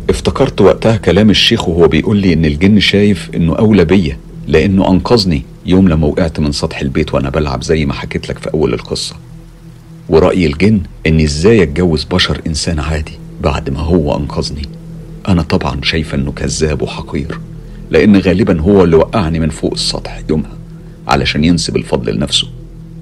افتكرت 0.09 0.61
وقتها 0.61 0.97
كلام 0.97 1.29
الشيخ 1.29 1.69
وهو 1.69 1.87
بيقول 1.87 2.17
لي 2.17 2.33
إن 2.33 2.45
الجن 2.45 2.79
شايف 2.79 3.29
إنه 3.35 3.55
أولى 3.55 3.85
بيا. 3.85 4.17
لأنه 4.51 4.89
أنقذني 4.91 5.43
يوم 5.65 5.89
لما 5.89 6.07
وقعت 6.07 6.39
من 6.39 6.51
سطح 6.51 6.79
البيت 6.79 7.13
وأنا 7.13 7.29
بلعب 7.29 7.63
زي 7.63 7.85
ما 7.85 7.93
حكيت 7.93 8.29
لك 8.29 8.37
في 8.37 8.53
أول 8.53 8.73
القصة. 8.73 9.15
ورأي 10.09 10.45
الجن 10.45 10.81
اني 11.07 11.23
إزاي 11.23 11.63
اتجوز 11.63 12.03
بشر 12.03 12.41
إنسان 12.47 12.79
عادي 12.79 13.11
بعد 13.41 13.69
ما 13.69 13.79
هو 13.79 14.17
أنقذني. 14.17 14.61
أنا 15.27 15.41
طبعا 15.41 15.79
شايفه 15.83 16.17
إنه 16.17 16.31
كذاب 16.31 16.81
وحقير 16.81 17.39
لأن 17.91 18.17
غالبا 18.17 18.61
هو 18.61 18.83
اللي 18.83 18.95
وقعني 18.95 19.39
من 19.39 19.49
فوق 19.49 19.73
السطح 19.73 20.21
يومها 20.29 20.57
علشان 21.07 21.43
ينسب 21.43 21.75
الفضل 21.75 22.15
لنفسه. 22.15 22.47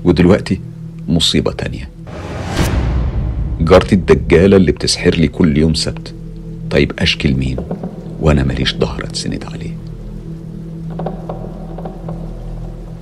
ودلوقتي 0.04 0.60
مصيبة 1.08 1.52
تانية. 1.52 1.90
جارتي 3.62 3.96
الدجالة 3.96 4.58
اللي 4.58 4.72
بتسحر 4.72 5.16
لي 5.16 5.28
كل 5.28 5.58
يوم 5.58 5.74
سبت. 5.74 6.14
طيب 6.72 6.92
أشكي 7.00 7.28
لمين؟ 7.28 7.58
وأنا 8.20 8.44
ماليش 8.44 8.76
ظهر 8.76 9.04
أتسند 9.04 9.44
عليه. 9.54 9.69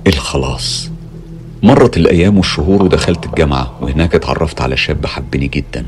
الخلاص. 0.08 0.90
مرت 1.62 1.96
الأيام 1.96 2.36
والشهور 2.36 2.82
ودخلت 2.82 3.26
الجامعة 3.26 3.78
وهناك 3.80 4.14
اتعرفت 4.14 4.60
على 4.60 4.76
شاب 4.76 5.06
حبني 5.06 5.48
جدا. 5.48 5.86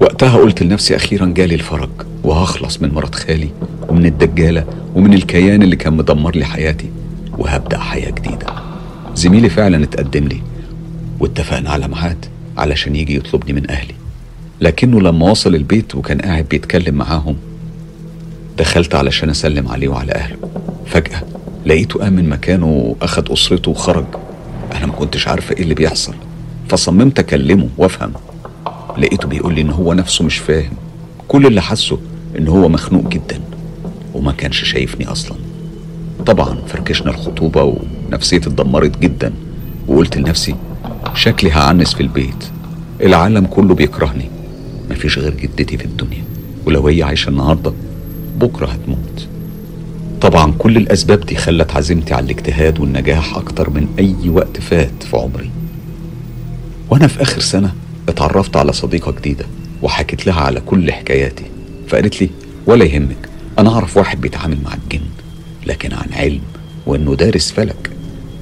وقتها 0.00 0.36
قلت 0.36 0.62
لنفسي 0.62 0.96
أخيرا 0.96 1.26
جالي 1.26 1.54
الفرج 1.54 1.90
وهخلص 2.24 2.82
من 2.82 2.94
مرات 2.94 3.14
خالي 3.14 3.48
ومن 3.88 4.06
الدجالة 4.06 4.64
ومن 4.94 5.14
الكيان 5.14 5.62
اللي 5.62 5.76
كان 5.76 5.92
مدمر 5.92 6.36
لي 6.36 6.44
حياتي 6.44 6.90
وهبدأ 7.38 7.78
حياة 7.78 8.10
جديدة. 8.10 8.46
زميلي 9.14 9.48
فعلا 9.48 9.84
اتقدم 9.84 10.24
لي 10.24 10.42
واتفقنا 11.20 11.70
على 11.70 11.88
ميعاد 11.88 12.24
علشان 12.58 12.96
يجي 12.96 13.16
يطلبني 13.16 13.52
من 13.52 13.70
أهلي. 13.70 13.94
لكنه 14.60 15.00
لما 15.00 15.30
وصل 15.30 15.54
البيت 15.54 15.94
وكان 15.94 16.18
قاعد 16.18 16.46
بيتكلم 16.50 16.94
معاهم 16.94 17.36
دخلت 18.58 18.94
علشان 18.94 19.30
أسلم 19.30 19.68
عليه 19.68 19.88
وعلى 19.88 20.12
أهله. 20.12 20.36
فجأة 20.86 21.22
لقيته 21.66 22.00
قام 22.00 22.12
من 22.12 22.28
مكانه 22.28 22.94
واخد 23.00 23.30
أسرته 23.30 23.70
وخرج. 23.70 24.04
أنا 24.72 24.86
ما 24.86 24.92
كنتش 24.92 25.28
عارفة 25.28 25.56
إيه 25.56 25.62
اللي 25.62 25.74
بيحصل. 25.74 26.14
فصممت 26.68 27.18
أكلمه 27.18 27.68
وأفهم. 27.78 28.12
لقيته 28.98 29.28
بيقول 29.28 29.54
لي 29.54 29.60
إن 29.60 29.70
هو 29.70 29.92
نفسه 29.92 30.24
مش 30.24 30.38
فاهم. 30.38 30.72
كل 31.28 31.46
اللي 31.46 31.62
حسه 31.62 31.98
إن 32.38 32.48
هو 32.48 32.68
مخنوق 32.68 33.08
جدا 33.08 33.40
وما 34.14 34.32
كانش 34.32 34.64
شايفني 34.64 35.06
أصلا. 35.08 35.36
طبعا 36.26 36.58
فركشنا 36.66 37.10
الخطوبة 37.10 37.76
ونفسيتي 38.10 38.48
اتدمرت 38.48 38.98
جدا 38.98 39.32
وقلت 39.88 40.16
لنفسي 40.16 40.54
شكلي 41.14 41.50
هعنس 41.50 41.94
في 41.94 42.00
البيت. 42.00 42.44
العالم 43.00 43.46
كله 43.46 43.74
بيكرهني. 43.74 44.30
مفيش 44.90 45.18
غير 45.18 45.34
جدتي 45.34 45.78
في 45.78 45.84
الدنيا. 45.84 46.24
ولو 46.66 46.88
هي 46.88 47.02
عايشة 47.02 47.28
النهارده 47.28 47.72
بكرة 48.38 48.66
هتموت. 48.66 49.28
طبعا 50.20 50.52
كل 50.58 50.76
الأسباب 50.76 51.20
دي 51.20 51.36
خلت 51.36 51.76
عزيمتي 51.76 52.14
على 52.14 52.24
الاجتهاد 52.24 52.80
والنجاح 52.80 53.36
أكتر 53.36 53.70
من 53.70 53.88
أي 53.98 54.28
وقت 54.28 54.60
فات 54.60 55.02
في 55.02 55.16
عمري. 55.16 55.50
وأنا 56.90 57.06
في 57.06 57.22
آخر 57.22 57.40
سنة 57.40 57.72
اتعرفت 58.08 58.56
على 58.56 58.72
صديقة 58.72 59.12
جديدة 59.12 59.46
وحكيت 59.82 60.26
لها 60.26 60.40
على 60.40 60.60
كل 60.60 60.92
حكاياتي 60.92 61.44
فقالت 61.88 62.22
لي 62.22 62.30
ولا 62.66 62.84
يهمك 62.84 63.28
أنا 63.58 63.70
أعرف 63.72 63.96
واحد 63.96 64.20
بيتعامل 64.20 64.58
مع 64.64 64.74
الجن 64.74 65.04
لكن 65.66 65.92
عن 65.92 66.06
علم 66.12 66.40
وإنه 66.86 67.14
دارس 67.14 67.50
فلك 67.52 67.90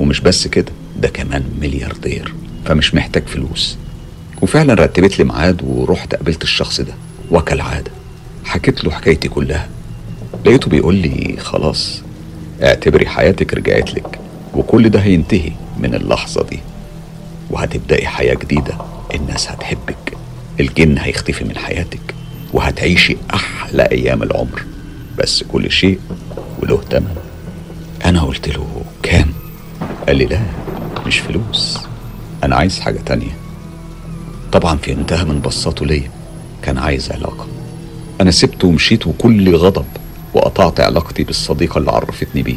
ومش 0.00 0.20
بس 0.20 0.46
كده 0.48 0.72
ده 1.00 1.08
كمان 1.08 1.44
ملياردير 1.60 2.34
فمش 2.64 2.94
محتاج 2.94 3.22
فلوس. 3.26 3.76
وفعلا 4.42 4.74
رتبت 4.74 5.18
لي 5.18 5.24
ميعاد 5.24 5.62
ورحت 5.62 6.14
قابلت 6.14 6.42
الشخص 6.42 6.80
ده 6.80 6.94
وكالعادة 7.30 7.90
حكيت 8.44 8.84
له 8.84 8.90
حكايتي 8.90 9.28
كلها. 9.28 9.68
لقيته 10.44 10.70
بيقول 10.70 10.94
لي 10.94 11.36
خلاص 11.38 12.02
اعتبري 12.62 13.06
حياتك 13.06 13.54
رجعت 13.54 13.94
لك 13.94 14.18
وكل 14.54 14.88
ده 14.88 15.00
هينتهي 15.00 15.52
من 15.78 15.94
اللحظة 15.94 16.42
دي 16.42 16.60
وهتبدأي 17.50 18.06
حياة 18.06 18.34
جديدة 18.34 18.74
الناس 19.14 19.50
هتحبك 19.50 20.16
الجن 20.60 20.98
هيختفي 20.98 21.44
من 21.44 21.56
حياتك 21.58 22.14
وهتعيشي 22.52 23.16
أحلى 23.34 23.82
أيام 23.82 24.22
العمر 24.22 24.64
بس 25.18 25.42
كل 25.42 25.70
شيء 25.70 25.98
وله 26.62 26.80
تمن. 26.90 27.16
أنا 28.04 28.20
قلت 28.22 28.48
له 28.48 28.66
كام؟ 29.02 29.32
قال 30.06 30.16
لي 30.16 30.24
لا 30.24 30.40
مش 31.06 31.18
فلوس 31.18 31.78
أنا 32.44 32.56
عايز 32.56 32.80
حاجة 32.80 32.98
تانية. 33.06 33.36
طبعا 34.52 34.76
فهمتها 34.76 35.24
من 35.24 35.40
بصاته 35.40 35.86
ليا 35.86 36.10
كان 36.62 36.78
عايز 36.78 37.12
علاقة. 37.12 37.46
أنا 38.20 38.30
سبته 38.30 38.68
ومشيت 38.68 39.06
وكل 39.06 39.56
غضب 39.56 39.84
وقطعت 40.34 40.80
علاقتي 40.80 41.24
بالصديقة 41.24 41.78
اللي 41.78 41.90
عرفتني 41.90 42.42
بيه. 42.42 42.56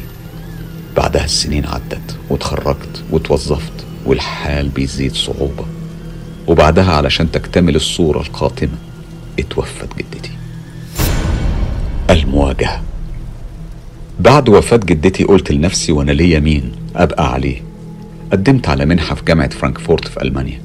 بعدها 0.98 1.26
السنين 1.26 1.66
عدت 1.66 2.16
واتخرجت 2.30 3.04
واتوظفت 3.12 3.72
والحال 4.06 4.70
بيزيد 4.70 5.14
صعوبة. 5.16 5.66
وبعدها 6.48 6.92
علشان 6.94 7.32
تكتمل 7.32 7.76
الصورة 7.76 8.22
القاتمة 8.22 8.78
اتوفت 9.40 9.88
جدتي. 9.98 10.32
المواجهة. 12.10 12.82
بعد 14.20 14.50
وفاة 14.50 14.78
جدتي 14.78 15.24
قلت 15.24 15.52
لنفسي 15.52 15.92
وأنا 15.92 16.12
ليا 16.12 16.40
مين 16.40 16.72
أبقى 16.96 17.34
عليه. 17.34 17.62
قدمت 18.32 18.70
على 18.70 18.86
منحة 18.86 19.16
في 19.16 19.24
جامعة 19.26 19.50
فرانكفورت 19.50 20.08
في 20.08 20.22
ألمانيا 20.22 20.62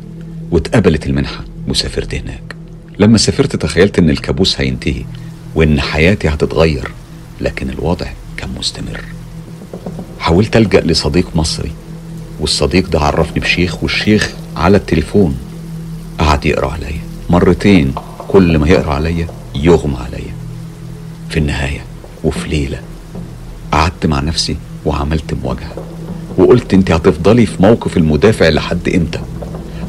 واتقبلت 0.50 1.06
المنحة 1.06 1.44
وسافرت 1.68 2.14
هناك. 2.14 2.56
لما 2.98 3.18
سافرت 3.18 3.56
تخيلت 3.56 3.98
إن 3.98 4.10
الكابوس 4.10 4.60
هينتهي 4.60 5.04
وإن 5.54 5.80
حياتي 5.80 6.28
هتتغير. 6.28 6.90
لكن 7.42 7.70
الوضع 7.70 8.06
كان 8.36 8.48
مستمر. 8.58 9.00
حاولت 10.20 10.56
ألجأ 10.56 10.80
لصديق 10.80 11.26
مصري 11.34 11.72
والصديق 12.40 12.88
ده 12.88 13.00
عرفني 13.00 13.40
بشيخ 13.40 13.82
والشيخ 13.82 14.30
على 14.56 14.76
التليفون. 14.76 15.36
قعد 16.18 16.46
يقرأ 16.46 16.70
عليا. 16.72 17.00
مرتين 17.30 17.94
كل 18.28 18.58
ما 18.58 18.68
يقرأ 18.68 18.94
عليا 18.94 19.26
يغمى 19.54 19.96
عليا. 19.96 20.34
في 21.28 21.36
النهاية 21.36 21.84
وفي 22.24 22.48
ليلة 22.48 22.80
قعدت 23.72 24.06
مع 24.06 24.20
نفسي 24.20 24.56
وعملت 24.84 25.34
مواجهة. 25.44 25.74
وقلت 26.38 26.74
أنت 26.74 26.90
هتفضلي 26.90 27.46
في 27.46 27.62
موقف 27.62 27.96
المدافع 27.96 28.48
لحد 28.48 28.88
إمتى؟ 28.88 29.20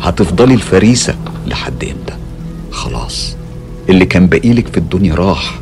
هتفضلي 0.02 0.54
الفريسة 0.54 1.16
لحد 1.48 1.84
إمتى؟ 1.84 2.14
خلاص 2.72 3.36
اللي 3.90 4.06
كان 4.06 4.28
باقيلك 4.28 4.68
في 4.68 4.78
الدنيا 4.78 5.16
راح 5.16 5.60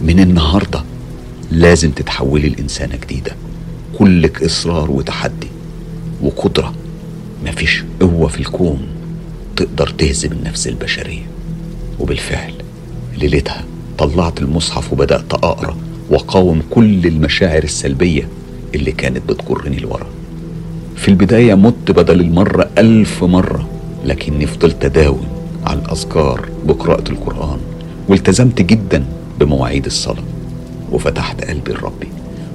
من 0.00 0.20
النهارده. 0.20 0.84
لازم 1.50 1.90
تتحولي 1.90 2.48
لإنسانة 2.48 2.96
جديدة. 2.96 3.36
كلك 3.98 4.42
إصرار 4.42 4.90
وتحدي 4.90 5.48
وقدرة. 6.22 6.74
مفيش 7.46 7.84
قوة 8.00 8.28
في 8.28 8.40
الكون 8.40 8.78
تقدر 9.56 9.88
تهزم 9.88 10.32
النفس 10.32 10.66
البشرية. 10.66 11.26
وبالفعل 12.00 12.52
ليلتها 13.18 13.64
طلعت 13.98 14.40
المصحف 14.42 14.92
وبدأت 14.92 15.34
أقرأ 15.34 15.76
وأقاوم 16.10 16.62
كل 16.70 17.06
المشاعر 17.06 17.62
السلبية 17.62 18.28
اللي 18.74 18.92
كانت 18.92 19.28
بتجرني 19.28 19.76
لورا. 19.76 20.06
في 20.96 21.08
البداية 21.08 21.54
مت 21.54 21.90
بدل 21.90 22.20
المرة 22.20 22.70
ألف 22.78 23.24
مرة 23.24 23.68
لكني 24.04 24.46
فضلت 24.46 24.84
أداوم 24.84 25.26
على 25.66 25.80
الأذكار 25.80 26.48
بقراءة 26.66 27.10
القرآن 27.10 27.58
والتزمت 28.08 28.62
جدا 28.62 29.04
بمواعيد 29.40 29.86
الصلاة. 29.86 30.24
وفتحت 30.94 31.44
قلبي 31.44 31.72
لربي. 31.72 32.08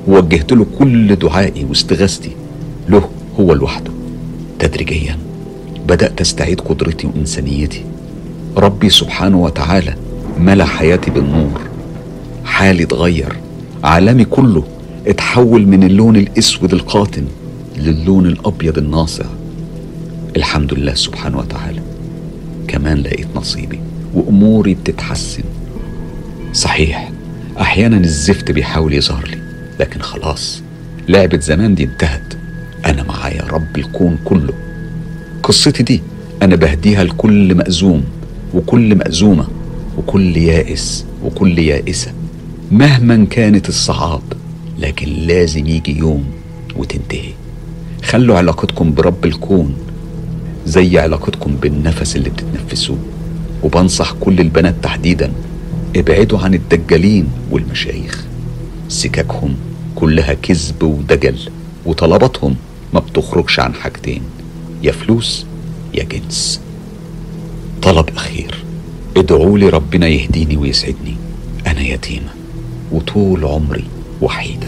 ووجهت 0.08 0.52
له 0.52 0.66
كل 0.80 1.16
دعائي 1.16 1.66
واستغاثتي. 1.66 2.32
له 2.90 3.10
هو 3.40 3.54
لوحده. 3.54 3.92
تدريجيا 4.60 5.18
بدأت 5.88 6.22
أستعيد 6.22 6.62
قدرتي 6.62 7.08
وإنسانيتي. 7.08 7.84
ربي 8.58 8.90
سبحانه 8.90 9.42
وتعالى 9.42 9.96
ملأ 10.40 10.66
حياتي 10.66 11.12
بالنور. 11.12 11.62
حالي 12.46 12.84
اتغير. 12.84 13.36
عالمي 13.84 14.26
كله 14.26 14.64
اتحول 15.08 15.68
من 15.68 15.84
اللون 15.84 16.16
الأسود 16.16 16.74
القاتم 16.74 17.26
للون 17.78 18.26
الأبيض 18.26 18.78
الناصع. 18.78 19.26
الحمد 20.38 20.74
لله 20.74 20.94
سبحانه 20.94 21.38
وتعالى. 21.38 21.82
كمان 22.68 22.98
لقيت 22.98 23.28
نصيبي 23.36 23.80
وأموري 24.14 24.74
بتتحسن. 24.74 25.44
صحيح 26.54 27.12
أحيانا 27.60 27.98
الزفت 27.98 28.52
بيحاول 28.52 28.94
يظهر 28.94 29.28
لي 29.28 29.38
لكن 29.80 30.02
خلاص 30.02 30.62
لعبة 31.10 31.40
زمان 31.40 31.76
دي 31.76 31.84
انتهت. 31.84 32.34
أنا 32.86 33.04
معايا 33.04 33.44
رب 33.44 33.78
الكون 33.78 34.18
كله. 34.26 34.54
قصتي 35.44 35.84
دي 35.84 36.02
أنا 36.42 36.56
بهديها 36.56 37.04
لكل 37.04 37.56
مأزوم 37.56 38.04
وكل 38.54 38.96
مأزومة 38.96 39.48
وكل 39.98 40.38
يائس 40.38 41.06
وكل 41.24 41.60
يائسة. 41.60 42.12
مهما 42.72 43.26
كانت 43.26 43.70
الصعاب 43.70 44.22
لكن 44.80 45.08
لازم 45.08 45.68
يجي 45.68 45.98
يوم 45.98 46.26
وتنتهي. 46.76 47.34
خلوا 48.04 48.38
علاقتكم 48.38 48.94
برب 48.94 49.26
الكون 49.26 49.74
زي 50.66 51.00
علاقتكم 51.00 51.56
بالنفس 51.56 52.16
اللي 52.16 52.30
بتتنفسوه 52.30 52.98
وبنصح 53.64 54.14
كل 54.20 54.40
البنات 54.40 54.76
تحديدا 54.84 55.32
ابعدوا 55.96 56.40
عن 56.40 56.54
الدجالين 56.54 57.28
والمشايخ. 57.52 58.26
سكاكهم 58.90 59.56
كلها 59.96 60.34
كذب 60.34 60.84
ودجل 60.84 61.38
وطلباتهم 61.86 62.56
ما 62.94 63.00
بتخرجش 63.00 63.60
عن 63.60 63.74
حاجتين 63.74 64.22
يا 64.84 64.92
فلوس 64.92 65.46
يا 65.94 66.04
جنس. 66.04 66.62
طلب 67.82 68.10
أخير 68.16 68.64
ادعوا 69.18 69.58
لي 69.58 69.70
ربنا 69.70 70.08
يهديني 70.08 70.58
ويسعدني 70.58 71.16
أنا 71.68 71.82
يتيمة 71.82 72.30
وطول 72.92 73.46
عمري 73.46 73.86
وحيدة. 74.22 74.68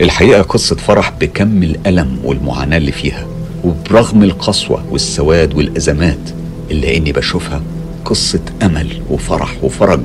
الحقيقة 0.00 0.42
قصة 0.42 0.76
فرح 0.76 1.10
بكم 1.20 1.62
الألم 1.62 2.18
والمعاناة 2.24 2.76
اللي 2.76 2.92
فيها 2.92 3.26
وبرغم 3.64 4.22
القسوة 4.22 4.84
والسواد 4.90 5.54
والأزمات 5.54 6.30
إلا 6.70 6.96
إني 6.96 7.12
بشوفها 7.12 7.62
قصة 8.04 8.40
أمل 8.62 9.02
وفرح 9.10 9.64
وفرج 9.64 10.00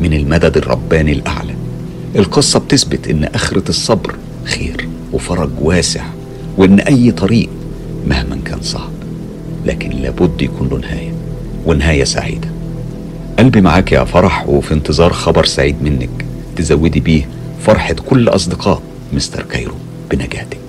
من 0.00 0.12
المدد 0.12 0.56
الرباني 0.56 1.12
الأعلى. 1.12 1.54
القصة 2.16 2.58
بتثبت 2.58 3.08
إن 3.08 3.24
آخرة 3.24 3.68
الصبر 3.68 4.16
خير 4.44 4.88
وفرج 5.12 5.50
واسع 5.60 6.04
وإن 6.56 6.80
أي 6.80 7.10
طريق 7.10 7.48
مهما 8.06 8.38
كان 8.44 8.62
صعب 8.62 8.90
لكن 9.66 9.90
لابد 9.90 10.42
يكون 10.42 10.68
له 10.68 10.78
نهاية 10.78 11.12
ونهاية 11.66 12.04
سعيدة. 12.04 12.48
قلبي 13.38 13.60
معاك 13.60 13.92
يا 13.92 14.04
فرح 14.04 14.48
وفي 14.48 14.74
انتظار 14.74 15.12
خبر 15.12 15.44
سعيد 15.44 15.82
منك 15.82 16.24
تزودي 16.56 17.00
بيه 17.00 17.28
فرحة 17.62 17.94
كل 17.94 18.28
أصدقاء 18.28 18.82
مستر 19.12 19.42
كايرو 19.42 19.74
بنجاتك. 20.10 20.65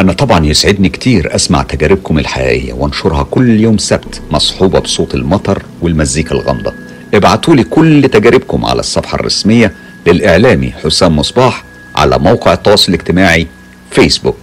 أنا 0.00 0.12
طبعا 0.12 0.46
يسعدني 0.46 0.88
كتير 0.88 1.34
أسمع 1.34 1.62
تجاربكم 1.62 2.18
الحقيقية 2.18 2.72
وانشرها 2.72 3.22
كل 3.22 3.60
يوم 3.60 3.78
سبت 3.78 4.20
مصحوبة 4.30 4.78
بصوت 4.78 5.14
المطر 5.14 5.62
والمزيكا 5.82 6.34
الغامضة. 6.34 6.72
ابعتوا 7.14 7.54
لي 7.54 7.62
كل 7.64 8.08
تجاربكم 8.12 8.64
على 8.64 8.80
الصفحة 8.80 9.14
الرسمية 9.14 9.72
للإعلامي 10.06 10.72
حسام 10.84 11.16
مصباح 11.16 11.64
على 11.96 12.18
موقع 12.18 12.52
التواصل 12.52 12.94
الاجتماعي 12.94 13.46
فيسبوك. 13.90 14.36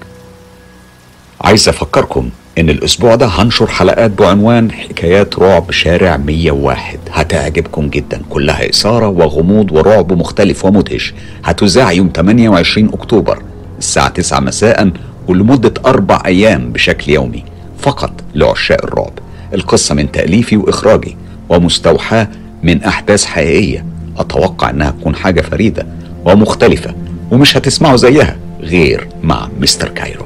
عايز 1.41 1.69
أفكركم 1.69 2.29
إن 2.57 2.69
الأسبوع 2.69 3.15
ده 3.15 3.25
هنشر 3.25 3.67
حلقات 3.67 4.11
بعنوان 4.11 4.71
حكايات 4.71 5.39
رعب 5.39 5.71
شارع 5.71 6.17
101 6.17 6.99
هتعجبكم 7.11 7.89
جدا. 7.89 8.21
كلها 8.29 8.69
إثارة 8.69 9.07
وغموض 9.07 9.71
ورعب 9.71 10.13
مختلف 10.13 10.65
ومدهش. 10.65 11.13
هتذاع 11.43 11.91
يوم 11.91 12.11
28 12.15 12.89
أكتوبر 12.93 13.41
الساعة 13.79 14.09
9 14.09 14.39
مساء 14.39 14.91
ولمدة 15.27 15.73
أربع 15.85 16.21
أيام 16.25 16.71
بشكل 16.71 17.11
يومي 17.11 17.43
فقط 17.79 18.11
لعشاق 18.35 18.83
الرعب. 18.83 19.13
القصة 19.53 19.95
من 19.95 20.11
تأليفي 20.11 20.57
وإخراجي 20.57 21.17
ومستوحاة 21.49 22.27
من 22.63 22.83
أحداث 22.83 23.25
حقيقية. 23.25 23.85
أتوقع 24.17 24.69
إنها 24.69 24.91
تكون 24.91 25.15
حاجة 25.15 25.41
فريدة 25.41 25.85
ومختلفة 26.25 26.95
ومش 27.31 27.57
هتسمعوا 27.57 27.97
زيها 27.97 28.37
غير 28.61 29.07
مع 29.23 29.49
مستر 29.59 29.89
كايرو. 29.89 30.25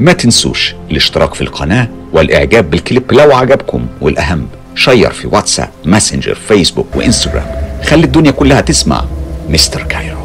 ما 0.00 0.12
تنسوش 0.12 0.74
الاشتراك 0.90 1.34
في 1.34 1.40
القناة 1.40 1.88
والإعجاب 2.12 2.70
بالكليب 2.70 3.12
لو 3.12 3.32
عجبكم 3.32 3.86
والأهم 4.00 4.46
share 4.74 5.10
في 5.10 5.26
واتساب 5.26 5.68
ماسنجر 5.84 6.34
فيسبوك 6.34 6.86
وإنستغرام. 6.96 7.46
خلي 7.84 8.04
الدنيا 8.04 8.30
كلها 8.30 8.60
تسمع 8.60 9.04
مستر 9.48 9.82
كايرو. 9.82 10.21